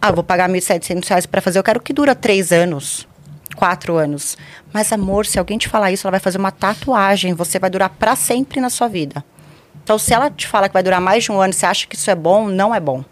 [0.00, 3.06] Ah, vou pagar 1.700 reais para fazer, eu quero que dura três anos,
[3.54, 4.36] quatro anos.
[4.72, 7.90] Mas amor, se alguém te falar isso, ela vai fazer uma tatuagem, você vai durar
[7.90, 9.24] para sempre na sua vida.
[9.86, 11.94] Então, se ela te fala que vai durar mais de um ano, você acha que
[11.94, 13.04] isso é bom, não é bom.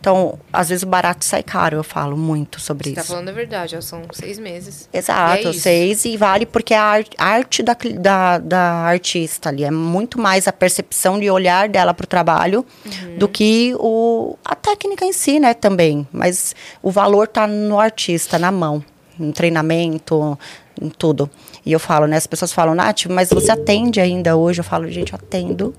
[0.00, 3.10] Então, às vezes o barato sai caro, eu falo muito sobre Você tá isso.
[3.10, 4.88] falando a verdade, já são seis meses.
[4.90, 9.50] Exato, E é seis e vale porque a ar- a arte da, da, da artista
[9.50, 13.18] ali é muito mais a percepção de olhar dela para o trabalho Uhum.
[13.18, 16.08] do que o, a técnica em si, né, também.
[16.10, 18.82] Mas o valor tá no artista, na mão,
[19.18, 20.38] no treinamento,
[20.80, 21.28] em tudo.
[21.66, 24.60] E eu falo, né, as pessoas falam, Nath, mas você atende ainda hoje?
[24.60, 25.74] Eu falo, gente, eu atendo,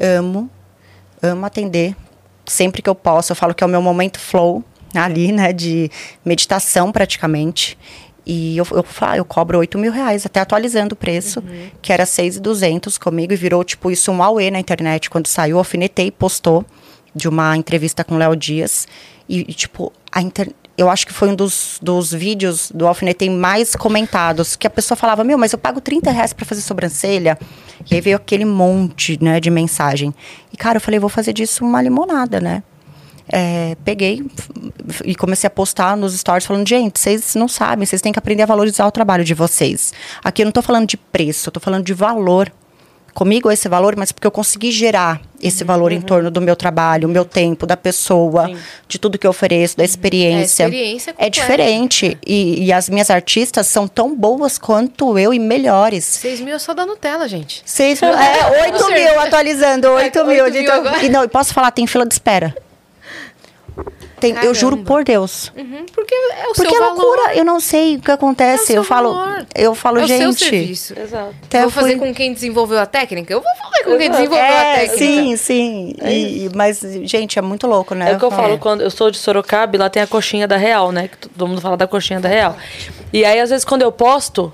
[0.00, 0.50] amo,
[1.22, 1.94] amo atender
[2.46, 3.32] sempre que eu posso.
[3.32, 4.64] Eu falo que é o meu momento flow
[4.94, 5.90] ali, né, de
[6.24, 7.78] meditação praticamente.
[8.26, 11.42] E eu, eu, falo, eu cobro 8 mil reais, até atualizando o preço,
[11.80, 15.08] que era 6,200 comigo, e virou, tipo, isso um auê na internet.
[15.08, 16.64] Quando saiu, alfinetei e postou
[17.14, 18.86] de uma entrevista com o Léo Dias.
[19.28, 20.52] E, e, tipo, a inter...
[20.80, 24.96] eu acho que foi um dos, dos vídeos do Alfinetei mais comentados, que a pessoa
[24.96, 27.38] falava, meu, mas eu pago 30 reais pra fazer sobrancelha.
[27.90, 30.14] E aí veio aquele monte, né, de mensagem.
[30.52, 32.62] E, cara, eu falei, vou fazer disso uma limonada, né?
[33.32, 34.24] é, peguei
[35.04, 38.42] e comecei a postar nos stories falando, gente, vocês não sabem, vocês têm que aprender
[38.42, 39.92] a valorizar o trabalho de vocês.
[40.22, 42.52] Aqui eu não tô falando de preço, eu tô falando de valor.
[43.14, 46.54] Comigo é esse valor, mas porque eu consegui gerar esse valor em torno do meu
[46.54, 48.50] trabalho, meu tempo, da pessoa,
[48.86, 50.64] de tudo que eu ofereço, da experiência.
[50.64, 51.30] É, experiência É completa.
[51.40, 52.18] diferente.
[52.26, 56.04] E, e as minhas artistas são tão boas quanto eu e melhores.
[56.04, 57.62] 6 mil é só da Nutella, gente.
[57.64, 59.22] Seis mil, é, oito Com mil certeza.
[59.22, 60.44] atualizando, oito É, mil.
[60.50, 62.54] mil Então, e não, posso falar, tem fila de espera.
[64.20, 65.50] Tem, eu juro por Deus.
[65.56, 67.02] Uhum, porque é o Porque seu é valor.
[67.02, 68.60] loucura, eu não sei o que acontece.
[68.60, 69.46] É o seu eu falo, valor.
[69.54, 70.38] eu falo, é o seu gente.
[70.44, 70.94] serviço.
[70.98, 71.34] Exato.
[71.44, 73.32] até vou fazer fui- com quem desenvolveu a técnica?
[73.32, 74.16] Eu vou fazer com quem Exato.
[74.18, 74.98] desenvolveu a É, técnica.
[74.98, 75.94] sim, sim.
[76.04, 78.12] E- mas, gente, é muito louco, né?
[78.12, 78.58] É o que eu falo É.
[78.58, 81.08] quando eu sou de Sorocaba, e lá tem a coxinha da Real, né?
[81.08, 82.56] Que todo mundo fala da coxinha da Real.
[83.12, 84.52] E aí, às vezes, quando eu posto,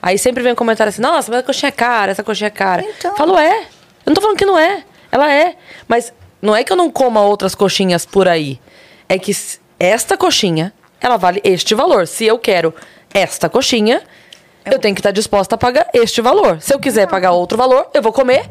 [0.00, 2.50] aí sempre vem um comentário assim: nossa, mas a coxinha é cara, essa coxinha é
[2.50, 2.82] cara.
[2.98, 3.10] Então.
[3.12, 3.60] Eu falo, é.
[3.60, 4.82] Eu não tô falando que não é.
[5.12, 5.54] Ela é.
[5.86, 8.58] Mas não é que eu não coma outras coxinhas por aí.
[9.08, 9.32] É que
[9.78, 12.06] esta coxinha, ela vale este valor.
[12.06, 12.74] Se eu quero
[13.12, 14.02] esta coxinha,
[14.64, 16.60] eu tenho que estar disposta a pagar este valor.
[16.60, 18.48] Se eu quiser pagar outro valor, eu vou comer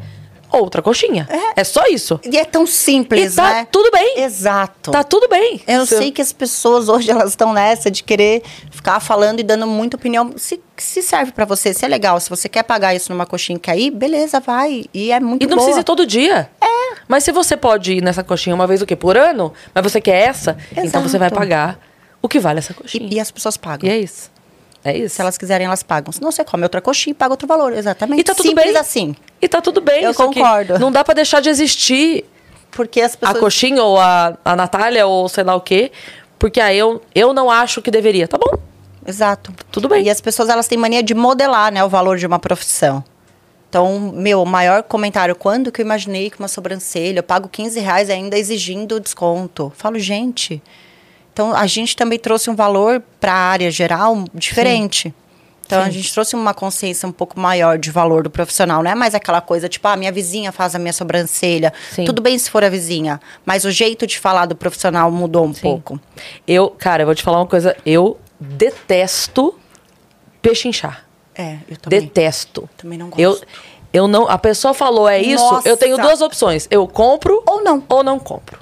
[0.51, 1.27] outra coxinha.
[1.55, 2.19] É, só isso.
[2.29, 3.67] E é tão simples, E tá né?
[3.71, 4.19] tudo bem.
[4.19, 4.91] Exato.
[4.91, 5.61] Tá tudo bem.
[5.65, 9.43] Eu Se sei que as pessoas hoje elas estão nessa de querer ficar falando e
[9.43, 10.33] dando muita opinião.
[10.35, 13.57] Se, se serve pra você, se é legal, se você quer pagar isso numa coxinha
[13.59, 14.85] que aí, beleza, vai.
[14.93, 15.65] E é muito E não boa.
[15.65, 16.49] precisa ir todo dia.
[16.61, 16.95] É.
[17.07, 18.95] Mas se você pode ir nessa coxinha uma vez o quê?
[18.95, 21.39] Por ano, mas você quer essa, então você vai Exato.
[21.39, 21.79] pagar
[22.21, 23.07] o que vale essa coxinha.
[23.09, 23.89] E, e as pessoas pagam.
[23.89, 24.31] E é isso.
[24.83, 25.15] É isso.
[25.15, 26.11] Se elas quiserem, elas pagam.
[26.11, 27.71] Se não, você come outra coxinha e paga outro valor.
[27.73, 28.19] Exatamente.
[28.21, 28.77] E tá tudo Simples bem.
[28.77, 29.15] assim.
[29.41, 30.03] E tá tudo bem.
[30.03, 30.79] Eu que concordo.
[30.79, 32.25] Não dá pra deixar de existir
[32.71, 33.37] Porque as pessoas.
[33.37, 35.91] a coxinha ou a, a Natália ou sei lá o quê.
[36.39, 38.27] Porque aí eu, eu não acho que deveria.
[38.27, 38.57] Tá bom.
[39.05, 39.53] Exato.
[39.71, 40.05] Tudo bem.
[40.05, 43.03] E as pessoas, elas têm mania de modelar, né, o valor de uma profissão.
[43.69, 47.79] Então, meu, o maior comentário, quando que eu imaginei que uma sobrancelha, eu pago 15
[47.79, 49.71] reais ainda exigindo desconto.
[49.77, 50.61] Falo, gente,
[51.31, 55.13] então a gente também trouxe um valor para a área geral diferente.
[55.65, 58.83] Então, a gente trouxe uma consciência um pouco maior de valor do profissional.
[58.83, 61.71] Não é mais aquela coisa, tipo, ah, minha vizinha faz a minha sobrancelha.
[61.91, 62.03] Sim.
[62.03, 65.53] Tudo bem se for a vizinha, mas o jeito de falar do profissional mudou um
[65.53, 65.97] pouco.
[66.45, 67.73] Eu, cara, eu vou te falar uma coisa.
[67.85, 69.55] Eu detesto
[70.41, 71.05] pechinchar.
[71.35, 72.01] É, eu também.
[72.01, 72.69] Detesto.
[72.77, 73.47] Também não Eu, gosto.
[73.93, 74.27] eu não.
[74.27, 75.43] A pessoa falou é isso.
[75.43, 75.67] Nossa.
[75.69, 76.67] Eu tenho duas opções.
[76.69, 77.83] Eu compro Ou não.
[77.87, 78.59] ou não compro.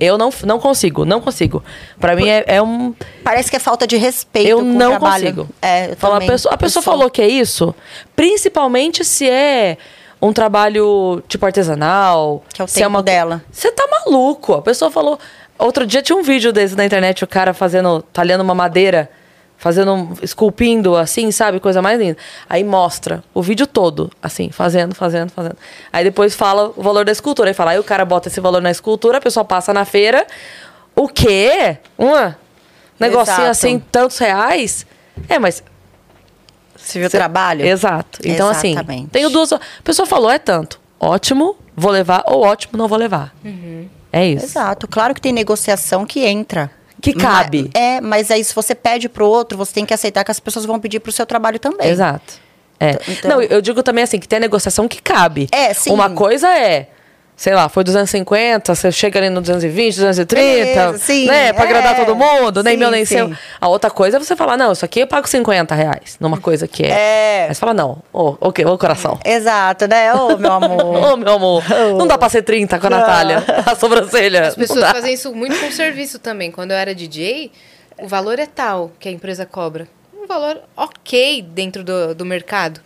[0.00, 1.62] Eu não, não consigo, não consigo.
[2.00, 2.92] Pra mim é, é um.
[3.22, 5.24] Parece que é falta de respeito Eu não trabalho.
[5.34, 5.48] consigo.
[5.62, 6.28] É, eu Falar, a também.
[6.30, 7.74] pessoa, a pessoa Eu sou- falou que é isso,
[8.16, 9.76] principalmente se é
[10.20, 12.42] um trabalho tipo artesanal.
[12.52, 13.42] Que é o se é tempo dela.
[13.52, 14.54] Você tá maluco.
[14.54, 15.18] A pessoa falou.
[15.64, 19.10] Outro dia tinha um vídeo desse na internet, o cara fazendo, talhando uma madeira,
[19.56, 21.60] fazendo, um- esculpindo assim, sabe?
[21.60, 22.16] Coisa mais linda.
[22.48, 25.56] Aí mostra o vídeo todo, assim, fazendo, fazendo, fazendo.
[25.92, 27.48] Aí depois fala o valor da escultura.
[27.50, 30.26] Aí fala, aí o cara bota esse valor na escultura, a pessoa passa na feira.
[30.96, 31.78] O quê?
[31.96, 32.36] Uma?
[32.98, 33.50] Negocinho Exato.
[33.50, 34.84] assim, tantos reais?
[35.28, 35.62] É, mas
[36.76, 37.64] Você viu o Cê- trabalho?
[37.64, 38.18] Exato.
[38.24, 39.06] Então, assim, Exatamente.
[39.10, 39.52] tenho duas.
[39.52, 40.80] A pessoa falou, é tanto.
[40.98, 43.32] Ótimo, vou levar, ou ótimo, não vou levar.
[44.12, 44.44] É isso.
[44.44, 44.86] Exato.
[44.86, 46.70] Claro que tem negociação que entra.
[47.00, 47.62] Que cabe.
[47.74, 50.38] Ma- é, mas aí se você pede pro outro, você tem que aceitar que as
[50.38, 51.88] pessoas vão pedir pro seu trabalho também.
[51.88, 52.34] Exato.
[52.78, 52.96] É.
[53.08, 55.48] Então- Não, eu digo também assim, que tem negociação que cabe.
[55.50, 55.90] É, sim.
[55.90, 56.88] Uma coisa é.
[57.42, 61.52] Sei lá, foi 250, você chega ali no 220, 230, Beleza, sim, né?
[61.52, 62.04] Pra agradar é.
[62.04, 63.16] todo mundo, nem Sim, meu, nem sim.
[63.16, 63.32] seu.
[63.60, 66.68] A outra coisa é você falar, não, isso aqui eu pago 50 reais numa coisa
[66.68, 66.90] que é.
[66.90, 67.46] É.
[67.48, 69.18] Aí você fala, não, ô, ok, ô coração.
[69.24, 70.14] Exato, né?
[70.14, 70.94] Ô, meu amor.
[70.94, 71.64] Ô, meu amor,
[71.98, 72.98] não dá pra ser 30 com a Não.
[73.00, 73.42] Natália.
[73.66, 74.46] A sobrancelha.
[74.46, 76.52] As pessoas fazem isso muito com serviço também.
[76.52, 77.50] Quando eu era DJ,
[77.98, 79.88] o valor é tal que a empresa cobra.
[80.16, 82.80] Um valor ok dentro do, do mercado.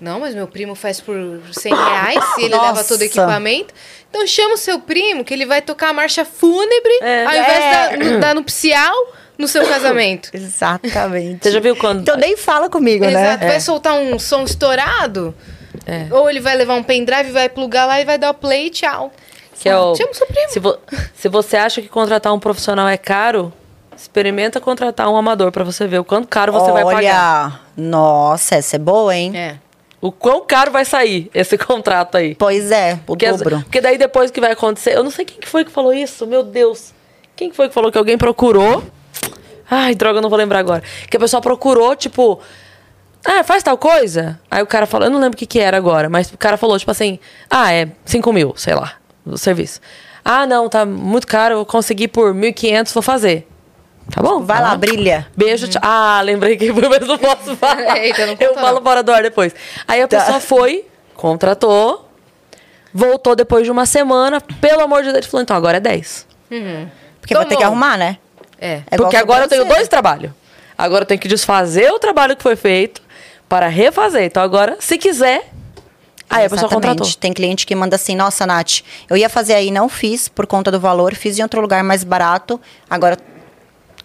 [0.00, 1.14] Não, mas meu primo faz por
[1.52, 3.04] 100 reais e ele leva todo o Nossa.
[3.04, 3.72] equipamento.
[4.10, 7.24] Então chama o seu primo, que ele vai tocar a marcha fúnebre, É.
[7.24, 7.96] ao invés É.
[7.96, 8.94] da, no, da nupcial,
[9.38, 10.28] no seu casamento.
[10.36, 11.42] Exatamente.
[11.44, 12.00] Você já viu quando.
[12.02, 13.44] Então nem fala comigo, Exato.
[13.44, 13.48] né?
[13.48, 15.34] Vai soltar um som estourado,
[15.86, 16.06] É.
[16.10, 18.70] ou ele vai levar um pendrive, vai plugar lá e vai dar o play e
[18.70, 19.10] tchau.
[19.58, 20.48] Que é o, Chama o seu primo.
[20.50, 20.78] se, vo-
[21.14, 23.50] se você acha que contratar um profissional é caro,
[23.96, 27.46] experimenta contratar um amador pra você ver o quanto caro você vai pagar.
[27.78, 29.32] Olha, nossa, essa é boa, hein?
[29.34, 29.56] É.
[30.06, 32.34] O quão caro vai sair esse contrato aí.
[32.34, 33.60] Pois é, o Porque, dobro.
[33.62, 34.94] porque daí depois que vai acontecer.
[34.96, 36.92] Eu não sei quem que foi que falou isso, meu Deus.
[37.34, 38.82] Quem que foi que falou que alguém procurou?
[39.70, 40.82] Ai, droga, eu não vou lembrar agora.
[41.10, 42.40] Que a pessoa procurou, tipo.
[43.24, 44.38] Ah, faz tal coisa?
[44.48, 46.56] Aí o cara falou, eu não lembro o que que era agora, mas o cara
[46.56, 47.18] falou, tipo assim,
[47.50, 48.92] ah, é 5 mil, sei lá,
[49.24, 49.80] o serviço.
[50.24, 53.48] Ah, não, tá muito caro, eu consegui por 1.500, vou fazer.
[54.10, 54.40] Tá bom?
[54.42, 55.26] Vai lá, brilha.
[55.36, 55.80] Beijo, tchau.
[55.84, 57.98] Ah, lembrei que foi, mas não posso falar.
[57.98, 58.82] Eita, não eu falo não.
[58.82, 59.54] fora do ar depois.
[59.86, 60.18] Aí a Tá.
[60.20, 62.08] pessoa foi, contratou,
[62.94, 66.26] voltou depois de uma semana, pelo amor de Deus, ele falou, então agora é 10.
[67.20, 68.18] Porque vai ter que arrumar, né?
[68.60, 68.82] É.
[68.90, 69.78] É Porque agora eu tenho sobrancelha.
[69.80, 70.30] dois trabalhos.
[70.78, 73.02] Agora eu tenho que desfazer o trabalho que foi feito
[73.48, 74.22] para refazer.
[74.24, 75.50] Então agora, se quiser,
[76.30, 77.06] aí a pessoa contratou.
[77.18, 78.80] Tem cliente que manda assim, nossa, Nath,
[79.10, 82.04] eu ia fazer aí, não fiz por conta do valor, fiz em outro lugar mais
[82.04, 83.18] barato, agora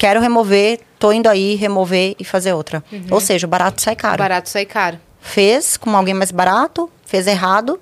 [0.02, 2.84] quero remover, tô indo aí remover e fazer outra.
[3.12, 4.18] Ou seja, o barato sai caro.
[4.18, 5.00] Barato sai caro.
[5.20, 7.80] Fez com alguém mais barato, fez errado,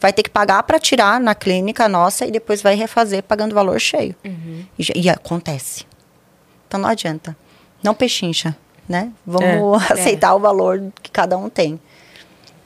[0.00, 3.78] vai ter que pagar para tirar na clínica nossa e depois vai refazer pagando valor
[3.80, 4.12] cheio.
[4.76, 5.84] E, já- e acontece.
[6.66, 7.36] Então não adianta.
[7.80, 8.56] Não pechincha,
[8.88, 9.12] né?
[9.24, 11.78] Vamos aceitar o valor que cada um tem.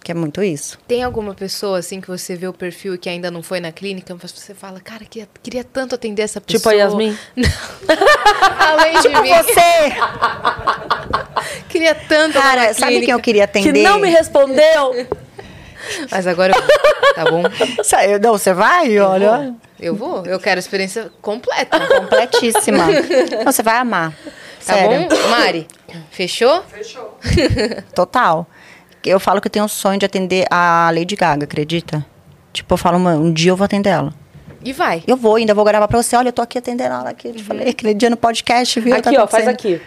[0.07, 0.79] Que é muito isso.
[0.87, 3.73] Tem alguma pessoa, assim, que você vê o perfil e que ainda não foi na
[3.73, 6.61] clínica, mas você fala, cara, queria, queria tanto atender essa pessoa.
[6.61, 7.19] Tipo a Yasmin?
[8.57, 9.31] Além de mim.
[9.35, 9.97] Você!
[11.69, 13.73] Queria tanto Cara, na sabe quem eu queria atender?
[13.73, 15.09] Que não me respondeu.
[16.09, 17.43] Mas agora eu vou, tá bom?
[18.09, 18.97] Eu- Não, você vai?
[19.01, 19.57] Olha.
[19.81, 21.81] Eu vou, eu quero a experiência completa.
[21.81, 22.85] Completíssima.
[23.45, 24.13] Você vai amar.
[24.65, 25.09] Tá Sério.
[25.09, 25.29] bom?
[25.31, 25.67] Mari,
[26.11, 26.63] fechou?
[26.69, 27.19] Fechou.
[27.93, 28.47] Total.
[29.09, 32.05] Eu falo que eu tenho um sonho de atender a Lady Gaga, acredita?
[32.53, 34.13] Tipo, eu falo, mano, um dia eu vou atender ela.
[34.65, 35.03] E vai.
[35.07, 36.17] Eu vou, ainda vou gravar pra você.
[36.17, 37.29] Olha, eu tô aqui atendendo ela aqui.
[37.29, 39.01] Eu te falei aquele dia no podcast, viu?
[39.01, 39.81] Tá Aqui, ó, faz aqui.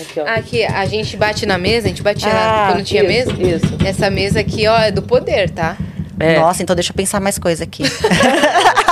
[0.00, 0.24] Aqui, ó.
[0.26, 3.66] Aqui, a gente bate na mesa, a gente batia Ah, quando tinha isso, mesa.
[3.66, 3.78] isso.
[3.86, 5.76] Essa mesa aqui, ó, é do poder, tá?
[6.18, 6.38] É.
[6.40, 7.82] Nossa, então deixa eu pensar mais coisa aqui.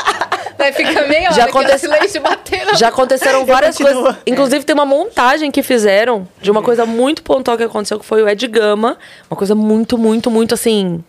[0.63, 2.77] Vai ficar meia hora Já no silêncio batendo.
[2.77, 4.17] Já aconteceram várias coisas.
[4.25, 8.23] Inclusive, tem uma montagem que fizeram de uma coisa muito pontual que aconteceu, que foi
[8.23, 8.97] o Ed Gama.
[9.29, 11.03] Uma coisa muito, muito, muito assim.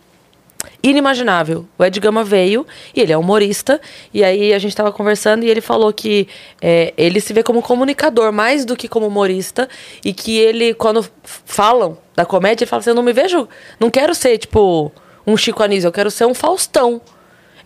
[0.82, 1.66] Inimaginável.
[1.78, 3.80] O Ed Gama veio e ele é humorista.
[4.12, 6.26] E aí a gente tava conversando e ele falou que
[6.60, 9.68] é, ele se vê como comunicador mais do que como humorista.
[10.04, 13.48] E que ele, quando falam da comédia, ele fala assim: Eu não me vejo.
[13.78, 14.90] Não quero ser, tipo,
[15.24, 17.00] um Chico Anísio, eu quero ser um Faustão.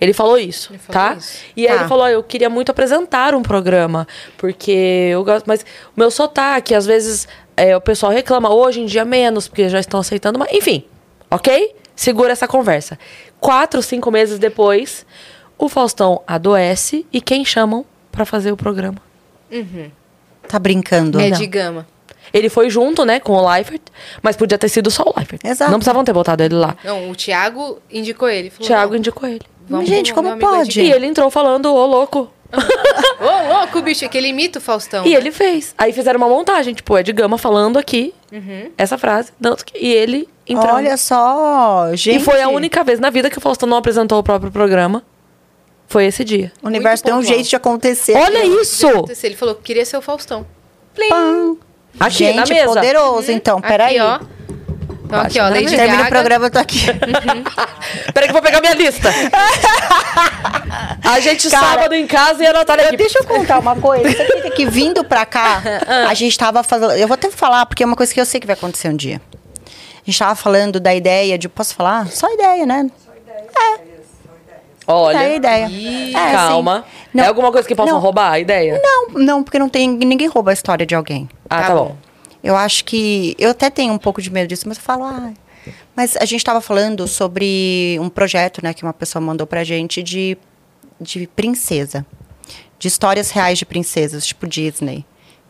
[0.00, 1.16] Ele falou isso, Ele falou tá?
[1.16, 1.38] isso.
[1.56, 1.80] E aí Tá.
[1.80, 4.06] ele falou, "Ó, eu queria muito apresentar um programa,
[4.36, 4.70] porque
[5.12, 7.26] eu gosto, mas o meu sotaque, às vezes
[7.56, 10.84] é, o pessoal reclama, hoje em dia menos, porque já estão aceitando, mas enfim,
[11.30, 11.74] ok?
[11.96, 12.96] Segura essa conversa.
[13.40, 15.04] Quatro, cinco meses depois,
[15.58, 18.98] o Faustão adoece e quem chamam pra fazer o programa?
[20.46, 21.20] Tá brincando.
[21.20, 21.86] É de gama.
[22.32, 23.80] Ele foi junto, né, com o Leifert,
[24.22, 25.40] mas podia ter sido só o Leifert.
[25.44, 25.70] Exato.
[25.70, 26.76] Não precisavam ter botado ele lá.
[26.84, 28.50] Não, o Thiago indicou ele.
[28.50, 29.40] Falou, Thiago não, indicou ele.
[29.68, 30.80] Vamos Gente, como pode?
[30.80, 32.30] E ele entrou falando, ô louco.
[33.20, 35.06] Ô, louco, bicho, é que ele imita o Faustão.
[35.06, 35.74] E ele fez.
[35.76, 38.14] Aí fizeram uma montagem, tipo, é de Gama falando aqui
[38.78, 39.32] essa frase.
[39.74, 40.76] E ele entrando.
[40.76, 42.16] Olha só, gente.
[42.16, 45.02] e foi a única vez na vida que o Faustão não apresentou o próprio programa.
[45.86, 46.52] Foi esse dia.
[46.62, 48.14] O universo tem um jeito de acontecer.
[48.16, 48.86] Olha isso!
[49.22, 50.46] Ele falou que queria ser o Faustão.
[50.94, 51.58] Plim.
[51.98, 52.74] Aqui, gente, na mesa.
[52.74, 53.60] poderoso, então.
[53.60, 53.98] Peraí.
[53.98, 54.54] Aqui, ó.
[55.08, 55.74] Então, aqui, ó, Lady.
[55.74, 56.80] Termina o programa, eu tô aqui.
[58.12, 59.08] Peraí que eu vou pegar minha lista.
[61.02, 62.96] a gente Cara, sábado em casa e a Natália Eu- aqui.
[62.98, 64.10] deixa eu contar uma coisa.
[64.10, 65.62] Você acredita que vindo pra cá,
[66.08, 66.92] a gente tava fazendo.
[66.92, 68.96] Eu vou até falar, porque é uma coisa que eu sei que vai acontecer um
[68.96, 69.20] dia.
[69.66, 69.70] A
[70.10, 71.48] gente tava falando da ideia de.
[71.48, 72.06] Posso falar?
[72.08, 72.90] Só ideia, né?
[74.90, 75.18] Olha.
[75.18, 75.66] É a ideia.
[75.68, 76.78] Ih, É, calma.
[76.78, 78.00] assim, não- é alguma coisa que possam não.
[78.00, 78.80] roubar a ideia?
[78.82, 79.86] Não, não, porque não tem.
[79.88, 81.28] Ninguém rouba a história de alguém.
[81.48, 81.84] Ah, tá, Tá bom.
[81.88, 81.96] bom.
[82.42, 83.34] Eu acho que.
[83.38, 85.32] Eu até tenho um pouco de medo disso, mas eu falo, ah.
[85.94, 90.02] Mas a gente estava falando sobre um projeto, né, que uma pessoa mandou pra gente
[90.02, 90.38] de,
[91.00, 92.06] de princesa.
[92.78, 95.04] De histórias reais de princesas, tipo Disney.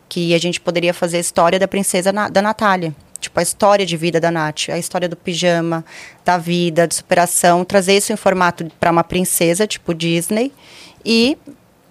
[0.09, 2.93] Que a gente poderia fazer a história da princesa na- da Natália.
[3.19, 5.85] Tipo, a história de vida da Nath, a história do pijama,
[6.25, 7.63] da vida, de superação.
[7.63, 10.51] Trazer isso em formato para uma princesa, tipo Disney.
[11.05, 11.37] E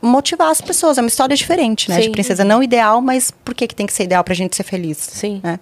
[0.01, 0.99] motivar as pessoas.
[0.99, 1.97] É uma história diferente, né?
[1.97, 2.03] Sim.
[2.03, 4.63] De princesa não ideal, mas por que, que tem que ser ideal pra gente ser
[4.63, 4.99] feliz?
[4.99, 5.41] Sim.
[5.43, 5.59] né?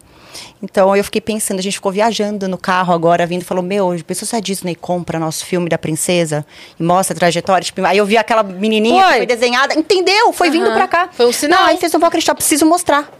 [0.62, 3.96] Então eu fiquei pensando, a gente ficou viajando no carro agora, vindo e falou: Meu,
[4.06, 6.44] pensou se a Disney compra nosso filme da princesa
[6.78, 7.64] e mostra a trajetória?
[7.64, 9.12] Tipo, aí eu vi aquela menininha Foi.
[9.12, 10.32] que foi desenhada, entendeu?
[10.32, 11.08] Foi vindo pra cá.
[11.12, 11.60] Foi um sinal.
[11.60, 13.10] Não, aí vocês não vão acreditar, eu preciso mostrar.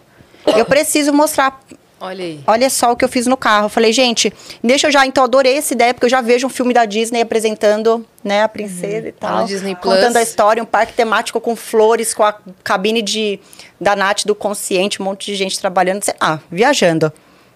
[0.47, 1.60] Eu preciso mostrar.
[1.98, 2.40] Olha aí.
[2.47, 3.66] Olha só o que eu fiz no carro.
[3.66, 4.31] Eu falei, gente,
[4.62, 5.06] deixa eu já.
[5.06, 8.48] Então, adorei essa ideia, porque eu já vejo um filme da Disney apresentando, né, a
[8.48, 9.40] princesa e Tá tal.
[9.40, 9.94] no Disney Plus.
[9.94, 13.40] Contando a história, um parque temático com flores, com a cabine de,
[13.81, 17.10] da Nath do Consciente, um monte de gente trabalhando, sei lá, viajando.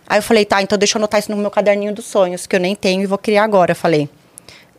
[0.06, 2.56] Aí eu falei, tá, então deixa eu anotar isso no meu caderninho dos sonhos, que
[2.56, 3.72] eu nem tenho e vou criar agora.
[3.72, 4.08] Eu falei.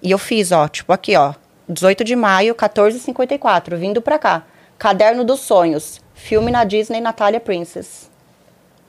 [0.01, 1.33] E eu fiz, ó, tipo aqui, ó.
[1.69, 4.43] 18 de maio, 14h54, vindo pra cá.
[4.77, 6.01] Caderno dos sonhos.
[6.13, 8.10] Filme na Disney, Natália Princess.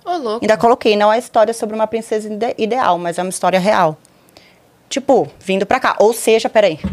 [0.05, 0.45] Ô, louco.
[0.45, 3.97] Ainda coloquei, não é história sobre uma princesa ide- ideal, mas é uma história real.
[4.89, 5.97] Tipo, vindo pra cá.
[5.99, 6.79] Ou seja, peraí.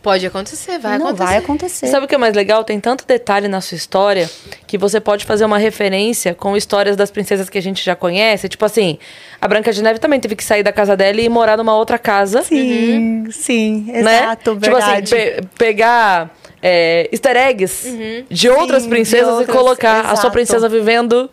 [0.00, 1.24] Pode acontecer, vai não acontecer.
[1.26, 1.86] vai acontecer.
[1.88, 2.62] Sabe o que é mais legal?
[2.62, 4.30] Tem tanto detalhe na sua história
[4.66, 8.48] que você pode fazer uma referência com histórias das princesas que a gente já conhece.
[8.48, 8.96] Tipo assim,
[9.40, 11.98] a Branca de Neve também teve que sair da casa dela e morar numa outra
[11.98, 12.42] casa.
[12.44, 13.98] Sim, sim, né?
[14.20, 15.10] exato, Tipo assim, verdade.
[15.10, 16.30] pe- pegar
[16.62, 17.88] é, easter eggs
[18.30, 20.30] de outras Sim, princesas de outras, e colocar a sua exato.
[20.32, 21.30] princesa vivendo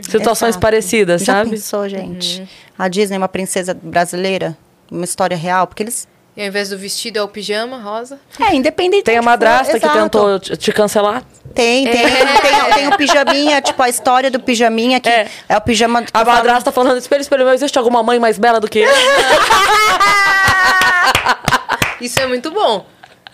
[0.00, 0.60] situações Exato.
[0.62, 1.50] parecidas, Já sabe?
[1.50, 2.48] pensou, gente?
[2.78, 4.56] A Disney é uma princesa brasileira?
[4.90, 5.66] Uma história real?
[5.66, 6.08] Porque eles...
[6.36, 8.18] E ao invés do vestido é o pijama rosa.
[8.40, 9.98] É, independente Tem a madrasta que exato.
[9.98, 11.22] tentou te cancelar.
[11.52, 15.26] Tem, tem, tem, tem o pijaminha, tipo a história do pijaminha, que É.
[15.48, 15.98] é, o pijama...
[16.00, 18.78] A eu falo- madrasta falando, espelho, espelho, meu, existe alguma mãe mais bela do que
[18.78, 18.88] eu?
[22.00, 22.86] Isso é muito bom.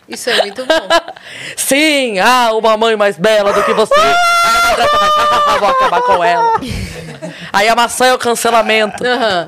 [0.09, 0.75] Isso é muito bom.
[1.57, 3.95] Sim, há uma mãe mais bela do que você.
[3.95, 6.53] Aí a madrasta vai, vou acabar com ela.
[7.53, 9.05] Aí a maçã é o cancelamento.
[9.05, 9.47] Aham.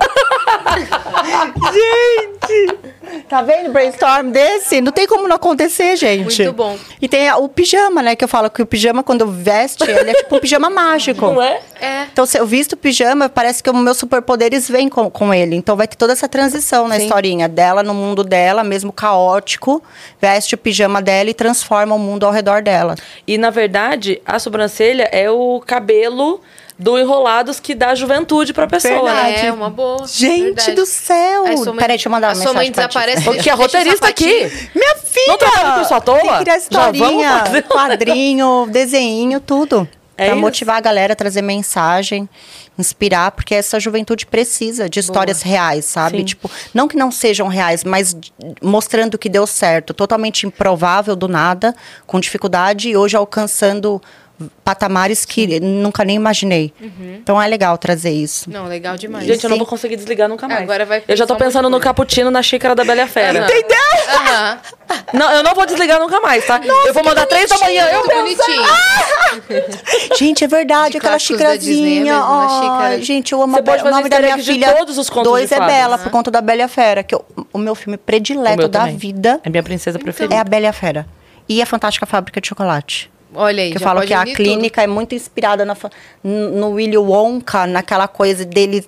[3.28, 4.80] Tá vendo brainstorm desse?
[4.80, 6.42] Não tem como não acontecer, gente.
[6.42, 6.78] Muito bom.
[7.00, 8.16] E tem o pijama, né?
[8.16, 11.26] Que eu falo que o pijama, quando veste, ele é tipo um pijama mágico.
[11.26, 11.60] Não é?
[11.80, 12.06] É.
[12.10, 15.56] Então, se eu visto o pijama, parece que os meus superpoderes vêm com, com ele.
[15.56, 19.82] Então, vai ter toda essa transição na historinha dela, no mundo dela, mesmo caótico.
[20.20, 22.94] Veste o pijama dela e transforma o mundo ao redor dela.
[23.26, 26.40] E na verdade, a sobrancelha é o cabelo
[26.78, 29.22] do Enrolados que dá juventude pra pessoa, né?
[29.22, 29.46] Verdade.
[29.46, 30.06] É uma boa.
[30.06, 30.72] Gente verdade.
[30.74, 31.44] do céu!
[31.56, 32.94] Sua mãe- Peraí, deixa eu mandar uma sua mãe mensagem pra ti.
[32.94, 33.24] desaparece.
[33.24, 34.70] Porque a deixa o roteirista aqui.
[34.74, 35.26] Minha filha!
[35.28, 36.18] Não trabalha com isso à toa?
[36.20, 39.88] Tem que criar Já vamos historinha, quadrinho, desenho, tudo.
[40.16, 40.40] É pra isso.
[40.40, 42.28] motivar a galera, trazer mensagem,
[42.76, 46.18] inspirar, porque essa juventude precisa de histórias reais, sabe?
[46.18, 46.24] Sim.
[46.24, 48.16] Tipo, não que não sejam reais, mas
[48.60, 49.94] mostrando que deu certo.
[49.94, 51.72] Totalmente improvável do nada,
[52.04, 54.02] com dificuldade e hoje alcançando
[54.64, 56.72] patamares que nunca nem imaginei.
[56.80, 58.48] Então é legal trazer isso.
[58.50, 59.24] Não, legal demais.
[59.26, 60.62] Gente, eu não vou conseguir desligar nunca mais.
[60.62, 63.40] Agora vai eu já tô pensando no cappuccino na xícara da Bela Fera.
[63.46, 63.48] Aham.
[64.14, 64.58] Aham.
[65.12, 66.60] Não, eu não vou desligar nunca mais, tá?
[66.86, 67.86] eu vou mandar três da manhã.
[67.86, 68.62] Eu bonitinho.
[70.18, 72.14] Gente, é verdade, De aquela clássicos da Disney, é xicrazinha.
[72.14, 73.02] mesmo, na Ai, xícara.
[73.02, 74.74] gente, eu amo Você a Be- pode o nome da minha filha.
[74.74, 75.60] todos os contos Dois é.
[75.60, 78.96] Bela, por conta da Bela Fera, que eu- o meu filme predileto meu da também.
[78.96, 80.34] vida É minha princesa preferida.
[80.34, 81.06] é a Bela Fera.
[81.48, 83.10] E a Fantástica Fábrica de Chocolate.
[83.34, 85.76] Olha aí, Que eu falo que a clínica é muito inspirada na
[86.24, 88.86] no Willy Wonka, naquela coisa dele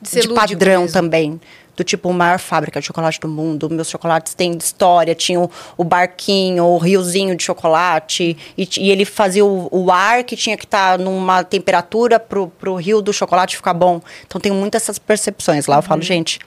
[0.00, 0.92] De de padrão mesmo.
[0.92, 1.40] também.
[1.76, 3.68] Do tipo, maior fábrica de chocolate do mundo.
[3.68, 5.12] Meus chocolates têm história.
[5.12, 8.36] Tinha o, o barquinho, o riozinho de chocolate.
[8.56, 12.76] E, e ele fazia o, o ar que tinha que estar numa temperatura pro, pro
[12.76, 14.00] rio do chocolate ficar bom.
[14.24, 15.74] Então tem muitas essas percepções lá.
[15.76, 15.82] Eu Uhum.
[15.82, 16.38] falo, gente,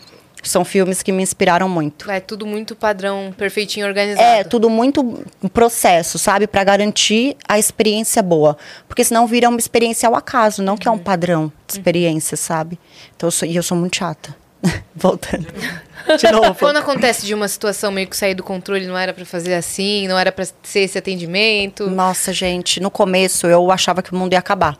[0.43, 2.09] são filmes que me inspiraram muito.
[2.09, 4.21] É tudo muito padrão, perfeitinho, organizado.
[4.25, 5.23] É, tudo muito
[5.53, 6.47] processo, sabe?
[6.47, 8.57] Pra garantir a experiência boa.
[8.87, 10.77] Porque senão vira uma experiência ao acaso, não Uhum.
[10.79, 12.79] que é um padrão de experiência, sabe?
[13.15, 14.35] Então, eu sou, e eu sou muito chata.
[14.95, 15.47] Voltando.
[16.17, 16.55] De novo.
[16.55, 20.07] Quando acontece de uma situação meio que sair do controle, não era pra fazer assim,
[20.07, 21.89] não era pra ser esse atendimento.
[21.89, 24.77] Nossa, gente, no começo eu achava que o mundo ia acabar.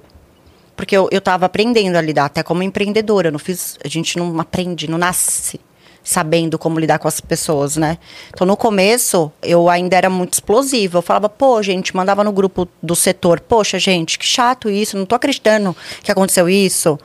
[0.77, 3.31] Porque eu, eu tava aprendendo a lidar, até como empreendedora.
[3.31, 5.59] Não fiz, a gente não aprende, não nasce
[6.03, 7.97] sabendo como lidar com as pessoas, né?
[8.29, 10.99] Então, no começo, eu ainda era muito explosiva.
[10.99, 15.05] Eu falava, pô, gente, mandava no grupo do setor, poxa, gente, que chato isso, não
[15.05, 16.97] tô acreditando que aconteceu isso,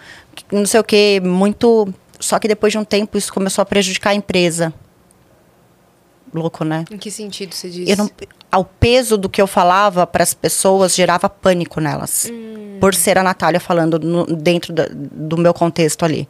[0.53, 1.93] não sei o quê, muito.
[2.21, 4.73] Só que depois de um tempo, isso começou a prejudicar a empresa.
[6.33, 6.85] Louco, né?
[6.91, 7.89] Em que sentido você diz?
[7.89, 8.09] eu não,
[8.53, 12.31] ao peso do que eu falava para as pessoas gerava pânico nelas.
[12.79, 16.29] Por ser a Natália falando no- dentro da- do meu contexto ali.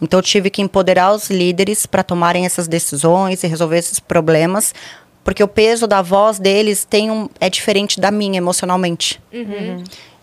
[0.00, 4.74] Então eu tive que empoderar os líderes para tomarem essas decisões e resolver esses problemas,
[5.24, 9.20] porque o peso da voz deles tem um, é diferente da minha emocionalmente.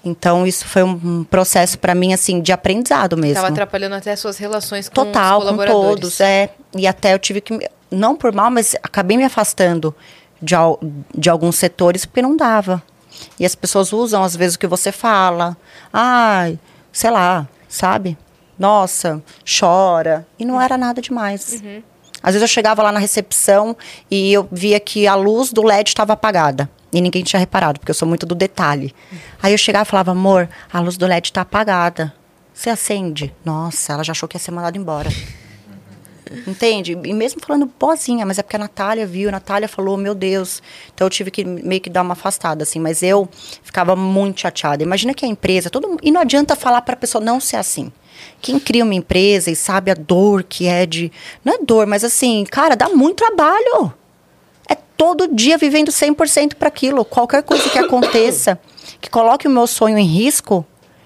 [0.05, 3.35] Então isso foi um processo para mim assim de aprendizado mesmo.
[3.35, 5.99] Tava atrapalhando até as suas relações com Total, os com colaboradores.
[6.01, 6.49] todos, é.
[6.75, 7.57] E até eu tive que,
[7.89, 9.95] não por mal, mas acabei me afastando
[10.43, 10.79] de, al-
[11.17, 12.83] de alguns setores porque não dava.
[13.39, 15.55] E as pessoas usam, às vezes, o que você fala.
[15.91, 16.59] Ai,
[16.91, 18.17] sei lá, sabe?
[18.59, 19.21] Nossa,
[19.59, 20.27] chora.
[20.37, 21.61] E não era nada demais.
[22.21, 23.75] Às vezes eu chegava lá na recepção
[24.09, 26.69] e eu via que a luz do LED estava apagada.
[26.91, 28.93] E ninguém tinha reparado, porque eu sou muito do detalhe.
[29.41, 32.13] Aí eu chegava e falava, amor, a luz do LED está apagada.
[32.53, 33.33] Você acende?
[33.43, 35.09] Nossa, ela já achou que ia ser mandada embora.
[36.47, 36.97] Entende?
[37.03, 40.61] E mesmo falando boazinha, mas é porque a Natália viu, a Natália falou, meu Deus.
[40.93, 42.79] Então eu tive que meio que dar uma afastada, assim.
[42.79, 43.27] Mas eu
[43.61, 44.83] ficava muito chateada.
[44.83, 47.91] Imagina que a empresa, todo E não adianta falar para a pessoa não ser assim.
[48.41, 51.11] Quem cria uma empresa e sabe a dor que é de.
[51.43, 53.93] Não é dor, mas assim, cara, dá muito trabalho.
[54.69, 57.03] É todo dia vivendo 100% para aquilo.
[57.03, 58.59] Qualquer coisa que aconteça,
[59.01, 60.65] que coloque o meu sonho em risco,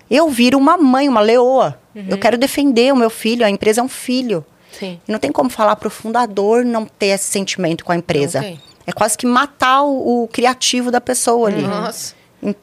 [0.09, 1.79] eu viro uma mãe, uma leoa.
[2.07, 4.45] Eu quero defender o meu filho, a empresa é um filho.
[4.71, 4.99] Sim.
[5.07, 8.41] E não tem como falar para o fundador não ter esse sentimento com a empresa.
[8.41, 8.59] Tem.
[8.85, 11.61] É quase que matar o, o criativo da pessoa ali.
[11.61, 12.15] Nossa.
[12.41, 12.55] E-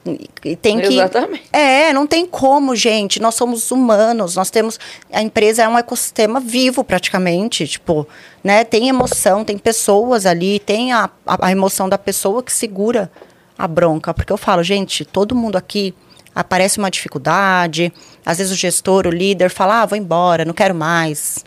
[0.45, 0.95] E tem que.
[0.95, 1.43] Exatamente.
[1.53, 3.21] É, não tem como, gente.
[3.21, 4.79] Nós somos humanos, nós temos.
[5.13, 7.67] A empresa é um ecossistema vivo, praticamente.
[7.67, 8.07] Tipo,
[8.43, 8.63] né?
[8.65, 13.11] Tem emoção, tem pessoas ali, tem a, a, a emoção da pessoa que segura
[13.59, 14.15] a bronca.
[14.15, 15.93] Porque eu falo, gente, todo mundo aqui
[16.35, 17.93] aparece uma dificuldade.
[18.25, 21.45] Às vezes o gestor, o líder, fala: ah, vou embora, não quero mais,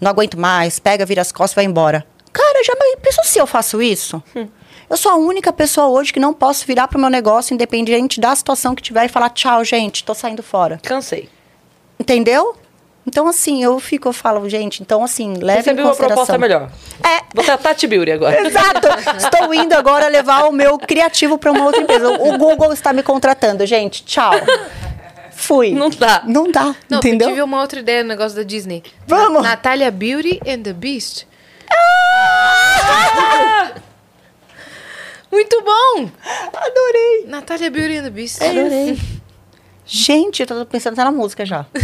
[0.00, 2.06] não aguento mais, pega, vira as costas e vai embora.
[2.32, 4.22] Cara, já pensou se eu faço isso?
[4.88, 8.34] Eu sou a única pessoa hoje que não posso virar pro meu negócio, independente da
[8.34, 10.78] situação que tiver, e falar tchau, gente, tô saindo fora.
[10.82, 11.28] Cansei.
[11.98, 12.56] Entendeu?
[13.06, 16.26] Então, assim, eu fico, eu falo, gente, então, assim, leve Recebi em uma consideração.
[16.26, 16.70] proposta melhor.
[17.02, 18.40] É, Você é a Tati Beauty agora.
[18.46, 18.86] Exato.
[19.16, 22.06] Estou indo agora levar o meu criativo para uma outra empresa.
[22.10, 24.04] O Google está me contratando, gente.
[24.04, 24.32] Tchau.
[25.38, 25.70] Fui.
[25.70, 26.22] Não dá.
[26.26, 26.74] Não dá.
[26.90, 27.28] Não, entendeu?
[27.28, 28.82] eu tive uma outra ideia no negócio da Disney.
[29.06, 29.40] Vamos.
[29.44, 31.26] Na- Natália Beauty and the Beast.
[35.30, 36.10] Muito bom!
[36.52, 37.24] Adorei.
[37.28, 38.42] Natália Beauty and the Beast.
[38.42, 38.98] Adorei.
[39.86, 41.64] Gente, eu tô pensando até na música já.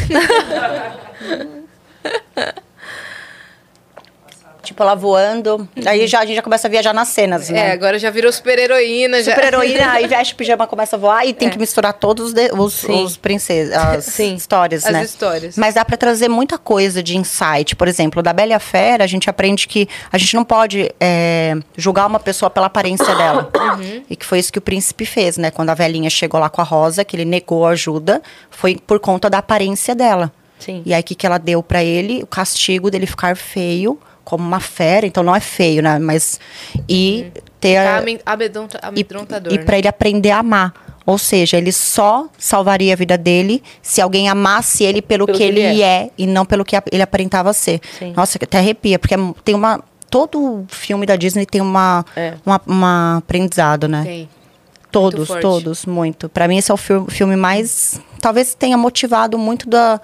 [4.65, 5.69] tipo, ela voando.
[5.87, 7.73] Aí já, a gente já começa a viajar nas cenas, É, né?
[7.73, 9.23] agora já virou super-heroína.
[9.23, 9.33] já.
[9.35, 12.35] Super heroína, aí veste o pijama, começa a voar e tem que misturar todos os,
[12.59, 14.35] os, os princesas, as Sim.
[14.35, 15.05] histórias, As né?
[15.05, 15.57] histórias.
[15.57, 17.77] Mas dá pra trazer muita coisa de insight.
[17.77, 20.91] Por exemplo, da Bela e a Fera, a gente aprende que a gente não pode
[20.99, 23.51] é, julgar uma pessoa pela aparência dela.
[23.57, 24.03] Uhum.
[24.09, 25.51] E que foi isso que o príncipe fez, né?
[25.51, 29.29] Quando a velhinha chegou lá com a Rosa, que ele negou ajuda, foi por conta
[29.29, 30.33] da aparência dela.
[30.59, 30.83] Sim.
[30.87, 32.23] E aí, o que, que ela deu pra ele?
[32.23, 35.07] O castigo dele ficar feio, como uma fera.
[35.07, 35.99] Então, não é feio, né?
[35.99, 36.41] Mas...
[36.89, 37.27] E
[37.61, 37.77] ter...
[37.85, 38.03] Tá
[38.33, 39.53] amedronta- amedrontador.
[39.53, 39.65] e, e né?
[39.65, 40.73] para ele aprender a amar.
[41.07, 45.45] Ou seja, ele só salvaria a vida dele se alguém amasse ele pelo, Pelo que,
[45.45, 46.09] que ele ele é.
[46.17, 47.81] e não pelo que ele aparentava ser.
[47.99, 48.15] Sim.
[48.17, 49.83] Nossa, até arrepia, porque é tem uma.
[50.09, 52.35] Todo filme da Disney tem uma, É.
[52.47, 54.03] uma, uma aprendizado, né?
[54.03, 54.29] Tem.
[54.91, 55.43] Todos, forte.
[55.43, 56.29] todos, muito.
[56.29, 58.01] Pra mim, esse é o filme, filme mais.
[58.21, 60.01] Talvez tenha motivado muito da.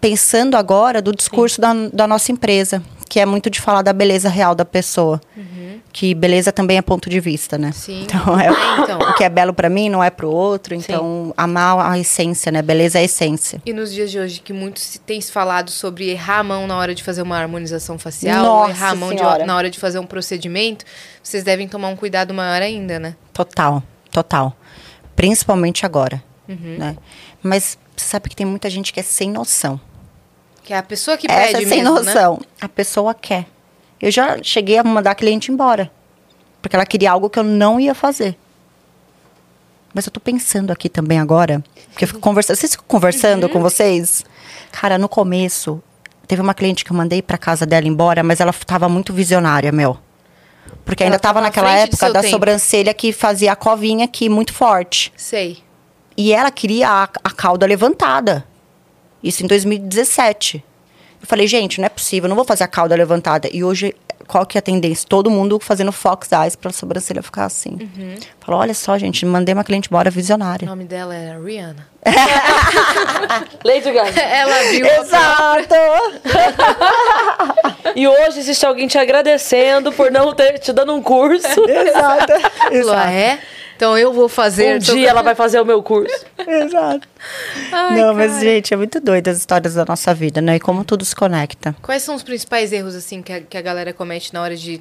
[0.00, 2.82] Pensando agora do discurso da, da nossa empresa,
[3.12, 5.20] que é muito de falar da beleza real da pessoa.
[5.92, 7.66] Que beleza também é ponto de vista, né?
[7.66, 7.72] Uhum.
[7.74, 8.02] Sim.
[8.04, 8.98] Então, é, É, então.
[9.00, 10.74] o que é belo pra mim não é pro outro.
[10.74, 12.62] Então, amar a essência, né?
[12.62, 13.60] Beleza é a essência.
[13.66, 16.66] E nos dias de hoje, que muito se tem se falado sobre errar a mão
[16.66, 19.78] na hora de fazer uma harmonização facial, Nossa errar a mão de- na hora de
[19.78, 20.86] fazer um procedimento,
[21.22, 23.14] vocês devem tomar um cuidado maior ainda, né?
[23.34, 24.56] Total, total.
[25.14, 26.76] Principalmente agora, Uhum.
[26.78, 26.96] né?
[27.42, 29.78] Mas você sabe que tem muita gente que é sem noção.
[30.62, 32.04] Que é a pessoa que Essa pede é sem mesmo, né?
[32.14, 32.40] noção.
[32.60, 33.46] A pessoa quer.
[34.00, 35.90] Eu já cheguei a mandar a cliente embora.
[36.60, 38.36] Porque ela queria algo que eu não ia fazer.
[39.94, 41.62] Mas eu tô pensando aqui também agora.
[41.90, 42.56] Porque eu fico conversando.
[42.56, 43.48] Vocês ficam conversando Uhum.
[43.50, 44.24] com vocês?
[44.70, 45.82] Cara, no começo,
[46.26, 49.70] teve uma cliente que eu mandei pra casa dela embora, mas ela tava muito visionária,
[49.70, 49.98] meu.
[50.84, 52.30] Porque Ela ainda tava tava naquela época da tempo.
[52.32, 55.12] sobrancelha que fazia a covinha aqui muito forte.
[55.16, 55.58] Sei.
[56.16, 58.46] E ela queria a, a cauda levantada.
[59.22, 60.64] Isso em 2017.
[61.20, 63.48] Eu falei, gente, não é possível, eu não vou fazer a cauda levantada.
[63.52, 63.94] E hoje,
[64.26, 65.06] qual que é a tendência?
[65.08, 67.78] Todo mundo fazendo fox eyes pra sobrancelha ficar assim.
[67.80, 68.14] Uhum.
[68.40, 70.66] Falou, olha só, gente, mandei uma cliente embora O visionária.
[70.66, 71.86] nome dela era Rihanna.
[73.64, 74.20] Lady Gaga.
[74.20, 75.74] Ela viu Exato!
[77.94, 81.46] E hoje existe alguém te agradecendo por não ter te dando um curso.
[81.68, 82.32] Exato!
[82.68, 83.38] Falou, ah, é?
[83.82, 84.76] Então eu vou fazer.
[84.76, 86.24] Um dia ela vai fazer o meu curso.
[86.46, 87.08] Exato.
[87.72, 88.40] Ai, não, mas, cara.
[88.44, 90.54] gente, é muito doido as histórias da nossa vida, né?
[90.54, 91.74] E como tudo se conecta.
[91.82, 94.80] Quais são os principais erros, assim, que a, que a galera comete na hora de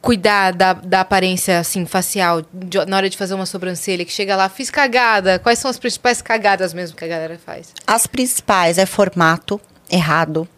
[0.00, 4.36] cuidar da, da aparência, assim, facial, de- na hora de fazer uma sobrancelha, que chega
[4.36, 5.38] lá, fiz cagada.
[5.38, 7.74] Quais são as principais cagadas mesmo que a galera faz?
[7.86, 10.48] As principais é formato errado.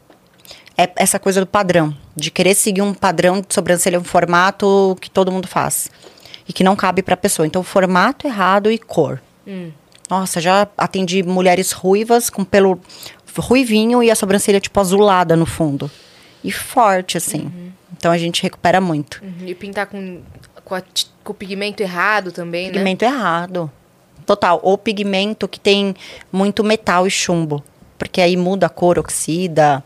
[0.76, 1.92] É essa coisa do padrão.
[2.14, 5.90] De querer seguir um padrão de sobrancelha, um formato que todo mundo faz.
[6.48, 7.46] E que não cabe pra pessoa.
[7.46, 9.20] Então, formato errado e cor.
[10.08, 12.80] Nossa, já atendi mulheres ruivas com pelo
[13.36, 15.90] ruivinho e a sobrancelha, tipo, azulada no fundo.
[16.42, 17.52] E forte, assim.
[17.96, 19.20] Então, a gente recupera muito.
[19.22, 20.20] Uhum, E pintar com,
[20.64, 20.82] com, a
[21.22, 22.72] com o pigmento errado também, né?
[22.72, 23.70] Pigmento errado.
[24.24, 24.58] Total.
[24.62, 25.94] Ou pigmento que tem
[26.32, 27.62] muito metal e chumbo.
[27.98, 29.82] Porque aí muda a cor, oxida,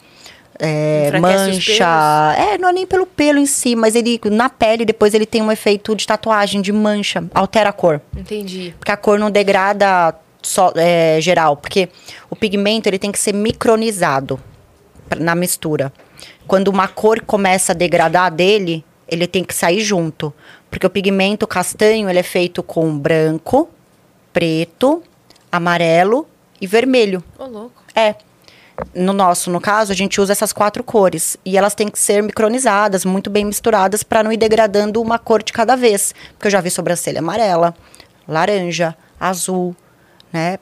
[0.65, 2.35] é, mancha.
[2.39, 5.43] É, não é nem pelo pelo em si, mas ele na pele depois ele tem
[5.43, 8.01] um efeito de tatuagem, de mancha, altera a cor.
[8.17, 8.73] Entendi.
[8.79, 11.57] Porque a cor não degrada só, é, geral.
[11.57, 11.89] Porque
[12.31, 14.39] o pigmento ele tem que ser micronizado
[15.19, 15.93] na mistura.
[16.47, 20.33] Quando uma cor começa a degradar dele, ele tem que sair junto.
[20.71, 23.69] Porque o pigmento castanho ele é feito com branco,
[24.33, 25.03] preto,
[25.51, 26.25] amarelo
[26.61, 27.23] e vermelho.
[27.37, 27.83] Ô, louco.
[27.97, 28.15] É.
[28.95, 31.37] No nosso, no caso, a gente usa essas quatro cores.
[31.45, 35.43] E elas têm que ser micronizadas, muito bem misturadas, para não ir degradando uma cor
[35.43, 36.15] de cada vez.
[36.33, 37.75] Porque eu já vi sobrancelha amarela,
[38.27, 39.77] laranja, azul,
[40.33, 40.59] né?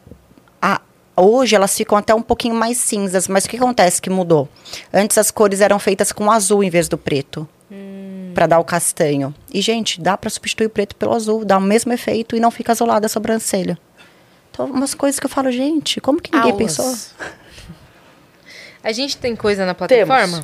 [0.60, 0.80] A-
[1.16, 4.48] hoje elas ficam até um pouquinho mais cinzas, mas o que acontece que mudou?
[4.92, 7.48] Antes as cores eram feitas com azul em vez do preto.
[8.34, 9.34] Pra dar o castanho.
[9.52, 12.50] E, gente, dá pra substituir o preto pelo azul, dá o mesmo efeito e não
[12.50, 13.76] fica azulada a sobrancelha.
[14.50, 16.76] Então, umas coisas que eu falo, gente, como que ninguém Aulas.
[16.76, 16.94] pensou?
[18.82, 20.42] A gente tem coisa na plataforma?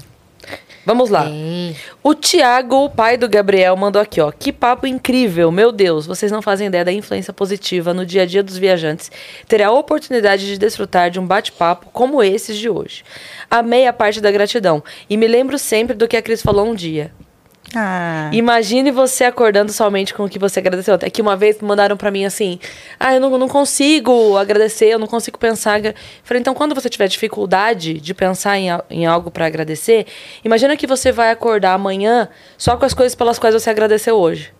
[0.84, 1.24] Vamos lá.
[1.24, 1.76] Tem.
[2.00, 4.30] O Thiago, o pai do Gabriel, mandou aqui, ó.
[4.30, 6.06] Que papo incrível, meu Deus.
[6.06, 9.10] Vocês não fazem ideia da influência positiva no dia a dia dos viajantes.
[9.48, 13.02] Ter a oportunidade de desfrutar de um bate-papo como esses de hoje.
[13.50, 14.80] Amei a parte da gratidão.
[15.10, 17.10] E me lembro sempre do que a Cris falou um dia.
[17.74, 20.94] Ah, Imagine você acordando somente com o que você agradeceu.
[20.94, 22.60] Até que uma vez mandaram pra mim assim:
[22.98, 25.80] Ah, eu não, não consigo agradecer, eu não consigo pensar.
[26.22, 30.06] Falei, então quando você tiver dificuldade de pensar em, em algo pra agradecer,
[30.44, 34.52] imagina que você vai acordar amanhã só com as coisas pelas quais você agradeceu hoje.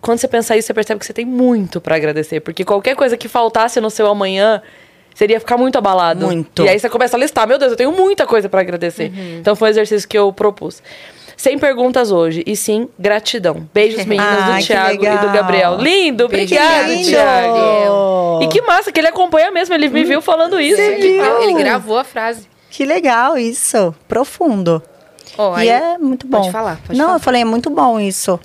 [0.00, 2.40] Quando você pensar isso, você percebe que você tem muito pra agradecer.
[2.40, 4.62] Porque qualquer coisa que faltasse no seu amanhã.
[5.12, 6.24] Seria ficar muito abalado.
[6.24, 6.64] Muito.
[6.64, 9.12] E aí você começa a listar, meu Deus, eu tenho muita coisa pra agradecer.
[9.40, 10.80] Então foi um exercício que eu propus.
[11.40, 13.66] Sem perguntas hoje, e sim gratidão.
[13.72, 15.32] Beijos, meninas Ah, do Thiago e do.
[15.32, 15.76] Gabriel.
[15.78, 17.08] Lindo, Beijo, obrigado, lindo.
[17.08, 18.40] Thiago.
[18.42, 20.78] E que massa que ele acompanha mesmo, ele me viu falando isso.
[20.78, 21.42] Ele, viu?
[21.42, 22.46] ele gravou a frase.
[22.70, 23.94] que legal isso.
[24.06, 24.82] Profundo.
[25.38, 26.40] Ó, e é muito bom.
[26.40, 27.16] Pode falar, pode Não, falar.
[27.16, 28.38] eu falei, é muito bom isso.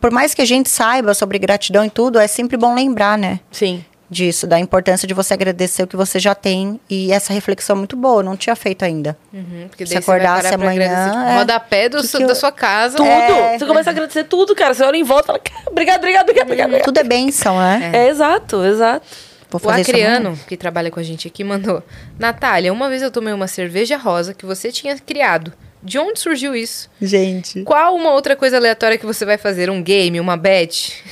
[0.00, 3.38] Por mais que a gente saiba sobre gratidão e tudo, é sempre bom lembrar, né?
[3.52, 3.84] Sim.
[4.12, 6.78] Disso, da importância de você agradecer o que você já tem.
[6.90, 9.16] E essa reflexão é muito boa, não tinha feito ainda.
[9.32, 11.38] Uhum, porque Se daí acordasse amanhã, agradecer, tipo, é.
[11.38, 12.96] rodapé do eu- da sua casa.
[12.98, 13.08] Tudo.
[13.08, 13.58] É.
[13.58, 14.74] Você começa a agradecer tudo, cara.
[14.74, 16.82] Você olha em volta e fala, "Cara, obrigado, obrigado, obrigado.
[16.82, 17.90] Tudo é bênção, né?
[17.94, 19.06] É, exato, exato.
[19.50, 21.82] Vou O fazer isso Acreano, que trabalha com a gente aqui, mandou.
[22.18, 25.52] Natália, uma vez eu tomei uma cerveja rosa que você tinha criado.
[25.82, 26.88] De onde surgiu isso?
[27.00, 27.62] Gente.
[27.62, 29.68] Qual uma outra coisa aleatória que você vai fazer?
[29.68, 31.02] Um game, uma bet?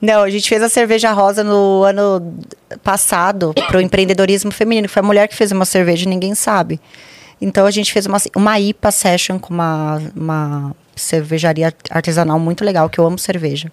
[0.00, 2.34] Não, a gente fez a cerveja rosa no ano
[2.82, 4.88] passado pro empreendedorismo feminino.
[4.88, 6.80] Foi a mulher que fez uma cerveja e ninguém sabe.
[7.40, 12.88] Então a gente fez uma, uma IPA session com uma, uma cervejaria artesanal muito legal,
[12.88, 13.70] que eu amo cerveja.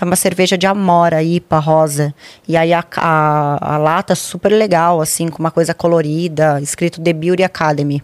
[0.00, 2.14] É uma cerveja de amora, IPA rosa.
[2.46, 7.12] E aí a, a, a lata super legal, assim, com uma coisa colorida, escrito The
[7.12, 8.02] Beauty Academy.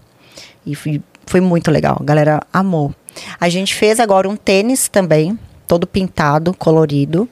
[0.67, 2.95] E foi, foi muito legal, a galera amou.
[3.41, 7.29] A gente fez agora um tênis também, todo pintado, colorido.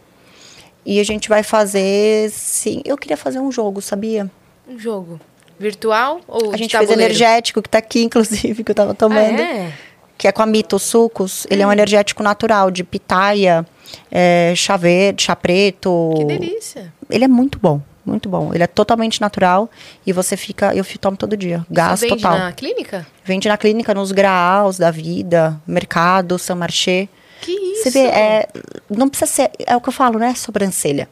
[0.85, 4.31] E a gente vai fazer, sim, eu queria fazer um jogo, sabia?
[4.69, 5.21] Um jogo.
[5.59, 7.03] Virtual ou a gente fez tabuleiro?
[7.03, 9.41] energético, que tá aqui, inclusive, que eu tava tomando.
[9.41, 9.73] Ah, é?
[10.17, 11.47] Que é com a Mito Sucos.
[11.51, 13.67] Ele é um energético natural, de pitaia,
[14.11, 16.15] é, chá verde, chá preto.
[16.17, 16.93] Que delícia.
[17.11, 18.55] Ele é muito bom, muito bom.
[18.55, 19.69] Ele é totalmente natural
[20.07, 22.39] e você fica, eu tomo todo dia, gás Só vende total.
[22.39, 23.07] na clínica?
[23.25, 27.09] Vende na clínica, nos graus da vida, mercado, São Marché.
[27.41, 27.83] Que isso?
[27.83, 28.49] Você vê, é,
[28.89, 30.35] não precisa ser, é o que eu falo, né?
[30.35, 31.09] Sobrancelha.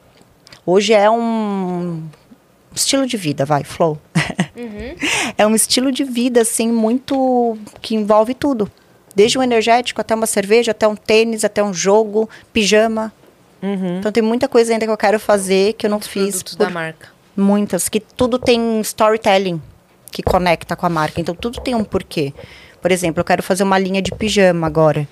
[0.65, 2.03] Hoje é um
[2.75, 3.99] estilo de vida, vai, flow.
[5.37, 7.59] é um estilo de vida, assim, muito.
[7.83, 8.71] que envolve tudo.
[9.15, 13.13] Desde um energético até uma cerveja, até um tênis, até um jogo, pijama.
[13.99, 16.31] Então tem muita coisa ainda que eu quero fazer que eu não fiz.
[16.43, 17.09] Produtos da marca.
[17.37, 19.61] Muitas, que tudo tem storytelling
[20.11, 21.21] que conecta com a marca.
[21.21, 22.33] Então tudo tem um porquê.
[22.81, 25.09] Por exemplo, eu quero fazer uma linha de pijama agora.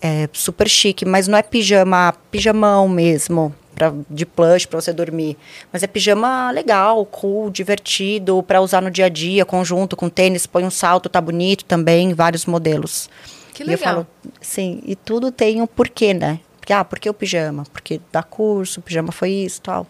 [0.00, 5.36] É super chique, mas não é pijama, pijamão mesmo, pra, de plush para você dormir.
[5.72, 10.44] Mas é pijama legal, cool, divertido, para usar no dia a dia, conjunto com tênis,
[10.44, 13.08] põe um salto, tá bonito também, vários modelos.
[13.54, 13.94] Que E eu legal.
[13.94, 14.06] falo,
[14.40, 16.40] sim, e tudo tem um porquê, né?
[16.62, 17.64] Porque, ah, por que o pijama?
[17.72, 19.84] Porque dá curso, o pijama foi isso, tal.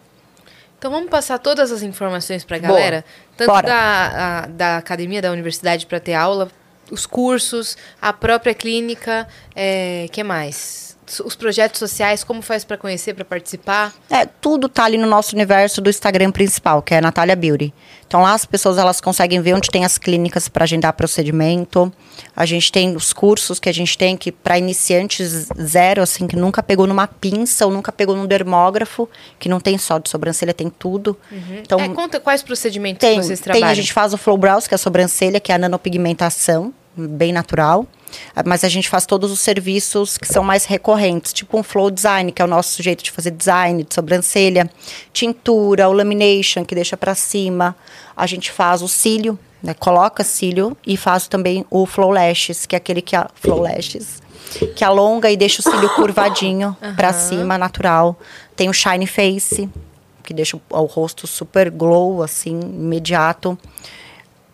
[0.79, 2.67] Então vamos passar todas as informações pra Boa.
[2.73, 3.05] galera?
[3.37, 3.67] Tanto Bora.
[3.67, 4.07] da,
[4.41, 6.49] a- da academia, da universidade para ter aula,
[6.89, 10.92] os cursos, a própria clínica, é, que mais?
[11.23, 13.93] Os projetos sociais, como faz pra conhecer, pra participar?
[14.09, 17.73] É, tudo tá ali no nosso universo do Instagram principal, que é a Natália Beauty.
[18.07, 21.91] Então lá as pessoas elas conseguem ver onde tem as clínicas para agendar procedimento.
[22.35, 26.35] A gente tem os cursos que a gente tem que para iniciantes zero, assim, que
[26.35, 29.09] nunca pegou numa pinça ou nunca pegou num dermógrafo,
[29.39, 31.17] que não tem só de sobrancelha, tem tudo.
[31.61, 33.71] Então é, conta quais procedimentos tem, vocês tem, trabalham.
[33.71, 37.33] a gente faz o flow brows, que é a sobrancelha, que é a nanopigmentação, bem
[37.33, 37.87] natural.
[38.45, 42.31] Mas a gente faz todos os serviços que são mais recorrentes, tipo um flow design,
[42.31, 44.69] que é o nosso jeito de fazer design de sobrancelha,
[45.11, 47.75] tintura, o lamination, que deixa pra cima.
[48.15, 52.75] A gente faz o cílio, né, coloca cílio e faz também o flow lashes, que
[52.75, 54.21] é aquele que a flow lashes,
[54.75, 58.19] que alonga e deixa o cílio curvadinho pra cima, natural.
[58.55, 59.69] Tem o shine face,
[60.23, 63.57] que deixa o, o rosto super glow, assim, imediato.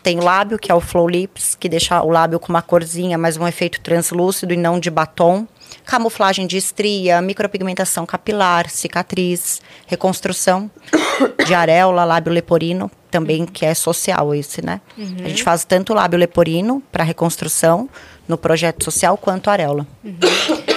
[0.02, 3.18] Tem o lábio, que é o Flow Lips, que deixa o lábio com uma corzinha,
[3.18, 5.48] mas um efeito translúcido e não de batom.
[5.86, 10.70] camuflagem de estria, micropigmentação capilar, cicatriz, reconstrução
[11.46, 14.82] de areola, lábio leporino, também que é social esse, né?
[15.26, 17.90] A gente faz tanto lábio leporino para reconstrução
[18.30, 19.86] no projeto social quanto areola.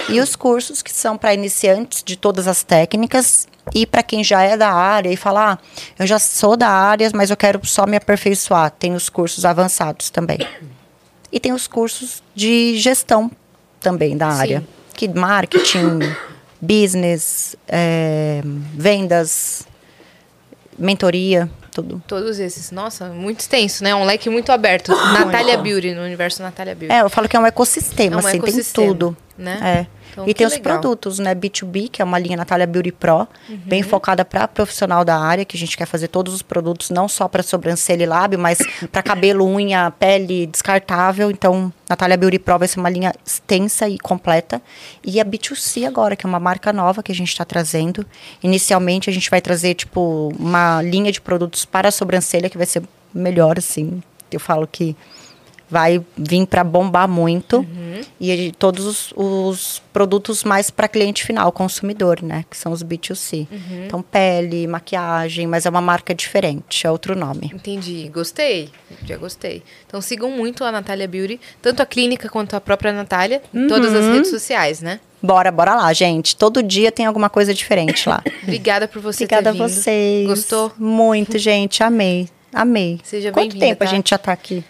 [0.09, 4.41] E os cursos que são para iniciantes de todas as técnicas e para quem já
[4.41, 5.57] é da área e fala, ah,
[5.97, 8.71] eu já sou da área, mas eu quero só me aperfeiçoar.
[8.71, 10.39] Tem os cursos avançados também.
[11.31, 13.31] E tem os cursos de gestão
[13.79, 14.63] também da área.
[14.95, 15.99] Que marketing,
[16.59, 18.41] business, eh,
[18.73, 19.63] vendas,
[20.77, 22.01] mentoria, tudo.
[22.07, 22.71] Todos esses.
[22.71, 23.93] Nossa, muito extenso, né?
[23.95, 24.91] Um leque muito aberto.
[24.95, 26.93] Natália Beauty, no universo Natália Beauty.
[26.93, 29.17] É, eu falo que é um ecossistema, É um assim, ecossistema, tem tudo.
[29.37, 29.87] né?
[29.89, 30.02] É.
[30.13, 30.79] Então, e tem os legal.
[30.79, 31.35] produtos, né?
[31.35, 33.27] B2B, que é uma linha Natália Beauty Pro,
[33.65, 33.89] bem Uhum.
[33.89, 37.27] focada para profissional da área, que a gente quer fazer todos os produtos, não só
[37.27, 38.59] para sobrancelha e lábio, mas
[38.91, 41.29] para cabelo, unha, pele, descartável.
[41.31, 44.61] Então, Natália Beauty Pro vai ser uma linha extensa e completa.
[45.03, 48.05] E a B2C agora, que é uma marca nova que a gente está trazendo.
[48.41, 52.67] Inicialmente, a gente vai trazer, tipo, uma linha de produtos para a sobrancelha, que vai
[52.67, 52.83] ser
[53.13, 54.01] melhor, assim.
[54.31, 54.95] Eu falo que
[55.69, 58.01] vai vir para bombar muito Uhum.
[58.19, 63.47] e todos os, os produtos mais para cliente final, consumidor, né, que são os B2C.
[63.51, 63.85] Uhum.
[63.85, 67.51] Então pele, maquiagem, mas é uma marca diferente, é outro nome.
[67.53, 68.69] Entendi, gostei,
[69.05, 69.63] já gostei.
[69.87, 73.93] Então sigam muito a Natália Beauty, tanto a clínica quanto a própria Natália, em todas
[73.93, 74.99] as redes sociais, né?
[75.21, 76.35] Bora, bora lá, gente.
[76.35, 78.21] Todo dia tem alguma coisa diferente lá.
[78.43, 80.27] Obrigada por você Obrigada a vocês.
[80.27, 80.71] Gostou?
[80.77, 81.81] Muito, gente.
[81.81, 82.27] Amei.
[82.53, 82.99] Amei.
[83.03, 83.91] Seja Quanto bem-vinda, tempo a tá?
[83.95, 84.63] gente já tá aqui?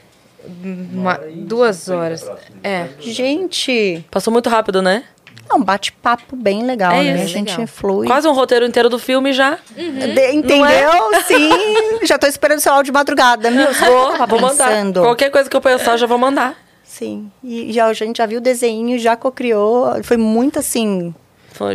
[0.94, 2.26] Uma- duas horas.
[2.64, 2.88] É.
[3.00, 5.04] Gente, Passou muito rápido, né?
[5.50, 7.16] é um bate-papo bem legal, É né?
[7.16, 7.68] isso, a gente legal.
[7.68, 8.08] flui.
[8.08, 9.58] Quase um roteiro inteiro do filme já.
[9.76, 10.90] De- entendeu?
[11.28, 11.50] Sim.
[12.06, 13.52] Já tô esperando seu áudio de madrugada.
[13.52, 14.68] Meu, Vou, vou mandar.
[14.70, 15.02] pensando.
[15.02, 16.56] Qualquer coisa que eu pensar, eu já vou mandar.
[16.84, 17.30] Sim.
[17.44, 20.04] E já, a gente já viu o desenho, já co-criou.
[20.04, 21.14] Foi muito assim.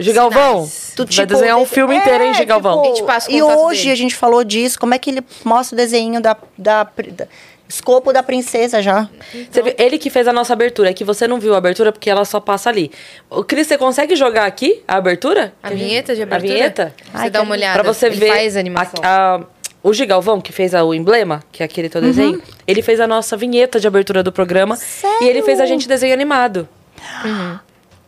[0.01, 2.83] Gigalvão, tu vai desenhar um filme É, inteiro, hein, Gigalvão?
[2.95, 3.93] tipo, e hoje dele.
[3.93, 7.29] a gente falou disso, como é que ele mostra o desenho da, da, da
[7.69, 9.09] escopo da princesa já.
[9.51, 9.75] Você viu?
[9.79, 12.25] Ele que fez a nossa abertura, é que você não viu a abertura porque ela
[12.25, 12.91] só passa ali.
[13.29, 15.53] O Cris, você consegue jogar aqui a abertura?
[15.63, 16.53] A vinheta de abertura?
[16.53, 16.95] A vinheta?
[16.97, 17.83] Você Ai, dá que uma olhada.
[17.83, 18.29] Pra você Ele ver.
[18.29, 19.01] faz animação.
[19.03, 19.41] a- a-
[19.83, 23.07] o Gigalvão, que fez a- o emblema, que é aquele teu desenho, ele fez a
[23.07, 24.75] nossa vinheta de abertura do programa.
[24.77, 25.27] Sério?
[25.27, 26.69] E ele fez a gente desenho animado.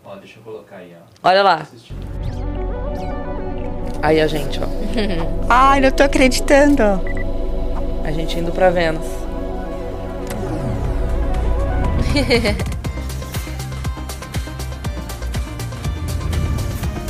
[0.04, 0.92] Ó, deixa eu colocar aí,
[1.22, 1.28] ó.
[1.28, 1.66] Olha lá.
[4.02, 4.66] Aí a gente, ó.
[5.48, 6.82] Ai, não tô acreditando.
[8.04, 9.04] A gente indo pra Vênus.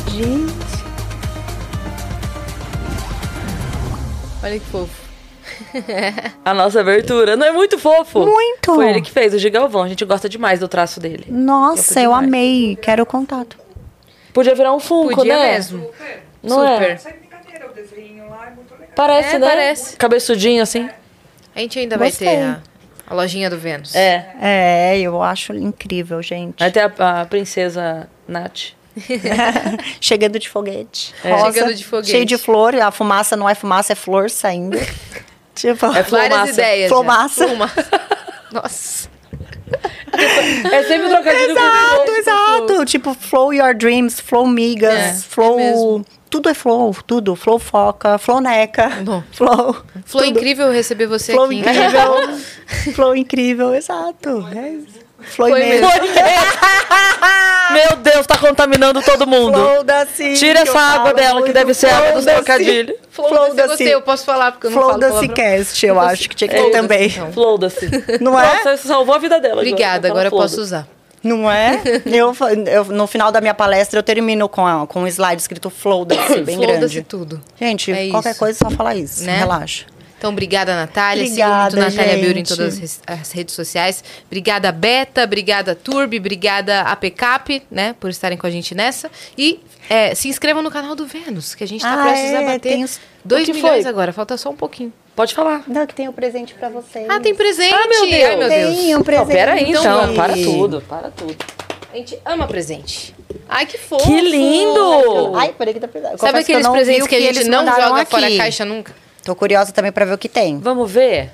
[0.08, 0.80] Gente.
[4.42, 5.10] Olha que fofo.
[6.44, 7.36] A nossa abertura.
[7.36, 8.20] Não é muito fofo?
[8.20, 8.74] Muito.
[8.74, 9.82] Foi ele que fez, o Gigalvão.
[9.82, 11.26] A gente gosta demais do traço dele.
[11.28, 12.76] Nossa, eu amei.
[12.80, 13.58] Quero o contato.
[14.32, 15.52] Podia virar um Funko, Podia né?
[15.52, 15.90] mesmo.
[16.42, 16.74] Não é?
[16.74, 16.98] Super.
[16.98, 18.88] Sai brincadeira, o desenho lá é muito legal.
[18.94, 19.48] Parece, É, né?
[19.48, 19.96] parece.
[19.96, 20.88] Cabeçudinho, assim.
[21.54, 22.28] A gente ainda vai Gostei.
[22.28, 22.60] ter a,
[23.10, 23.94] a lojinha do Vênus.
[23.94, 24.34] É.
[24.40, 26.60] É, eu acho incrível, gente.
[26.60, 28.72] Vai ter a, a princesa Nath.
[30.00, 31.12] Chegando de foguete.
[31.24, 31.32] É.
[31.32, 32.10] Rosa, Chegando de foguete.
[32.10, 32.74] Cheio de flor.
[32.76, 34.78] A fumaça não é fumaça, é flor saindo.
[35.54, 36.90] tipo, É Várias ideias.
[37.04, 37.46] Massa.
[38.52, 39.08] Nossa.
[40.70, 42.84] É sempre trocadilho Exato, com exato.
[42.84, 45.58] Tipo, flow your dreams, flow migas, É, flow.
[45.58, 46.06] é mesmo.
[46.30, 47.34] Tudo é flow, tudo.
[47.34, 48.88] Flow foca, flow neca.
[49.02, 49.22] Bom.
[49.32, 49.76] Flow.
[50.06, 50.38] Foi tudo.
[50.38, 51.56] incrível receber você Flow aqui.
[51.56, 52.38] incrível.
[52.94, 54.48] flow incrível, exato.
[54.54, 55.00] É.
[55.22, 55.86] Flow Foi mesmo.
[57.72, 59.58] Meu Deus, tá contaminando todo mundo.
[59.58, 62.96] Flow da Tira essa água falo dela, que deve ser Flow água dos da trocadilhos.
[63.10, 65.18] Flow, Flow da da eu posso falar porque eu não Flow da.
[65.20, 67.08] Cicast, eu acho que tinha que ter Flow da também.
[67.08, 67.32] Então.
[67.32, 67.90] Floda-se.
[68.20, 68.54] Não é?
[68.54, 69.56] Nossa, você salvou a vida dela.
[69.56, 70.86] Obrigada, Fala agora eu posso usar.
[71.22, 71.80] Não é?
[72.06, 72.34] Eu,
[72.66, 76.04] eu- no final da minha palestra, eu termino com, a- com um slide escrito Flow
[76.04, 77.02] da Ci, bem Flow-se grande.
[77.02, 77.40] tudo.
[77.60, 78.38] Gente, É qualquer isso.
[78.38, 79.22] coisa é só falar isso.
[79.24, 79.36] Né?
[79.38, 79.84] Relaxa.
[80.18, 81.24] Então, obrigada, Natália.
[81.24, 84.04] Obrigada, Sigam muito Natália Beauty em todas as redes sociais.
[84.26, 85.24] Obrigada, Beta.
[85.24, 86.18] Obrigada, Turbi.
[86.18, 87.94] Obrigada, APCAP, né?
[87.98, 89.10] Por estarem com a gente nessa.
[89.36, 92.42] E é, se inscrevam no canal do Vênus, que a gente tá Ah, prestes a
[92.42, 93.90] é, bater tem os- 2 O que milhões foi?
[93.90, 94.12] agora.
[94.12, 94.92] Falta só um pouquinho.
[95.20, 95.64] Pode falar.
[95.66, 97.06] Não, que tem um presente pra vocês.
[97.06, 97.74] Ah, tem presente!
[97.74, 98.24] Ah, meu Deus.
[98.24, 98.76] Ai, meu Deus.
[98.78, 99.26] Tem um presente.
[99.26, 100.14] Não, pera aí, Então então.
[100.14, 101.36] Para tudo, para tudo.
[101.92, 103.14] A gente ama presente.
[103.46, 104.02] Ai, que fofo!
[104.02, 105.36] Que lindo!
[105.36, 106.16] Ai, peraí que tá pesado.
[106.16, 108.38] Sabe que aqueles vi presentes que a gente eles não joga fora a aqui.
[108.38, 108.94] caixa nunca?
[109.22, 110.58] Tô curiosa também pra ver o que tem.
[110.58, 111.30] Vamos ver?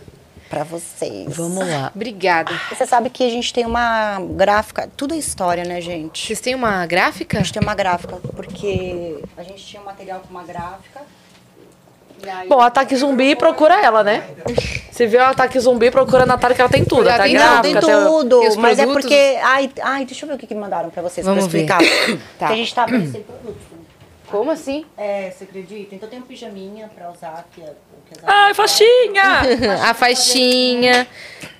[0.51, 1.25] Pra vocês.
[1.29, 1.93] Vamos lá.
[1.95, 2.61] Obrigada.
[2.71, 4.91] Você sabe que a gente tem uma gráfica.
[4.97, 6.27] Tudo é história, né, gente?
[6.27, 7.39] Vocês têm uma gráfica?
[7.39, 11.03] A gente tem uma gráfica, porque a gente tinha um material com uma gráfica.
[12.49, 14.25] Bom, ataque zumbi, procura ela, né?
[14.91, 17.09] Se vê o ataque zumbi, procura a Natália, que ela tem tudo.
[17.09, 18.41] Ela tá tem Não, gráfica, tem tudo.
[18.41, 19.39] tem Mas é porque.
[19.43, 21.81] Ai, ai, deixa eu ver o que, que mandaram pra vocês Vamos pra explicar.
[22.39, 22.49] Tá.
[22.49, 23.77] Que a gente tá sem produto.
[24.29, 24.85] Como assim?
[24.99, 25.95] É, você acredita?
[25.95, 27.73] Então tem um pijaminha pra usar que é,
[28.11, 29.43] que Ai, faixinha!
[29.89, 31.07] A faixinha.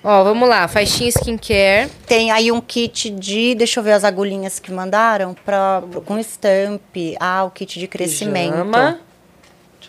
[0.03, 0.67] Ó, vamos lá.
[0.67, 1.89] Faixinha skincare.
[2.05, 6.17] Tem aí um kit de, deixa eu ver as agulhinhas que mandaram, pra, pro- com
[6.19, 7.15] estampe.
[7.21, 8.51] Ah, o kit de crescimento.
[8.51, 8.99] Pijama.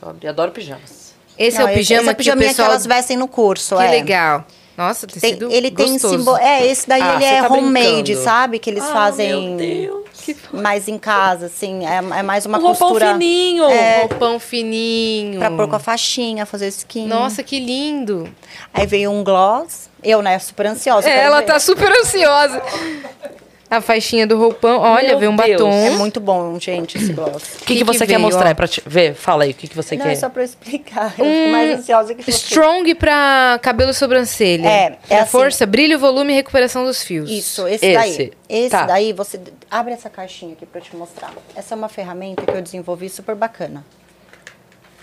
[0.02, 1.12] Abrir, adoro pijamas.
[1.38, 2.68] Esse Não, é o pijama esse é o que o pijaminha pessoal...
[2.68, 3.76] que elas vestem no curso.
[3.76, 3.90] Que é.
[3.90, 4.44] legal.
[4.76, 6.18] Nossa, Tem- ele tem gostoso.
[6.18, 6.36] símbolo.
[6.36, 8.24] É, esse daí Ah, ele é tá homemade, brincando.
[8.24, 8.58] sabe?
[8.60, 10.36] Que eles Ah, fazem meu Deus.
[10.52, 11.84] mais em casa, assim.
[11.84, 13.12] É, é mais uma Um roupão costura.
[13.12, 13.64] fininho.
[13.64, 15.40] É, Roupão fininho.
[15.40, 17.06] pra pôr com a faixinha, fazer skin.
[17.08, 18.32] Nossa, que lindo.
[18.72, 19.88] Aí veio um gloss.
[20.02, 21.08] Eu, né, super ansiosa.
[21.10, 21.46] É, ela ver.
[21.46, 22.62] tá super ansiosa.
[23.70, 24.80] A faixinha do roupão.
[24.80, 25.50] Olha, Meu veio um Deus.
[25.50, 25.70] batom.
[25.70, 27.42] É muito bom, gente, esse gloss.
[27.56, 28.54] O que, que, que você veio, quer mostrar ó?
[28.54, 29.12] pra te ver?
[29.14, 30.12] Fala aí, o que, que você Não, quer?
[30.12, 31.14] é só pra eu explicar.
[31.18, 32.30] Eu fico mais ansiosa que você.
[32.30, 34.66] Strong pra cabelo e sobrancelha.
[34.66, 35.30] É, é assim.
[35.30, 37.30] força, brilho, volume e recuperação dos fios.
[37.30, 37.94] Isso, esse, Esse.
[37.94, 38.32] daí.
[38.48, 38.86] Esse Tá.
[38.86, 39.38] daí, você
[39.70, 41.32] abre essa caixinha aqui pra eu te mostrar.
[41.54, 43.84] Essa é uma ferramenta que eu desenvolvi super bacana.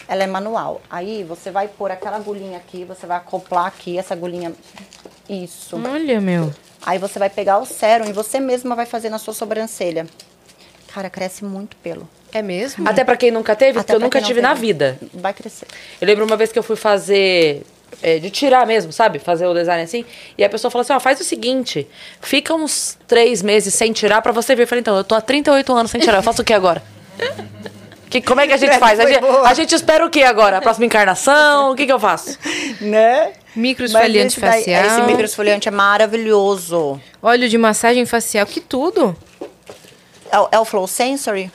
[0.07, 0.81] Ela é manual.
[0.89, 4.53] Aí você vai pôr aquela agulhinha aqui, você vai acoplar aqui essa agulhinha.
[5.29, 5.79] Isso.
[5.83, 6.51] Olha, meu.
[6.85, 10.05] Aí você vai pegar o sérum e você mesma vai fazer na sua sobrancelha.
[10.93, 12.07] Cara, cresce muito pelo.
[12.31, 12.87] É mesmo?
[12.87, 14.97] Até pra quem nunca teve, Até porque eu nunca quem não tive na vida.
[15.13, 15.67] Vai crescer.
[15.99, 17.63] Eu lembro uma vez que eu fui fazer.
[18.01, 19.19] é, de tirar mesmo, sabe?
[19.19, 20.05] Fazer o design assim.
[20.37, 21.87] E a pessoa falou assim: ó, faz o seguinte:
[22.21, 24.63] fica uns três meses sem tirar pra você ver.
[24.63, 26.83] Eu falei: então, eu tô há 38 anos sem tirar, eu faço o que agora?
[28.07, 28.97] Que, como é que a gente faz?
[28.97, 30.59] A gente, a gente espera o que agora?
[30.59, 31.71] A próxima encarnação?
[31.71, 32.37] O que, que eu faço?
[32.79, 33.33] Né?
[33.55, 34.85] Microesfoliante daí- facial.
[34.85, 36.99] Esse microesfoliante é maravilhoso.
[37.21, 39.15] Óleo de massagem facial, que tudo.
[40.31, 41.51] É, o- é o Flow Sensory?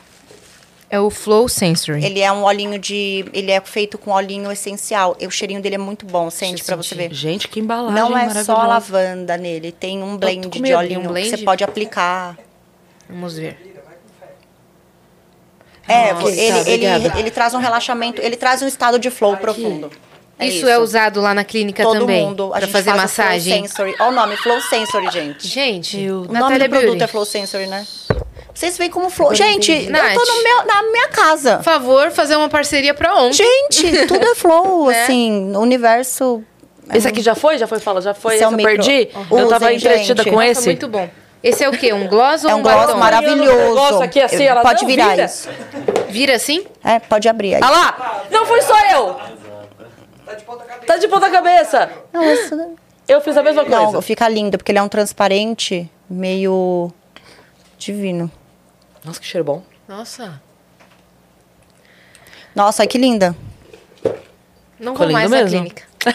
[0.89, 2.05] É o Flow Sensory.
[2.05, 3.25] Ele é um olhinho de.
[3.33, 5.17] Ele é feito com olhinho essencial.
[5.21, 7.13] E o cheirinho dele é muito bom, sente pra você ver.
[7.15, 11.31] Gente, que embalagem Não é só lavanda nele, tem um blend de olhinho Um blend?
[11.31, 12.37] que você pode aplicar.
[13.09, 13.57] Vamos ver.
[15.87, 17.19] É, Nossa, ele, ele, obrigada.
[17.21, 19.91] ele traz um relaxamento, ele traz um estado de flow profundo.
[20.41, 22.25] É isso, é usado lá na clínica Todo também?
[22.25, 22.49] mundo.
[22.49, 23.59] Pra fazer faz massagem?
[23.59, 23.95] Flow Sensory.
[24.01, 25.47] Olha o nome, Flow Sensory, gente.
[25.47, 27.03] Gente, Eu- O nome Natália do produto Beauty.
[27.05, 27.87] é Flow Sensory, né?
[28.55, 29.35] Vocês veem como Flow.
[29.35, 30.15] Gente, eu Nath.
[30.15, 31.57] tô no meu, na minha casa.
[31.59, 33.35] Por favor, fazer uma parceria pra ontem.
[33.45, 35.03] Gente, tudo é flow, Né?
[35.05, 36.43] assim, o universo.
[36.93, 37.57] Esse aqui já foi?
[37.57, 37.79] Já foi?
[37.79, 38.35] Fala, já foi?
[38.35, 38.73] Esse é Esse o eu micro.
[38.85, 39.09] perdi?
[39.15, 39.39] Uhum.
[39.39, 40.31] Eu tava Usem, entretida gente.
[40.33, 40.65] com Nossa, esse.
[40.67, 41.09] muito bom.
[41.43, 41.91] Esse é o quê?
[41.95, 42.99] Um gloss ou É um um gloss batom?
[42.99, 43.69] maravilhoso.
[43.69, 45.25] negócio aqui, assim, ela pode não virar vira.
[45.25, 45.49] isso.
[46.09, 46.67] Vira assim?
[46.85, 47.61] É, pode abrir aí.
[47.65, 48.25] Ah lá!
[48.31, 49.17] Não fui só eu!
[50.87, 51.91] Tá de ponta cabeça!
[52.13, 52.77] Não, isso
[53.09, 53.93] Eu fiz a mesma coisa.
[53.93, 56.93] não, fica lindo, porque ele é um transparente meio
[57.79, 58.31] divino.
[59.05, 59.63] Nossa, que cheiro bom.
[59.89, 60.41] Nossa.
[62.55, 63.35] Nossa, que linda.
[64.79, 65.51] Não Ficou vou mais lindo na mesmo.
[65.61, 65.83] clínica.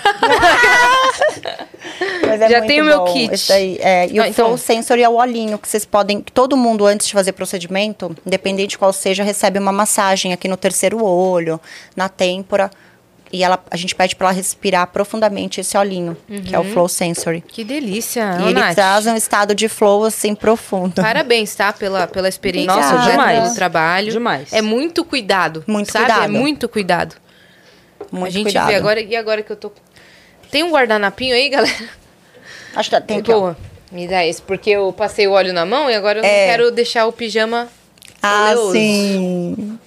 [2.28, 3.14] Mas é Já tem o meu bom.
[3.14, 3.48] kit.
[3.48, 6.22] Daí, é, e Ah, o então- Flow Sensory é o olhinho que vocês podem.
[6.22, 10.58] Todo mundo, antes de fazer procedimento, independente de qual seja, recebe uma massagem aqui no
[10.58, 11.60] terceiro olho,
[11.96, 12.72] na têmpora.
[13.34, 16.16] E ela, a gente pede para ela respirar profundamente esse olhinho,
[16.46, 17.42] que é o Flow Sensory.
[17.42, 18.76] Que delícia, E Ô, ele Nath.
[18.76, 21.02] traz um estado de flow assim profundo.
[21.02, 21.74] Parabéns, tá?
[21.74, 23.12] Pela, pela experiência, Nossa, né?
[23.12, 23.42] demais.
[23.44, 24.12] pelo trabalho.
[24.12, 24.54] Demais.
[24.54, 25.64] É muito cuidado.
[25.68, 26.06] Muito sabe?
[26.06, 26.24] cuidado.
[26.24, 27.16] É muito cuidado.
[28.12, 28.68] Muito a gente cuidado.
[28.68, 29.02] vê agora.
[29.02, 29.72] E agora que eu tô.
[30.52, 31.90] Tem um guardanapinho aí, galera?
[32.76, 33.22] Acho que tem.
[33.22, 33.58] Boa.
[33.92, 36.28] Me dá esse, porque eu passei o óleo na mão e agora eu É.
[36.46, 37.68] não quero deixar o pijama.
[38.22, 38.72] Ah, oleoso.
[38.74, 39.80] sim.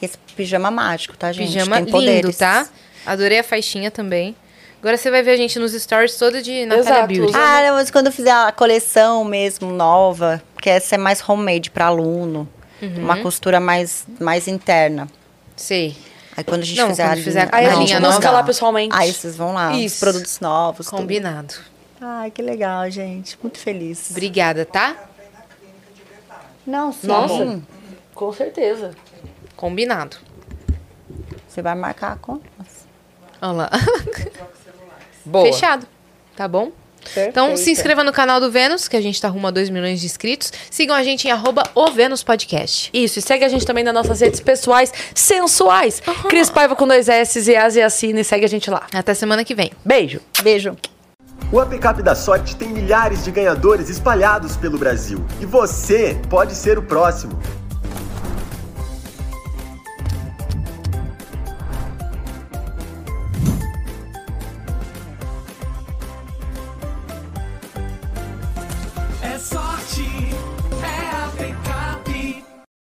[0.00, 1.48] Esse pijama mágico, tá, gente?
[1.52, 2.36] Pijama tem lindo, poderes.
[2.36, 2.66] tá?
[3.06, 4.34] Adorei a faixinha também.
[4.80, 7.06] Agora você vai ver a gente nos stories toda de Natália Exato.
[7.08, 7.32] Beauty.
[7.36, 11.70] Ah, não, mas quando eu fizer a coleção mesmo, nova, porque essa é mais homemade
[11.70, 12.48] para aluno.
[12.80, 12.94] Uhum.
[13.04, 15.06] Uma costura mais, mais interna.
[15.54, 15.94] Sei.
[16.34, 18.30] Aí quando a gente Não, fizer quando a linha, fizer a Aí a linha nova.
[18.30, 18.96] lá pessoalmente.
[18.96, 20.00] Aí vocês vão lá, os Isso.
[20.00, 20.86] produtos novos.
[20.86, 20.96] tudo.
[20.98, 21.52] Combinado.
[22.00, 23.36] Ai, que legal, gente.
[23.42, 24.08] Muito feliz.
[24.10, 24.96] Obrigada, tá?
[26.66, 27.06] Não, sim.
[27.06, 27.60] Nossa.
[28.14, 28.92] Com certeza.
[29.60, 30.16] Combinado.
[31.46, 32.48] Você vai marcar a conta.
[33.42, 33.70] Olha lá.
[35.22, 35.44] Boa.
[35.44, 35.86] Fechado.
[36.34, 36.72] Tá bom?
[37.14, 40.00] Então se inscreva no canal do Vênus, que a gente tá rumo a 2 milhões
[40.00, 40.50] de inscritos.
[40.70, 42.88] Sigam a gente em arroba o Vênus Podcast.
[42.94, 46.00] Isso, e segue a gente também nas nossas redes pessoais sensuais.
[46.30, 48.86] Cris Paiva com dois S e As e Assina e segue a gente lá.
[48.94, 49.72] Até semana que vem.
[49.84, 50.22] Beijo.
[50.42, 50.74] Beijo.
[51.52, 55.22] O Upcap da Sorte tem milhares de ganhadores espalhados pelo Brasil.
[55.38, 57.38] E você pode ser o próximo.